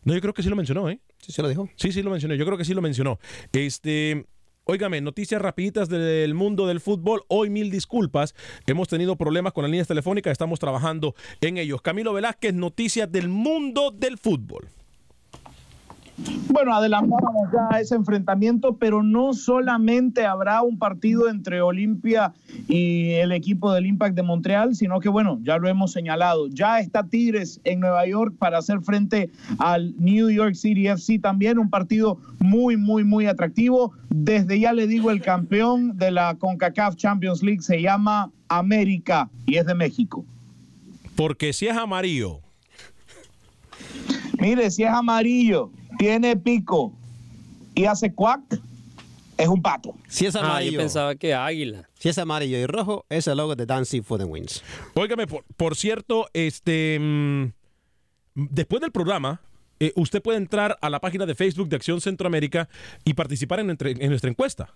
No, 0.04 0.14
yo 0.14 0.20
creo 0.20 0.34
que 0.34 0.44
sí 0.44 0.50
lo 0.50 0.58
mencionó, 0.58 0.90
¿eh? 0.90 1.00
Sí, 1.18 1.32
se 1.32 1.42
lo 1.42 1.48
dijo. 1.48 1.70
Sí, 1.78 1.94
sí 1.94 2.04
lo 2.04 2.12
mencionó. 2.12 2.36
Yo 2.36 2.46
creo 2.46 2.58
que 2.58 2.66
sí 2.66 2.74
lo 2.74 2.82
mencionó. 2.82 3.18
Este. 3.54 4.26
Óigame, 4.66 5.00
noticias 5.00 5.42
rapiditas 5.42 5.88
del 5.88 6.34
mundo 6.34 6.68
del 6.68 6.82
fútbol. 6.82 7.24
Hoy 7.30 7.50
mil 7.50 7.72
disculpas. 7.72 8.36
Hemos 8.68 8.90
tenido 8.90 9.16
problemas 9.16 9.54
con 9.54 9.62
las 9.62 9.72
líneas 9.72 9.88
telefónicas. 9.88 10.34
Estamos 10.34 10.60
trabajando 10.60 11.16
en 11.40 11.58
ellos. 11.58 11.82
Camilo 11.82 12.12
Velázquez, 12.12 12.54
noticias 12.54 13.10
del 13.10 13.30
mundo 13.30 13.92
del 13.92 14.18
fútbol. 14.18 14.68
Bueno, 16.52 16.74
adelantábamos 16.74 17.50
ya 17.54 17.80
ese 17.80 17.96
enfrentamiento, 17.96 18.76
pero 18.78 19.04
no 19.04 19.34
solamente 19.34 20.26
habrá 20.26 20.64
un 20.64 20.80
partido 20.80 21.30
entre 21.30 21.62
Olimpia 21.62 22.34
y 22.68 23.12
el 23.12 23.32
equipo 23.32 23.72
del 23.72 23.86
Impact 23.86 24.16
de 24.16 24.24
Montreal, 24.24 24.76
sino 24.76 25.00
que, 25.00 25.10
bueno, 25.10 25.40
ya 25.44 25.58
lo 25.58 25.70
hemos 25.70 25.92
señalado, 25.92 26.48
ya 26.48 26.80
está 26.80 27.04
Tigres 27.04 27.62
en 27.64 27.80
Nueva 27.80 28.06
York 28.08 28.36
para 28.40 28.58
hacer 28.58 28.82
frente 28.82 29.30
al 29.60 29.94
New 30.00 30.30
York 30.32 30.56
City 30.56 30.88
FC 30.88 31.20
también, 31.20 31.60
un 31.60 31.70
partido 31.70 32.18
muy, 32.40 32.78
muy, 32.78 33.04
muy 33.04 33.28
atractivo. 33.28 33.94
Desde 34.10 34.60
ya 34.60 34.74
le 34.74 34.88
digo, 34.88 35.12
el 35.12 35.22
campeón 35.22 35.98
de 35.98 36.12
la 36.12 36.36
CONCACAF 36.36 36.96
Champions 36.96 37.44
League 37.44 37.62
se 37.62 37.82
llama 37.82 38.32
América 38.48 39.30
y 39.46 39.58
es 39.58 39.66
de 39.68 39.76
México. 39.76 40.26
Porque 41.16 41.54
si 41.54 41.68
es 41.68 41.78
amarillo. 41.78 42.40
Mire, 44.40 44.72
si 44.72 44.84
es 44.84 44.90
amarillo, 44.90 45.70
tiene 46.00 46.38
pico 46.38 46.94
y 47.76 47.84
hace 47.86 48.14
cuac, 48.14 48.42
es 49.38 49.48
un 49.48 49.62
pato. 49.62 49.94
Si 50.08 50.26
es 50.26 50.36
Ah, 50.36 50.40
amarillo. 50.40 50.72
yo 50.72 50.80
pensaba 50.80 51.14
que 51.16 51.34
águila. 51.34 51.88
Si 52.00 52.08
es 52.10 52.18
amarillo 52.18 52.58
y 52.58 52.66
rojo, 52.66 53.06
es 53.10 53.28
el 53.28 53.38
logo 53.38 53.56
de 53.56 53.66
Dancing 53.66 54.02
for 54.02 54.18
the 54.18 54.24
Wins. 54.26 54.64
Óigame, 54.96 55.28
por, 55.28 55.44
por 55.58 55.76
cierto, 55.76 56.28
este. 56.34 56.98
mm, 57.00 57.46
después 58.34 58.82
del 58.82 58.92
programa. 58.92 59.42
eh, 59.82 59.94
usted 59.96 60.22
puede 60.22 60.38
entrar 60.38 60.78
a 60.82 60.90
la 60.90 61.00
página 61.00 61.26
de 61.26 61.36
Facebook 61.36 61.70
de 61.70 61.78
Acción 61.78 62.02
Centroamérica 62.02 62.68
y 63.06 63.14
participar 63.14 63.62
en, 63.62 63.70
entre- 63.70 63.92
en 63.92 64.10
nuestra 64.10 64.30
encuesta. 64.30 64.74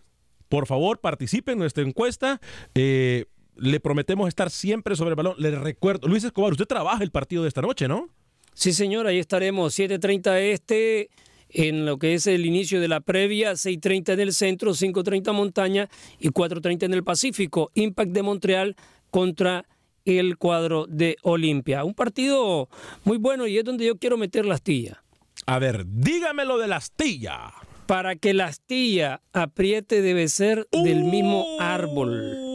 Por 0.47 0.65
favor, 0.65 0.99
participe 1.01 1.51
en 1.51 1.57
nuestra 1.59 1.83
encuesta. 1.83 2.39
Eh, 2.73 3.25
le 3.57 3.79
prometemos 3.81 4.29
estar 4.29 4.49
siempre 4.49 4.95
sobre 4.95 5.09
el 5.09 5.15
balón. 5.15 5.35
Le 5.39 5.51
recuerdo, 5.51 6.07
Luis 6.07 6.23
Escobar, 6.23 6.51
usted 6.53 6.65
trabaja 6.67 7.03
el 7.03 7.11
partido 7.11 7.43
de 7.43 7.49
esta 7.49 7.61
noche, 7.61 7.89
¿no? 7.89 8.07
Sí, 8.53 8.73
señor, 8.73 9.07
ahí 9.07 9.19
estaremos 9.19 9.77
7.30 9.77 10.39
este 10.39 11.09
en 11.49 11.85
lo 11.85 11.97
que 11.97 12.15
es 12.15 12.27
el 12.27 12.45
inicio 12.45 12.81
de 12.81 12.87
la 12.87 12.99
previa, 12.99 13.53
6.30 13.53 14.13
en 14.13 14.19
el 14.19 14.33
centro, 14.33 14.71
5.30 14.71 15.33
montaña 15.33 15.89
y 16.19 16.29
4.30 16.29 16.83
en 16.83 16.93
el 16.93 17.03
Pacífico. 17.03 17.71
Impact 17.75 18.11
de 18.11 18.23
Montreal 18.23 18.75
contra 19.11 19.65
el 20.05 20.37
cuadro 20.37 20.85
de 20.87 21.17
Olimpia. 21.21 21.83
Un 21.83 21.93
partido 21.93 22.69
muy 23.03 23.17
bueno 23.17 23.47
y 23.47 23.57
es 23.57 23.63
donde 23.63 23.85
yo 23.85 23.97
quiero 23.97 24.17
meter 24.17 24.45
la 24.45 24.55
astilla. 24.55 25.03
A 25.45 25.59
ver, 25.59 25.85
dígame 25.87 26.45
lo 26.45 26.57
de 26.57 26.67
la 26.67 26.77
astilla. 26.77 27.51
Para 27.85 28.15
que 28.15 28.33
la 28.33 28.45
astilla 28.45 29.21
apriete 29.33 30.01
debe 30.01 30.29
ser 30.29 30.67
del 30.71 31.03
mismo 31.03 31.45
árbol. 31.59 32.52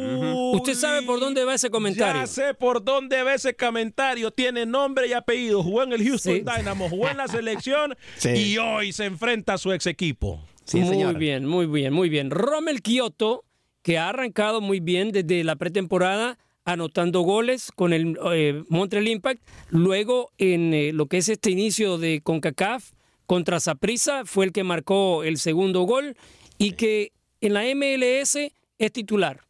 ¿Usted 0.52 0.74
sabe 0.74 1.02
por 1.02 1.20
dónde 1.20 1.44
va 1.44 1.54
ese 1.54 1.70
comentario? 1.70 2.20
Ya 2.22 2.26
sé 2.26 2.54
por 2.54 2.82
dónde 2.84 3.22
va 3.22 3.34
ese 3.34 3.54
comentario. 3.54 4.30
Tiene 4.30 4.66
nombre 4.66 5.06
y 5.08 5.12
apellido. 5.12 5.62
Jugó 5.62 5.82
en 5.82 5.92
el 5.92 6.04
Houston 6.06 6.34
Sí. 6.34 6.40
Dynamo, 6.40 6.88
jugó 6.88 7.08
en 7.08 7.16
la 7.16 7.28
selección 7.28 7.94
Sí. 8.16 8.30
y 8.30 8.58
hoy 8.58 8.92
se 8.92 9.04
enfrenta 9.06 9.54
a 9.54 9.58
su 9.58 9.72
ex 9.72 9.86
equipo. 9.86 10.40
muy 10.74 11.14
bien, 11.14 11.46
muy 11.46 11.66
bien, 11.66 11.92
muy 11.92 12.08
bien. 12.08 12.30
Rommel 12.30 12.82
Kioto, 12.82 13.44
que 13.82 13.98
ha 13.98 14.08
arrancado 14.10 14.60
muy 14.60 14.80
bien 14.80 15.12
desde 15.12 15.42
la 15.44 15.56
pretemporada, 15.56 16.38
anotando 16.64 17.22
goles 17.22 17.72
con 17.74 17.92
el 17.94 18.18
eh, 18.32 18.62
Montreal 18.68 19.08
Impact. 19.08 19.42
Luego, 19.70 20.30
en 20.36 20.74
eh, 20.74 20.92
lo 20.92 21.06
que 21.06 21.16
es 21.18 21.28
este 21.30 21.50
inicio 21.50 21.96
de 21.96 22.20
CONCACAF 22.22 22.90
contra 23.24 23.60
Saprissa, 23.60 24.24
fue 24.26 24.44
el 24.46 24.52
que 24.52 24.64
marcó 24.64 25.22
el 25.24 25.38
segundo 25.38 25.82
gol 25.82 26.16
y 26.58 26.72
que 26.72 27.12
en 27.40 27.54
la 27.54 27.62
MLS 27.74 28.36
es 28.78 28.92
titular. 28.92 29.40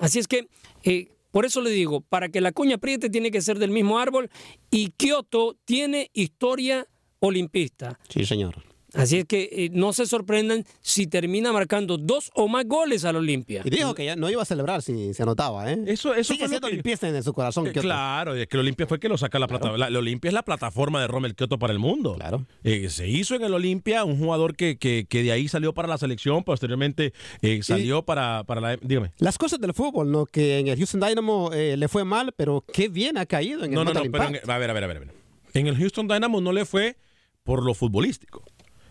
Así 0.00 0.18
es 0.18 0.26
que, 0.26 0.48
eh, 0.82 1.08
por 1.30 1.44
eso 1.46 1.60
le 1.60 1.70
digo, 1.70 2.00
para 2.00 2.28
que 2.28 2.40
la 2.40 2.52
cuña 2.52 2.76
apriete 2.76 3.10
tiene 3.10 3.30
que 3.30 3.40
ser 3.40 3.58
del 3.58 3.70
mismo 3.70 3.98
árbol 3.98 4.30
y 4.70 4.90
Kioto 4.96 5.56
tiene 5.64 6.10
historia 6.12 6.86
olimpista. 7.20 7.98
Sí, 8.08 8.24
señor. 8.24 8.69
Así 8.94 9.18
es 9.18 9.24
que 9.24 9.48
eh, 9.52 9.70
no 9.72 9.92
se 9.92 10.06
sorprendan 10.06 10.64
si 10.80 11.06
termina 11.06 11.52
marcando 11.52 11.96
dos 11.96 12.30
o 12.34 12.48
más 12.48 12.66
goles 12.66 13.04
al 13.04 13.16
Olimpia. 13.16 13.62
Y 13.64 13.70
dijo 13.70 13.94
que 13.94 14.04
ya 14.04 14.16
no 14.16 14.28
iba 14.30 14.42
a 14.42 14.44
celebrar 14.44 14.82
si 14.82 15.14
se 15.14 15.22
anotaba, 15.22 15.70
¿eh? 15.72 15.78
Eso, 15.86 16.14
eso 16.14 16.32
Sigue 16.32 16.48
siendo 16.48 16.68
limpieza 16.68 17.08
en 17.08 17.22
su 17.22 17.32
corazón. 17.32 17.66
Eh. 17.66 17.72
Claro, 17.72 18.34
es 18.34 18.46
que 18.46 18.56
el 18.56 18.60
Olimpia 18.60 18.86
fue 18.86 18.98
que 19.00 19.08
lo 19.08 19.16
saca 19.18 19.38
la 19.38 19.46
plata. 19.48 19.76
La, 19.76 19.88
el 19.88 19.96
Olimpia 19.96 20.28
es 20.28 20.34
la 20.34 20.42
plataforma 20.42 21.00
de 21.00 21.06
Rommel 21.06 21.34
Kioto 21.34 21.58
para 21.58 21.72
el 21.72 21.78
mundo. 21.78 22.14
Claro. 22.16 22.44
Eh, 22.64 22.88
se 22.90 23.08
hizo 23.08 23.34
en 23.34 23.42
el 23.44 23.54
Olimpia 23.54 24.04
un 24.04 24.18
jugador 24.18 24.56
que, 24.56 24.76
que, 24.78 25.06
que 25.08 25.22
de 25.22 25.32
ahí 25.32 25.48
salió 25.48 25.72
para 25.72 25.88
la 25.88 25.98
selección, 25.98 26.42
posteriormente 26.44 27.12
eh, 27.42 27.62
salió 27.62 28.02
para, 28.04 28.44
para 28.44 28.60
la. 28.60 28.76
Dígame. 28.76 29.12
Las 29.18 29.38
cosas 29.38 29.60
del 29.60 29.74
fútbol, 29.74 30.10
¿no? 30.10 30.26
Que 30.26 30.58
en 30.58 30.68
el 30.68 30.76
Houston 30.78 31.00
Dynamo 31.00 31.50
eh, 31.52 31.76
le 31.76 31.88
fue 31.88 32.04
mal, 32.04 32.32
pero 32.36 32.64
qué 32.72 32.88
bien 32.88 33.18
ha 33.18 33.26
caído 33.26 33.60
en 33.64 33.70
el 33.70 33.74
No, 33.74 33.84
no, 33.84 33.92
no, 33.92 34.00
pero 34.10 34.24
en- 34.24 34.34
Impact. 34.34 34.48
a 34.48 34.58
ver, 34.58 34.70
a 34.70 34.72
ver, 34.72 34.84
a 34.84 34.86
ver, 34.86 34.96
a 34.96 35.00
ver. 35.00 35.12
En 35.54 35.66
el 35.66 35.76
Houston 35.76 36.06
Dynamo 36.08 36.40
no 36.40 36.52
le 36.52 36.64
fue 36.64 36.96
por 37.44 37.64
lo 37.64 37.74
futbolístico. 37.74 38.44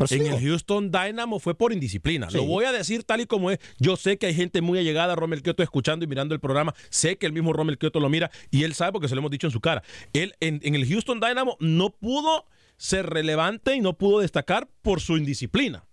En 0.09 0.25
el. 0.27 0.39
Houston 0.41 0.91
Dynamo 0.91 1.39
fue 1.39 1.55
por 1.55 1.73
indisciplina. 1.73 2.29
Sí. 2.29 2.37
Lo 2.37 2.43
voy 2.45 2.65
a 2.65 2.71
decir 2.71 3.03
tal 3.03 3.21
y 3.21 3.25
como 3.25 3.51
es. 3.51 3.59
Yo 3.79 3.95
sé 3.97 4.17
que 4.17 4.27
hay 4.27 4.33
gente 4.33 4.61
muy 4.61 4.79
allegada 4.79 5.13
a 5.13 5.15
Rommel 5.15 5.41
Kioto 5.41 5.63
escuchando 5.63 6.05
y 6.05 6.07
mirando 6.07 6.33
el 6.33 6.39
programa. 6.39 6.73
Sé 6.89 7.17
que 7.17 7.25
el 7.25 7.33
mismo 7.33 7.53
Rommel 7.53 7.77
Kioto 7.77 7.99
lo 7.99 8.09
mira 8.09 8.31
y 8.51 8.63
él 8.63 8.73
sabe 8.73 8.91
porque 8.93 9.07
se 9.07 9.15
lo 9.15 9.19
hemos 9.19 9.31
dicho 9.31 9.47
en 9.47 9.51
su 9.51 9.59
cara. 9.61 9.83
Él 10.13 10.33
en, 10.39 10.59
en 10.63 10.75
el 10.75 10.87
Houston 10.87 11.19
Dynamo 11.19 11.57
no 11.59 11.91
pudo 11.91 12.45
ser 12.77 13.05
relevante 13.07 13.75
y 13.75 13.81
no 13.81 13.97
pudo 13.97 14.19
destacar 14.19 14.69
por 14.81 15.01
su 15.01 15.17
indisciplina. 15.17 15.85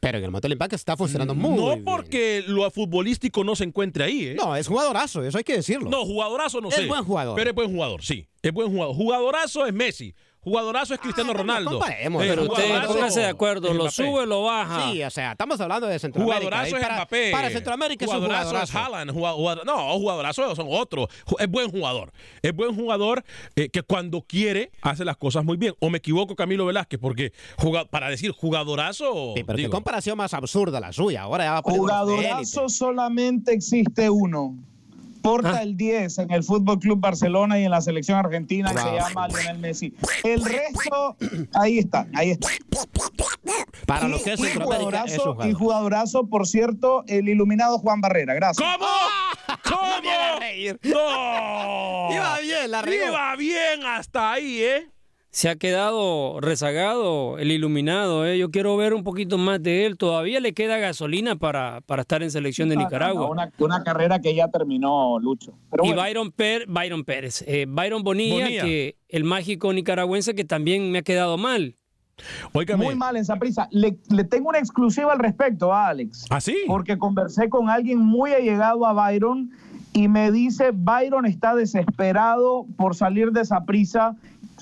Pero 0.00 0.18
en 0.18 0.24
el 0.24 0.30
Montreal 0.30 0.52
Impact 0.52 0.74
está 0.74 0.98
funcionando 0.98 1.34
muy 1.34 1.56
no 1.56 1.68
bien. 1.72 1.84
porque 1.84 2.44
lo 2.46 2.70
futbolístico 2.70 3.42
no 3.42 3.56
se 3.56 3.64
encuentre 3.64 4.04
ahí. 4.04 4.26
¿eh? 4.26 4.34
No, 4.38 4.54
es 4.54 4.66
jugadorazo, 4.68 5.24
eso 5.24 5.38
hay 5.38 5.44
que 5.44 5.54
decirlo. 5.56 5.88
No, 5.88 6.04
jugadorazo 6.04 6.60
no 6.60 6.68
Es 6.68 6.74
sé. 6.74 6.86
buen 6.86 7.04
jugador. 7.04 7.36
Pero 7.36 7.48
es 7.50 7.56
buen 7.56 7.70
jugador, 7.70 8.02
sí. 8.04 8.26
Es 8.42 8.52
buen 8.52 8.68
jugador. 8.70 8.94
Jugadorazo 8.94 9.64
es 9.64 9.72
Messi. 9.72 10.14
Jugadorazo 10.44 10.94
es 10.94 11.00
Cristiano 11.00 11.32
Ronaldo. 11.32 11.78
comparemos, 11.78 12.22
Eh, 12.22 12.26
Pero 12.28 12.42
usted 12.42 12.54
jugadorazo 12.64 12.92
póngase 12.94 13.20
de 13.20 13.26
acuerdo, 13.26 13.74
lo 13.74 13.90
sube, 13.90 14.26
lo 14.26 14.42
baja. 14.42 14.92
Sí, 14.92 15.02
o 15.02 15.10
sea, 15.10 15.32
estamos 15.32 15.60
hablando 15.60 15.86
de 15.86 15.98
Centroamérica. 15.98 16.36
Jugadorazo 16.44 16.70
Y 16.70 16.74
es 16.78 16.82
para, 16.82 16.94
Mbappé. 16.96 17.30
Para 17.32 17.50
Centroamérica 17.50 18.04
es 18.04 18.10
un 18.10 18.16
jugadorazo 18.18 18.62
es 18.62 18.74
Haaland. 18.74 19.10
jugado- 19.12 19.36
jugador- 19.36 19.66
no, 19.66 19.92
jugadorazo 19.98 20.54
son 20.54 20.66
otros. 20.70 21.08
Es 21.38 21.48
buen 21.50 21.70
jugador. 21.70 22.12
Es 22.42 22.54
buen 22.54 22.74
jugador 22.76 23.24
eh, 23.56 23.68
que 23.70 23.82
cuando 23.82 24.20
quiere 24.22 24.70
hace 24.82 25.04
las 25.04 25.16
cosas 25.16 25.44
muy 25.44 25.56
bien. 25.56 25.74
O 25.80 25.90
me 25.90 25.98
equivoco, 25.98 26.36
Camilo 26.36 26.66
Velázquez, 26.66 27.00
porque 27.00 27.32
para 27.90 28.10
decir 28.10 28.30
jugadorazo. 28.32 29.32
Sí, 29.36 29.44
pero 29.44 29.56
qué 29.56 29.68
comparación 29.70 30.16
más 30.18 30.34
absurda 30.34 30.78
la 30.80 30.92
suya. 30.92 31.22
Ahora 31.22 31.44
ya 31.44 31.52
va 31.52 31.58
a. 31.58 31.62
Jugadorazo 31.62 32.68
solamente 32.68 33.52
existe 33.54 34.10
uno. 34.10 34.56
Porta 35.24 35.62
el 35.62 35.76
10 35.78 36.18
en 36.18 36.30
el 36.32 36.44
Fútbol 36.44 36.78
Club 36.78 37.00
Barcelona 37.00 37.58
y 37.58 37.64
en 37.64 37.70
la 37.70 37.80
selección 37.80 38.18
argentina 38.18 38.70
y 38.74 38.76
se 38.76 38.84
Wow. 38.84 38.98
llama 38.98 39.28
Lionel 39.28 39.58
Messi. 39.58 39.94
El 40.22 40.44
resto, 40.44 41.16
ahí 41.54 41.78
está, 41.78 42.06
ahí 42.14 42.30
está. 42.32 42.48
Para 43.86 44.06
Y- 44.06 44.10
lo 44.10 44.22
que 44.22 44.34
es 44.34 44.40
y 44.40 44.46
es 44.46 44.54
jugadorazo, 44.56 45.14
y 45.14 45.18
jugador. 45.18 45.54
jugadorazo, 45.54 46.26
por 46.28 46.46
cierto, 46.46 47.04
el 47.06 47.28
iluminado 47.28 47.78
Juan 47.78 48.02
Barrera. 48.02 48.34
Gracias. 48.34 48.68
¿Cómo? 48.78 48.86
¿Cómo? 49.64 49.80
¡No! 50.82 52.08
Iba 52.14 52.38
bien, 52.40 52.70
la 52.70 52.82
regó. 52.82 53.06
Iba 53.08 53.36
bien 53.36 53.84
hasta 53.86 54.32
ahí, 54.32 54.62
¿eh? 54.62 54.90
Se 55.34 55.48
ha 55.48 55.56
quedado 55.56 56.38
rezagado 56.40 57.38
el 57.38 57.50
iluminado. 57.50 58.24
¿eh? 58.24 58.38
Yo 58.38 58.52
quiero 58.52 58.76
ver 58.76 58.94
un 58.94 59.02
poquito 59.02 59.36
más 59.36 59.60
de 59.60 59.84
él. 59.84 59.96
Todavía 59.98 60.38
le 60.38 60.52
queda 60.54 60.78
gasolina 60.78 61.34
para, 61.34 61.80
para 61.80 62.02
estar 62.02 62.22
en 62.22 62.30
selección 62.30 62.68
de 62.68 62.76
Nicaragua. 62.76 63.28
Una, 63.28 63.50
una 63.58 63.82
carrera 63.82 64.20
que 64.20 64.32
ya 64.32 64.46
terminó, 64.46 65.18
Lucho. 65.18 65.58
Pero 65.72 65.84
y 65.86 65.88
bueno, 65.88 66.02
Byron, 66.02 66.30
Per- 66.30 66.66
Byron 66.68 67.02
Pérez, 67.02 67.42
eh, 67.48 67.66
Byron 67.68 68.04
Bonilla, 68.04 68.44
Bonilla. 68.44 68.62
que 68.62 68.96
el 69.08 69.24
mágico 69.24 69.72
nicaragüense 69.72 70.36
que 70.36 70.44
también 70.44 70.92
me 70.92 70.98
ha 70.98 71.02
quedado 71.02 71.36
mal. 71.36 71.74
Muy 72.76 72.94
mal 72.94 73.16
en 73.16 73.24
Saprissa. 73.24 73.66
Le, 73.72 73.98
le 74.10 74.22
tengo 74.22 74.50
una 74.50 74.60
exclusiva 74.60 75.12
al 75.14 75.18
respecto, 75.18 75.74
Alex. 75.74 76.26
¿Ah, 76.30 76.40
sí? 76.40 76.58
Porque 76.68 76.96
conversé 76.96 77.48
con 77.48 77.68
alguien 77.68 77.98
muy 77.98 78.30
allegado 78.32 78.86
a 78.86 78.92
Byron 78.92 79.50
y 79.92 80.06
me 80.06 80.30
dice, 80.30 80.70
Byron 80.72 81.26
está 81.26 81.56
desesperado 81.56 82.66
por 82.76 82.94
salir 82.94 83.32
de 83.32 83.40
esa 83.40 83.64
prisa, 83.64 84.14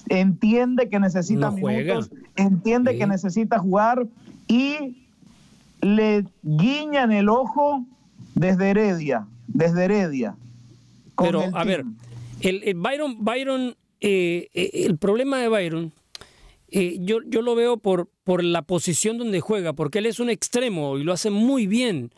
entiende 0.08 0.88
que 0.88 0.98
necesita 0.98 1.50
No 1.50 1.56
minutos, 1.56 2.10
entiende 2.36 2.92
Sí. 2.92 2.98
que 2.98 3.06
necesita 3.06 3.58
jugar 3.58 4.06
y 4.48 4.96
le 5.80 6.24
guiñan 6.42 7.12
el 7.12 7.28
ojo 7.28 7.84
desde 8.34 8.70
Heredia, 8.70 9.26
desde 9.46 9.84
Heredia. 9.84 10.34
Pero, 11.16 11.42
a 11.52 11.64
ver, 11.64 11.84
el 12.40 12.74
Byron, 12.74 13.24
Byron 13.24 13.74
eh, 14.04 14.48
eh, 14.52 14.70
el 14.86 14.98
problema 14.98 15.38
de 15.38 15.48
Byron, 15.48 15.92
eh, 16.72 16.98
yo, 17.00 17.18
yo 17.24 17.40
lo 17.40 17.54
veo 17.54 17.76
por, 17.76 18.08
por 18.24 18.42
la 18.42 18.62
posición 18.62 19.16
donde 19.16 19.40
juega, 19.40 19.74
porque 19.74 20.00
él 20.00 20.06
es 20.06 20.18
un 20.18 20.28
extremo 20.28 20.98
y 20.98 21.04
lo 21.04 21.12
hace 21.12 21.30
muy 21.30 21.68
bien, 21.68 22.10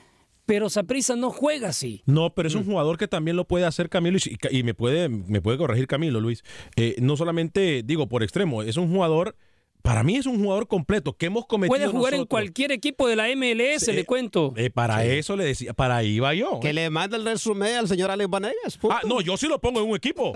pero 0.47 0.68
Saprisa 0.70 1.16
no 1.16 1.30
juega 1.30 1.68
así. 1.68 2.03
No, 2.07 2.34
pero 2.34 2.49
Mm. 2.49 2.51
es 2.51 2.55
un 2.57 2.64
jugador 2.64 2.99
que 2.99 3.09
también 3.09 3.36
lo 3.36 3.47
puede 3.47 3.64
hacer 3.64 3.88
Camilo 3.88 4.18
y, 4.18 4.36
y 4.51 4.62
me 4.62 4.74
puede 4.74 5.09
me 5.09 5.40
puede 5.40 5.59
corregir 5.59 5.86
Camilo, 5.86 6.20
Luis. 6.20 6.42
Eh, 6.76 6.97
no 7.01 7.16
solamente 7.16 7.82
digo 7.84 8.09
por 8.09 8.22
extremo, 8.22 8.62
es 8.62 8.76
un 8.76 8.90
jugador 8.92 9.36
para 9.85 10.03
mí 10.03 10.16
es 10.16 10.24
un 10.24 10.43
jugador 10.43 10.66
completo 10.66 11.12
que 11.12 11.26
hemos 11.26 11.45
cometido 11.45 11.76
Puede 11.76 11.87
jugar 11.89 12.14
en 12.14 12.24
cualquier 12.24 12.72
equipo 12.72 13.07
de 13.07 13.16
la 13.16 13.26
MLS, 13.37 13.87
le 13.89 14.07
cuento. 14.07 14.55
Eh, 14.57 14.70
para 14.70 15.05
eso 15.05 15.37
le 15.37 15.45
decía, 15.45 15.74
para 15.74 15.97
ahí 15.97 16.18
va 16.20 16.32
yo. 16.32 16.59
Que 16.59 16.72
le 16.72 16.89
manda 16.89 17.18
el 17.18 17.24
resumen 17.26 17.74
al 17.76 17.87
señor 17.87 18.11
Alex 18.11 18.30
Vanegas. 18.30 18.78
Ah, 18.91 19.03
no, 19.07 19.20
yo 19.20 19.37
sí 19.37 19.47
lo 19.47 19.61
pongo 19.61 19.80
en 19.82 19.91
un 19.91 19.95
equipo. 19.95 20.32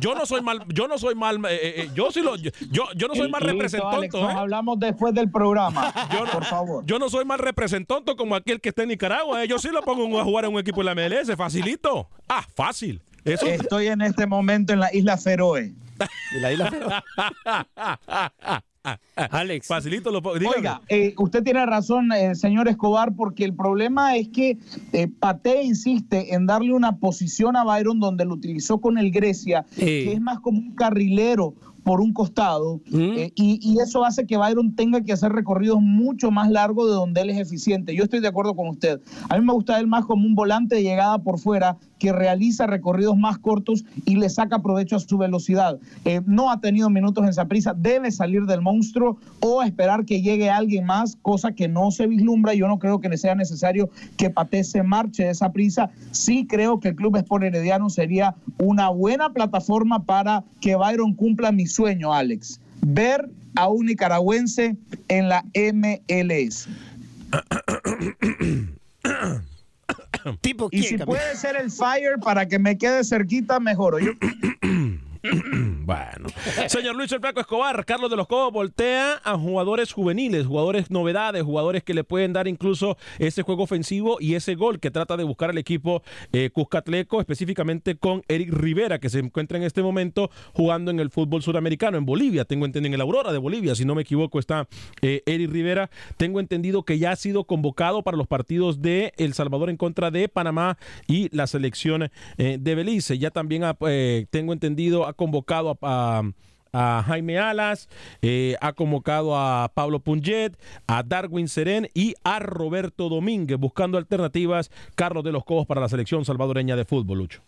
Yo 0.00 0.14
no 0.14 0.24
soy 0.24 0.40
mal, 0.40 0.64
yo 0.68 0.86
no 0.86 0.98
soy 0.98 1.16
mal, 1.16 1.44
eh, 1.46 1.82
eh, 1.82 1.90
yo 1.96 2.12
sí 2.12 2.20
lo, 2.20 2.36
yo, 2.36 2.52
yo 2.94 3.08
no 3.08 3.16
soy 3.16 3.28
mal 3.28 3.40
Listo, 3.42 3.52
representante. 3.54 3.96
Alex, 3.96 4.14
nos 4.14 4.34
hablamos 4.36 4.78
después 4.78 5.12
del 5.12 5.28
programa, 5.32 5.92
por 6.32 6.44
favor. 6.44 6.86
Yo 6.86 7.00
no 7.00 7.08
soy 7.08 7.24
mal 7.24 7.40
representante 7.40 8.14
como 8.14 8.36
aquel 8.36 8.60
que 8.60 8.68
está 8.68 8.84
en 8.84 8.90
Nicaragua. 8.90 9.42
eh. 9.42 9.48
Yo 9.48 9.58
sí 9.58 9.70
lo 9.72 9.82
pongo 9.82 10.20
a 10.20 10.22
jugar 10.22 10.44
en 10.44 10.52
un 10.52 10.60
equipo 10.60 10.80
de 10.84 10.94
la 10.94 10.94
MLS, 10.94 11.34
facilito. 11.36 12.08
Ah, 12.28 12.46
fácil. 12.54 13.02
Eso. 13.24 13.46
Estoy 13.46 13.88
en 13.88 14.00
este 14.02 14.28
momento 14.28 14.72
en 14.72 14.78
la 14.78 14.94
isla 14.94 15.16
Feroe. 15.18 15.72
la 16.40 16.52
isla 16.52 17.04
Alex. 19.30 19.66
Facilito 19.66 20.10
lo 20.10 20.20
dígame. 20.20 20.56
Oiga, 20.56 20.82
eh, 20.88 21.14
usted 21.18 21.42
tiene 21.42 21.64
razón, 21.66 22.12
eh, 22.12 22.34
señor 22.34 22.68
Escobar, 22.68 23.14
porque 23.14 23.44
el 23.44 23.54
problema 23.54 24.16
es 24.16 24.28
que 24.28 24.58
eh, 24.92 25.08
Pate 25.08 25.62
insiste 25.62 26.34
en 26.34 26.46
darle 26.46 26.72
una 26.72 26.96
posición 26.96 27.56
a 27.56 27.64
Byron 27.64 28.00
donde 28.00 28.24
lo 28.24 28.34
utilizó 28.34 28.80
con 28.80 28.98
el 28.98 29.10
Grecia, 29.10 29.64
que 29.76 30.12
es 30.12 30.20
más 30.20 30.40
como 30.40 30.58
un 30.58 30.74
carrilero 30.74 31.54
por 31.84 32.00
un 32.00 32.12
costado, 32.12 32.80
eh, 32.92 33.32
y, 33.34 33.58
y 33.60 33.80
eso 33.80 34.04
hace 34.04 34.26
que 34.26 34.36
Byron 34.36 34.74
tenga 34.76 35.02
que 35.02 35.12
hacer 35.12 35.32
recorridos 35.32 35.80
mucho 35.80 36.30
más 36.30 36.50
largos 36.50 36.86
de 36.88 36.94
donde 36.94 37.20
él 37.20 37.30
es 37.30 37.38
eficiente. 37.38 37.94
Yo 37.94 38.04
estoy 38.04 38.20
de 38.20 38.28
acuerdo 38.28 38.54
con 38.54 38.68
usted. 38.68 39.00
A 39.28 39.38
mí 39.38 39.44
me 39.44 39.52
gusta 39.52 39.78
él 39.80 39.86
más 39.86 40.04
como 40.04 40.26
un 40.26 40.34
volante 40.34 40.76
de 40.76 40.82
llegada 40.82 41.18
por 41.18 41.38
fuera 41.38 41.76
que 42.02 42.12
realiza 42.12 42.66
recorridos 42.66 43.16
más 43.16 43.38
cortos 43.38 43.84
y 44.04 44.16
le 44.16 44.28
saca 44.28 44.58
provecho 44.58 44.96
a 44.96 44.98
su 44.98 45.18
velocidad. 45.18 45.78
Eh, 46.04 46.20
no 46.26 46.50
ha 46.50 46.60
tenido 46.60 46.90
minutos 46.90 47.22
en 47.22 47.30
esa 47.30 47.44
prisa, 47.44 47.74
debe 47.78 48.10
salir 48.10 48.42
del 48.42 48.60
monstruo 48.60 49.18
o 49.38 49.62
esperar 49.62 50.04
que 50.04 50.20
llegue 50.20 50.50
alguien 50.50 50.84
más, 50.84 51.14
cosa 51.22 51.52
que 51.52 51.68
no 51.68 51.92
se 51.92 52.08
vislumbra. 52.08 52.54
Yo 52.54 52.66
no 52.66 52.80
creo 52.80 52.98
que 52.98 53.08
le 53.08 53.16
sea 53.18 53.36
necesario 53.36 53.88
que 54.16 54.30
Pate 54.30 54.64
se 54.64 54.82
marche 54.82 55.22
de 55.22 55.30
esa 55.30 55.52
prisa. 55.52 55.90
Sí 56.10 56.44
creo 56.44 56.80
que 56.80 56.88
el 56.88 56.96
Club 56.96 57.14
Sport 57.18 57.44
Herediano 57.44 57.88
sería 57.88 58.34
una 58.58 58.88
buena 58.88 59.32
plataforma 59.32 60.02
para 60.04 60.42
que 60.60 60.74
Byron 60.74 61.14
cumpla 61.14 61.52
mi 61.52 61.68
sueño, 61.68 62.12
Alex. 62.12 62.60
Ver 62.80 63.30
a 63.54 63.68
un 63.68 63.86
nicaragüense 63.86 64.76
en 65.06 65.28
la 65.28 65.44
MLS. 65.54 66.66
Tipo 70.40 70.68
y 70.70 70.82
si 70.82 70.98
puede 70.98 71.36
ser 71.36 71.56
el 71.56 71.70
Fire 71.70 72.18
para 72.22 72.46
que 72.46 72.58
me 72.58 72.78
quede 72.78 73.04
cerquita, 73.04 73.60
mejor. 73.60 74.00
Yo, 74.00 74.12
Bueno. 75.84 76.28
Señor 76.68 76.96
Luis 76.96 77.10
el 77.12 77.20
Flaco 77.20 77.40
Escobar, 77.40 77.84
Carlos 77.84 78.10
de 78.10 78.16
los 78.16 78.28
Cobos 78.28 78.52
voltea 78.52 79.20
a 79.24 79.36
jugadores 79.36 79.92
juveniles, 79.92 80.46
jugadores 80.46 80.90
novedades, 80.90 81.42
jugadores 81.42 81.82
que 81.82 81.92
le 81.92 82.04
pueden 82.04 82.32
dar 82.32 82.46
incluso 82.46 82.96
ese 83.18 83.42
juego 83.42 83.64
ofensivo 83.64 84.18
y 84.20 84.34
ese 84.34 84.54
gol 84.54 84.78
que 84.78 84.90
trata 84.90 85.16
de 85.16 85.24
buscar 85.24 85.50
el 85.50 85.58
equipo 85.58 86.02
eh, 86.32 86.50
Cuscatleco, 86.50 87.20
específicamente 87.20 87.96
con 87.96 88.22
Eric 88.28 88.52
Rivera, 88.52 89.00
que 89.00 89.10
se 89.10 89.18
encuentra 89.18 89.58
en 89.58 89.64
este 89.64 89.82
momento 89.82 90.30
jugando 90.52 90.90
en 90.90 91.00
el 91.00 91.10
fútbol 91.10 91.42
suramericano, 91.42 91.98
en 91.98 92.06
Bolivia. 92.06 92.44
Tengo 92.44 92.64
entendido, 92.64 92.88
en 92.88 92.94
el 92.94 93.00
Aurora 93.00 93.32
de 93.32 93.38
Bolivia, 93.38 93.74
si 93.74 93.84
no 93.84 93.94
me 93.94 94.02
equivoco, 94.02 94.38
está 94.38 94.68
eh, 95.02 95.22
Eric 95.26 95.50
Rivera. 95.50 95.90
Tengo 96.16 96.40
entendido 96.40 96.84
que 96.84 96.98
ya 96.98 97.12
ha 97.12 97.16
sido 97.16 97.44
convocado 97.44 98.02
para 98.02 98.16
los 98.16 98.26
partidos 98.26 98.82
de 98.82 99.12
El 99.16 99.34
Salvador 99.34 99.70
en 99.70 99.76
contra 99.76 100.10
de 100.10 100.28
Panamá 100.28 100.78
y 101.06 101.34
la 101.36 101.46
selección 101.46 102.10
eh, 102.38 102.58
de 102.60 102.74
Belice. 102.74 103.18
Ya 103.18 103.30
también 103.30 103.62
eh, 103.86 104.26
tengo 104.30 104.52
entendido 104.52 105.06
ha 105.12 105.14
convocado 105.14 105.78
a, 105.82 106.18
a- 106.20 106.22
a 106.74 107.02
Jaime 107.06 107.38
Alas, 107.38 107.86
eh, 108.22 108.56
ha 108.62 108.72
convocado 108.72 109.36
a 109.36 109.70
Pablo 109.74 110.00
Punget, 110.00 110.58
a 110.86 111.02
Darwin 111.02 111.46
Serén 111.46 111.88
y 111.92 112.14
a 112.24 112.38
Roberto 112.38 113.10
Domínguez, 113.10 113.58
buscando 113.58 113.98
alternativas, 113.98 114.70
Carlos 114.94 115.22
de 115.22 115.32
los 115.32 115.44
Cobos 115.44 115.66
para 115.66 115.82
la 115.82 115.90
selección 115.90 116.24
salvadoreña 116.24 116.74
de 116.74 116.86
fútbol, 116.86 117.18
Lucho. 117.18 117.42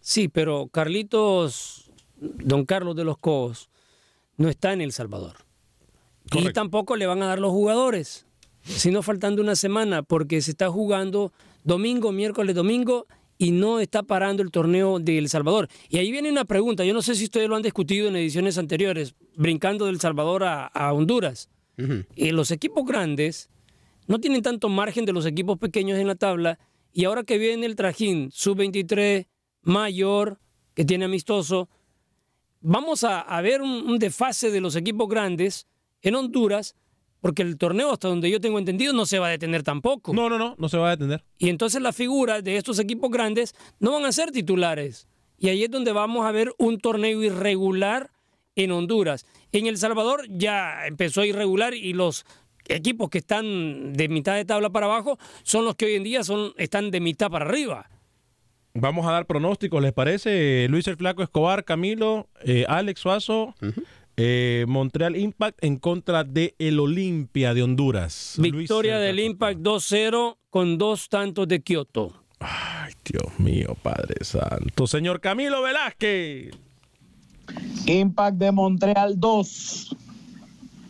Sí, 0.00 0.28
pero 0.28 0.68
Carlitos, 0.72 1.90
don 2.20 2.64
Carlos 2.64 2.96
de 2.96 3.04
los 3.04 3.18
Cobos, 3.18 3.68
no 4.38 4.48
está 4.48 4.72
en 4.72 4.80
El 4.80 4.92
Salvador. 4.92 5.36
Y 6.32 6.50
tampoco 6.54 6.96
le 6.96 7.06
van 7.06 7.22
a 7.22 7.26
dar 7.26 7.38
los 7.38 7.50
jugadores, 7.50 8.24
sino 8.62 9.02
faltando 9.02 9.42
una 9.42 9.56
semana, 9.56 10.02
porque 10.02 10.40
se 10.40 10.52
está 10.52 10.70
jugando 10.70 11.32
domingo, 11.64 12.12
miércoles, 12.12 12.54
domingo, 12.56 13.06
y 13.40 13.52
no 13.52 13.80
está 13.80 14.02
parando 14.02 14.42
el 14.42 14.50
torneo 14.50 14.98
de 14.98 15.16
El 15.16 15.30
Salvador. 15.30 15.68
Y 15.88 15.96
ahí 15.96 16.10
viene 16.12 16.30
una 16.30 16.44
pregunta, 16.44 16.84
yo 16.84 16.92
no 16.92 17.00
sé 17.00 17.14
si 17.14 17.24
ustedes 17.24 17.48
lo 17.48 17.56
han 17.56 17.62
discutido 17.62 18.06
en 18.06 18.16
ediciones 18.16 18.58
anteriores, 18.58 19.14
brincando 19.34 19.86
del 19.86 19.98
Salvador 19.98 20.44
a, 20.44 20.66
a 20.66 20.92
Honduras. 20.92 21.48
Eh, 21.78 22.32
los 22.32 22.50
equipos 22.50 22.84
grandes 22.84 23.48
no 24.06 24.18
tienen 24.18 24.42
tanto 24.42 24.68
margen 24.68 25.06
de 25.06 25.14
los 25.14 25.24
equipos 25.24 25.58
pequeños 25.58 25.98
en 25.98 26.06
la 26.06 26.16
tabla, 26.16 26.58
y 26.92 27.06
ahora 27.06 27.24
que 27.24 27.38
viene 27.38 27.64
el 27.64 27.76
trajín 27.76 28.30
sub-23, 28.30 29.26
mayor, 29.62 30.38
que 30.74 30.84
tiene 30.84 31.06
amistoso, 31.06 31.70
vamos 32.60 33.04
a, 33.04 33.22
a 33.22 33.40
ver 33.40 33.62
un, 33.62 33.70
un 33.70 33.98
desfase 33.98 34.50
de 34.50 34.60
los 34.60 34.76
equipos 34.76 35.08
grandes 35.08 35.66
en 36.02 36.14
Honduras, 36.14 36.76
porque 37.20 37.42
el 37.42 37.58
torneo, 37.58 37.92
hasta 37.92 38.08
donde 38.08 38.30
yo 38.30 38.40
tengo 38.40 38.58
entendido, 38.58 38.92
no 38.92 39.06
se 39.06 39.18
va 39.18 39.28
a 39.28 39.30
detener 39.30 39.62
tampoco. 39.62 40.12
No, 40.14 40.28
no, 40.28 40.38
no, 40.38 40.54
no 40.58 40.68
se 40.68 40.78
va 40.78 40.88
a 40.88 40.96
detener. 40.96 41.24
Y 41.38 41.48
entonces 41.48 41.82
las 41.82 41.94
figuras 41.94 42.42
de 42.42 42.56
estos 42.56 42.78
equipos 42.78 43.10
grandes 43.10 43.54
no 43.78 43.92
van 43.92 44.04
a 44.04 44.12
ser 44.12 44.30
titulares. 44.30 45.08
Y 45.38 45.48
ahí 45.48 45.64
es 45.64 45.70
donde 45.70 45.92
vamos 45.92 46.26
a 46.26 46.32
ver 46.32 46.52
un 46.58 46.78
torneo 46.78 47.22
irregular 47.22 48.10
en 48.56 48.72
Honduras. 48.72 49.26
En 49.52 49.66
El 49.66 49.78
Salvador 49.78 50.26
ya 50.28 50.86
empezó 50.86 51.24
irregular 51.24 51.74
y 51.74 51.92
los 51.92 52.24
equipos 52.66 53.10
que 53.10 53.18
están 53.18 53.92
de 53.94 54.08
mitad 54.08 54.34
de 54.34 54.44
tabla 54.44 54.70
para 54.70 54.86
abajo 54.86 55.18
son 55.42 55.64
los 55.64 55.76
que 55.76 55.86
hoy 55.86 55.94
en 55.94 56.04
día 56.04 56.24
son, 56.24 56.52
están 56.56 56.90
de 56.90 57.00
mitad 57.00 57.30
para 57.30 57.46
arriba. 57.46 57.88
Vamos 58.74 59.06
a 59.06 59.12
dar 59.12 59.26
pronósticos, 59.26 59.82
¿les 59.82 59.92
parece? 59.92 60.68
Luis 60.68 60.86
el 60.86 60.96
Flaco 60.96 61.22
Escobar, 61.22 61.64
Camilo, 61.64 62.28
eh, 62.44 62.64
Alex 62.68 63.00
Suazo, 63.00 63.54
eh, 64.22 64.66
Montreal 64.68 65.16
Impact 65.16 65.64
en 65.64 65.78
contra 65.78 66.24
de 66.24 66.54
el 66.58 66.78
Olimpia 66.78 67.54
de 67.54 67.62
Honduras. 67.62 68.34
Victoria 68.38 68.98
del 68.98 69.18
Impact 69.18 69.60
2-0 69.60 70.36
con 70.50 70.76
dos 70.76 71.08
tantos 71.08 71.48
de 71.48 71.62
Kioto. 71.62 72.12
Ay, 72.38 72.92
Dios 73.02 73.38
mío, 73.38 73.74
Padre 73.82 74.16
Santo. 74.22 74.86
Señor 74.86 75.22
Camilo 75.22 75.62
Velázquez. 75.62 76.50
Impact 77.86 78.36
de 78.36 78.52
Montreal 78.52 79.18
2. 79.18 79.96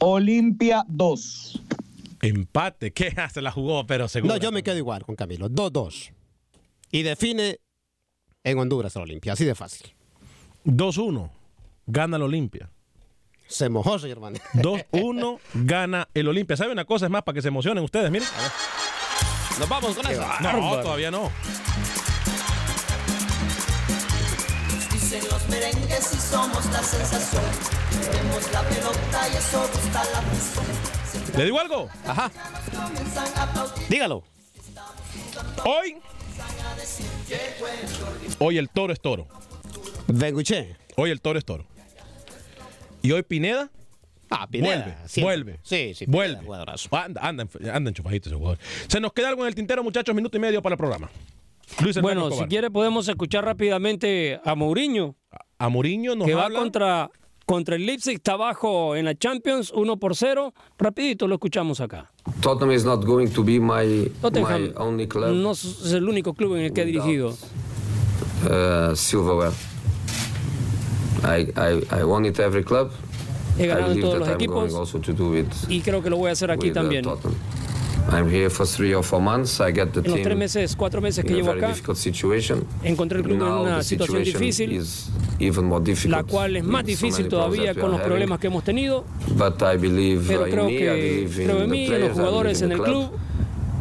Olimpia 0.01 0.85
2. 0.89 1.63
Empate, 2.23 2.91
¿qué? 2.93 3.15
Se 3.33 3.41
la 3.41 3.53
jugó, 3.53 3.87
pero 3.87 4.09
seguro. 4.09 4.35
No, 4.35 4.41
yo 4.41 4.51
me 4.51 4.65
quedo 4.65 4.77
igual 4.77 5.05
con 5.05 5.15
Camilo. 5.15 5.49
2-2. 5.49 6.13
Y 6.91 7.03
define 7.05 7.61
en 8.43 8.59
Honduras 8.59 8.97
la 8.97 9.03
Olimpia. 9.03 9.35
Así 9.35 9.45
de 9.45 9.55
fácil. 9.55 9.93
2-1. 10.65 11.31
Gana 11.87 12.17
el 12.17 12.25
Olimpia. 12.25 12.69
Se 13.51 13.69
mojó, 13.69 13.99
señor 13.99 14.19
hermano. 14.19 14.39
2-1 14.55 15.39
gana 15.55 16.09
el 16.15 16.29
Olimpia. 16.29 16.57
¿Sabe 16.57 16.73
una 16.73 16.85
cosa? 16.85 17.07
Es 17.07 17.11
más, 17.11 17.23
para 17.23 17.35
que 17.35 17.43
se 17.43 17.49
emocionen 17.49 17.83
ustedes, 17.85 18.11
miren. 18.11 18.29
Nos 19.59 19.69
vamos 19.69 19.95
con 19.97 20.07
eso. 20.07 20.25
No, 20.41 20.79
todavía 20.81 21.11
no. 21.11 21.31
Dicen 24.93 25.23
los 25.31 25.49
merengues 25.49 26.13
y 26.15 26.17
somos 26.17 26.65
la 26.67 26.83
sensación. 26.83 27.43
Vemos 28.13 28.53
la 28.53 28.63
pelota 28.63 29.29
y 29.33 29.37
eso 29.37 29.61
gusta 29.61 30.05
la 30.13 30.19
afición. 30.19 30.65
¿Le 31.37 31.45
digo 31.45 31.61
algo? 31.61 31.89
Ajá. 32.07 32.31
A. 32.77 33.67
Dígalo. 33.89 34.23
Hoy, 35.65 35.97
hoy 38.39 38.59
el 38.59 38.69
toro 38.71 38.93
es 38.93 39.01
toro. 39.01 39.27
Benguche. 40.07 40.77
Hoy 40.97 41.11
el 41.11 41.21
toro 41.21 41.39
es 41.39 41.45
toro. 41.45 41.67
Y 43.03 43.13
hoy 43.13 43.23
Pineda. 43.23 43.71
Ah, 44.33 44.47
Pineda, 44.49 44.77
Vuelve, 44.77 44.97
siempre. 45.09 45.23
vuelve. 45.25 45.61
Sí, 45.63 45.93
sí, 45.95 46.05
Vuelve. 46.07 46.35
Pineda, 46.37 46.47
jugadorazo. 46.47 46.89
Anda, 46.97 47.21
anda, 47.23 47.49
anda 47.73 47.91
enchufadito 47.91 48.29
ese 48.29 48.37
jugador. 48.37 48.59
¿Se 48.87 49.01
nos 49.01 49.13
queda 49.13 49.29
algo 49.31 49.43
en 49.43 49.49
el 49.49 49.55
tintero, 49.55 49.83
muchachos? 49.83 50.15
Minuto 50.15 50.37
y 50.37 50.41
medio 50.41 50.63
para 50.63 50.75
el 50.75 50.79
programa. 50.79 51.11
Luis 51.83 52.01
bueno, 52.01 52.31
si 52.33 52.45
quiere 52.47 52.71
podemos 52.71 53.09
escuchar 53.09 53.45
rápidamente 53.45 54.41
a 54.45 54.55
Mourinho. 54.55 55.17
A 55.59 55.69
Mourinho 55.69 56.15
nos 56.17 56.27
que 56.27 56.35
va 56.35 56.51
contra, 56.51 57.11
contra 57.47 57.77
el 57.77 57.87
Leipzig, 57.87 58.15
está 58.17 58.33
abajo 58.33 58.97
en 58.97 59.05
la 59.05 59.15
Champions, 59.17 59.71
1 59.75 59.97
por 59.99 60.17
0. 60.17 60.53
Rapidito 60.79 61.27
lo 61.29 61.35
escuchamos 61.37 61.81
acá. 61.81 62.11
Tottenham 62.41 62.73
is 62.73 62.85
not 62.85 63.05
going 63.05 63.29
to 63.29 63.43
be 63.45 63.59
my, 63.61 64.11
Tottenham 64.21 64.63
my 64.63 64.73
only 64.77 65.07
club 65.09 65.33
no 65.35 65.53
es 65.53 65.93
el 65.93 66.09
único 66.09 66.35
club 66.35 66.57
en 66.57 66.63
el 66.67 66.73
que 66.73 66.83
ha 66.83 66.85
dirigido. 66.85 67.37
uh, 68.45 68.95
silverware. 68.97 69.53
I, 71.25 71.53
I, 71.57 72.01
I 72.01 72.05
won 72.05 72.25
it 72.25 72.39
every 72.39 72.63
club. 72.65 72.91
He 73.59 73.65
I 73.65 73.67
ganado 73.69 73.93
en 73.93 73.97
believe 73.97 74.03
todos 74.03 74.13
that 74.15 74.21
los 74.21 74.29
I'm 74.29 74.47
going 74.47 74.67
equipos 74.69 74.75
also 74.75 74.99
to 75.01 75.13
do 75.13 75.35
it 75.37 75.47
y 75.69 75.81
creo 75.81 76.03
que 76.03 76.09
lo 76.11 76.17
voy 76.17 76.29
a 76.31 76.33
hacer 76.33 76.51
aquí 76.51 76.71
uh, 76.71 76.75
también. 76.75 77.05
I'm 78.13 78.29
here 78.29 78.49
for 78.49 78.67
three 78.67 78.95
or 78.95 79.05
four 79.05 79.21
months. 79.21 79.61
I 79.61 79.71
get 79.73 79.93
the 79.93 80.01
En 80.01 80.07
los 80.07 80.15
tres 80.15 80.25
team 80.25 80.39
meses, 80.39 80.75
cuatro 80.75 81.01
meses 81.03 81.23
que 81.25 81.33
in 81.33 81.37
a 81.37 81.43
llevo 81.43 81.53
acá, 81.53 81.69
difficult 81.69 81.99
situation. 81.99 82.65
encontré 82.83 83.19
el 83.19 83.25
club 83.25 83.35
en 83.35 83.39
Now 83.41 83.63
una 83.63 83.79
the 83.79 83.85
situación 83.85 84.25
difícil, 84.25 84.73
is 84.73 85.11
even 85.39 85.67
more 85.67 85.85
difficult 85.85 86.17
la 86.17 86.23
cual 86.25 86.57
es 86.57 86.65
más 86.65 86.85
difícil 86.85 87.29
todavía 87.29 87.75
con 87.75 87.91
los 87.91 88.01
having. 88.01 88.09
problemas 88.09 88.39
que 88.41 88.47
hemos 88.47 88.65
tenido, 88.65 89.05
But 89.37 89.63
I 89.63 89.77
believe 89.77 90.25
pero 90.27 90.47
in 90.47 90.53
creo 90.53 90.65
me, 90.65 90.77
que 90.77 91.29
creo 91.35 91.63
en 91.63 91.71
mí, 91.71 91.87
en 91.87 92.01
los 92.01 92.13
jugadores, 92.13 92.63
en 92.63 92.73
el 92.73 92.81
club, 92.81 93.11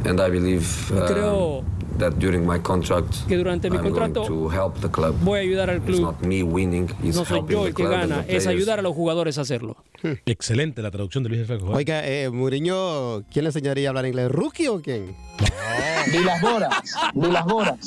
And 0.05 0.19
I 0.19 0.29
believe 0.29 0.65
uh, 0.91 1.05
creo 1.07 1.63
that 1.99 2.13
during 2.19 2.45
my 2.45 2.59
contract, 2.59 3.13
que 3.27 3.37
durante 3.37 3.69
mi 3.69 3.77
I'm 3.77 3.83
contrato 3.83 4.23
to 4.25 4.49
help 4.49 4.79
the 4.81 4.89
club. 4.89 5.15
voy 5.21 5.39
a 5.39 5.41
ayudar 5.43 5.69
al 5.69 5.77
It's 5.77 5.85
club. 5.85 6.01
not 6.01 6.21
me 6.21 6.41
winning, 6.43 6.89
it's 7.03 7.15
No 7.15 7.25
soy 7.25 7.43
yo 7.47 7.67
el 7.67 7.73
que 7.73 7.83
gana, 7.83 8.25
es 8.27 8.47
ayudar 8.47 8.79
a 8.79 8.81
los 8.81 8.93
jugadores 8.95 9.37
a 9.37 9.41
hacerlo. 9.41 9.77
Excelente 10.25 10.81
la 10.81 10.91
traducción 10.91 11.23
de 11.23 11.29
Luis 11.29 11.49
Escobar. 11.49 11.75
Oiga, 11.75 12.05
eh, 12.07 12.29
Mourinho, 12.29 13.23
¿quién 13.31 13.43
le 13.43 13.49
enseñaría 13.49 13.87
a 13.87 13.91
hablar 13.91 14.05
inglés? 14.05 14.31
¿Rookie 14.31 14.67
o 14.69 14.81
quién? 14.81 15.15
Ni 16.11 16.23
las 16.23 16.41
boras, 16.41 16.69
ni 17.13 17.27
las 17.29 17.45
boras. 17.45 17.77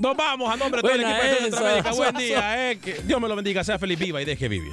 Nos 0.00 0.16
vamos 0.16 0.52
a 0.52 0.56
nombre 0.56 0.80
de 0.80 0.88
todo 0.88 0.92
el 0.94 1.00
equipo 1.02 1.22
de 1.22 1.34
Centroamérica. 1.42 1.92
Buen 1.92 2.16
día, 2.16 2.70
eh. 2.72 2.78
Que 2.78 2.94
Dios 3.06 3.20
me 3.20 3.28
lo 3.28 3.36
bendiga, 3.36 3.62
sea 3.62 3.78
feliz, 3.78 3.98
viva 3.98 4.20
y 4.20 4.24
deje 4.24 4.48
vivir. 4.48 4.72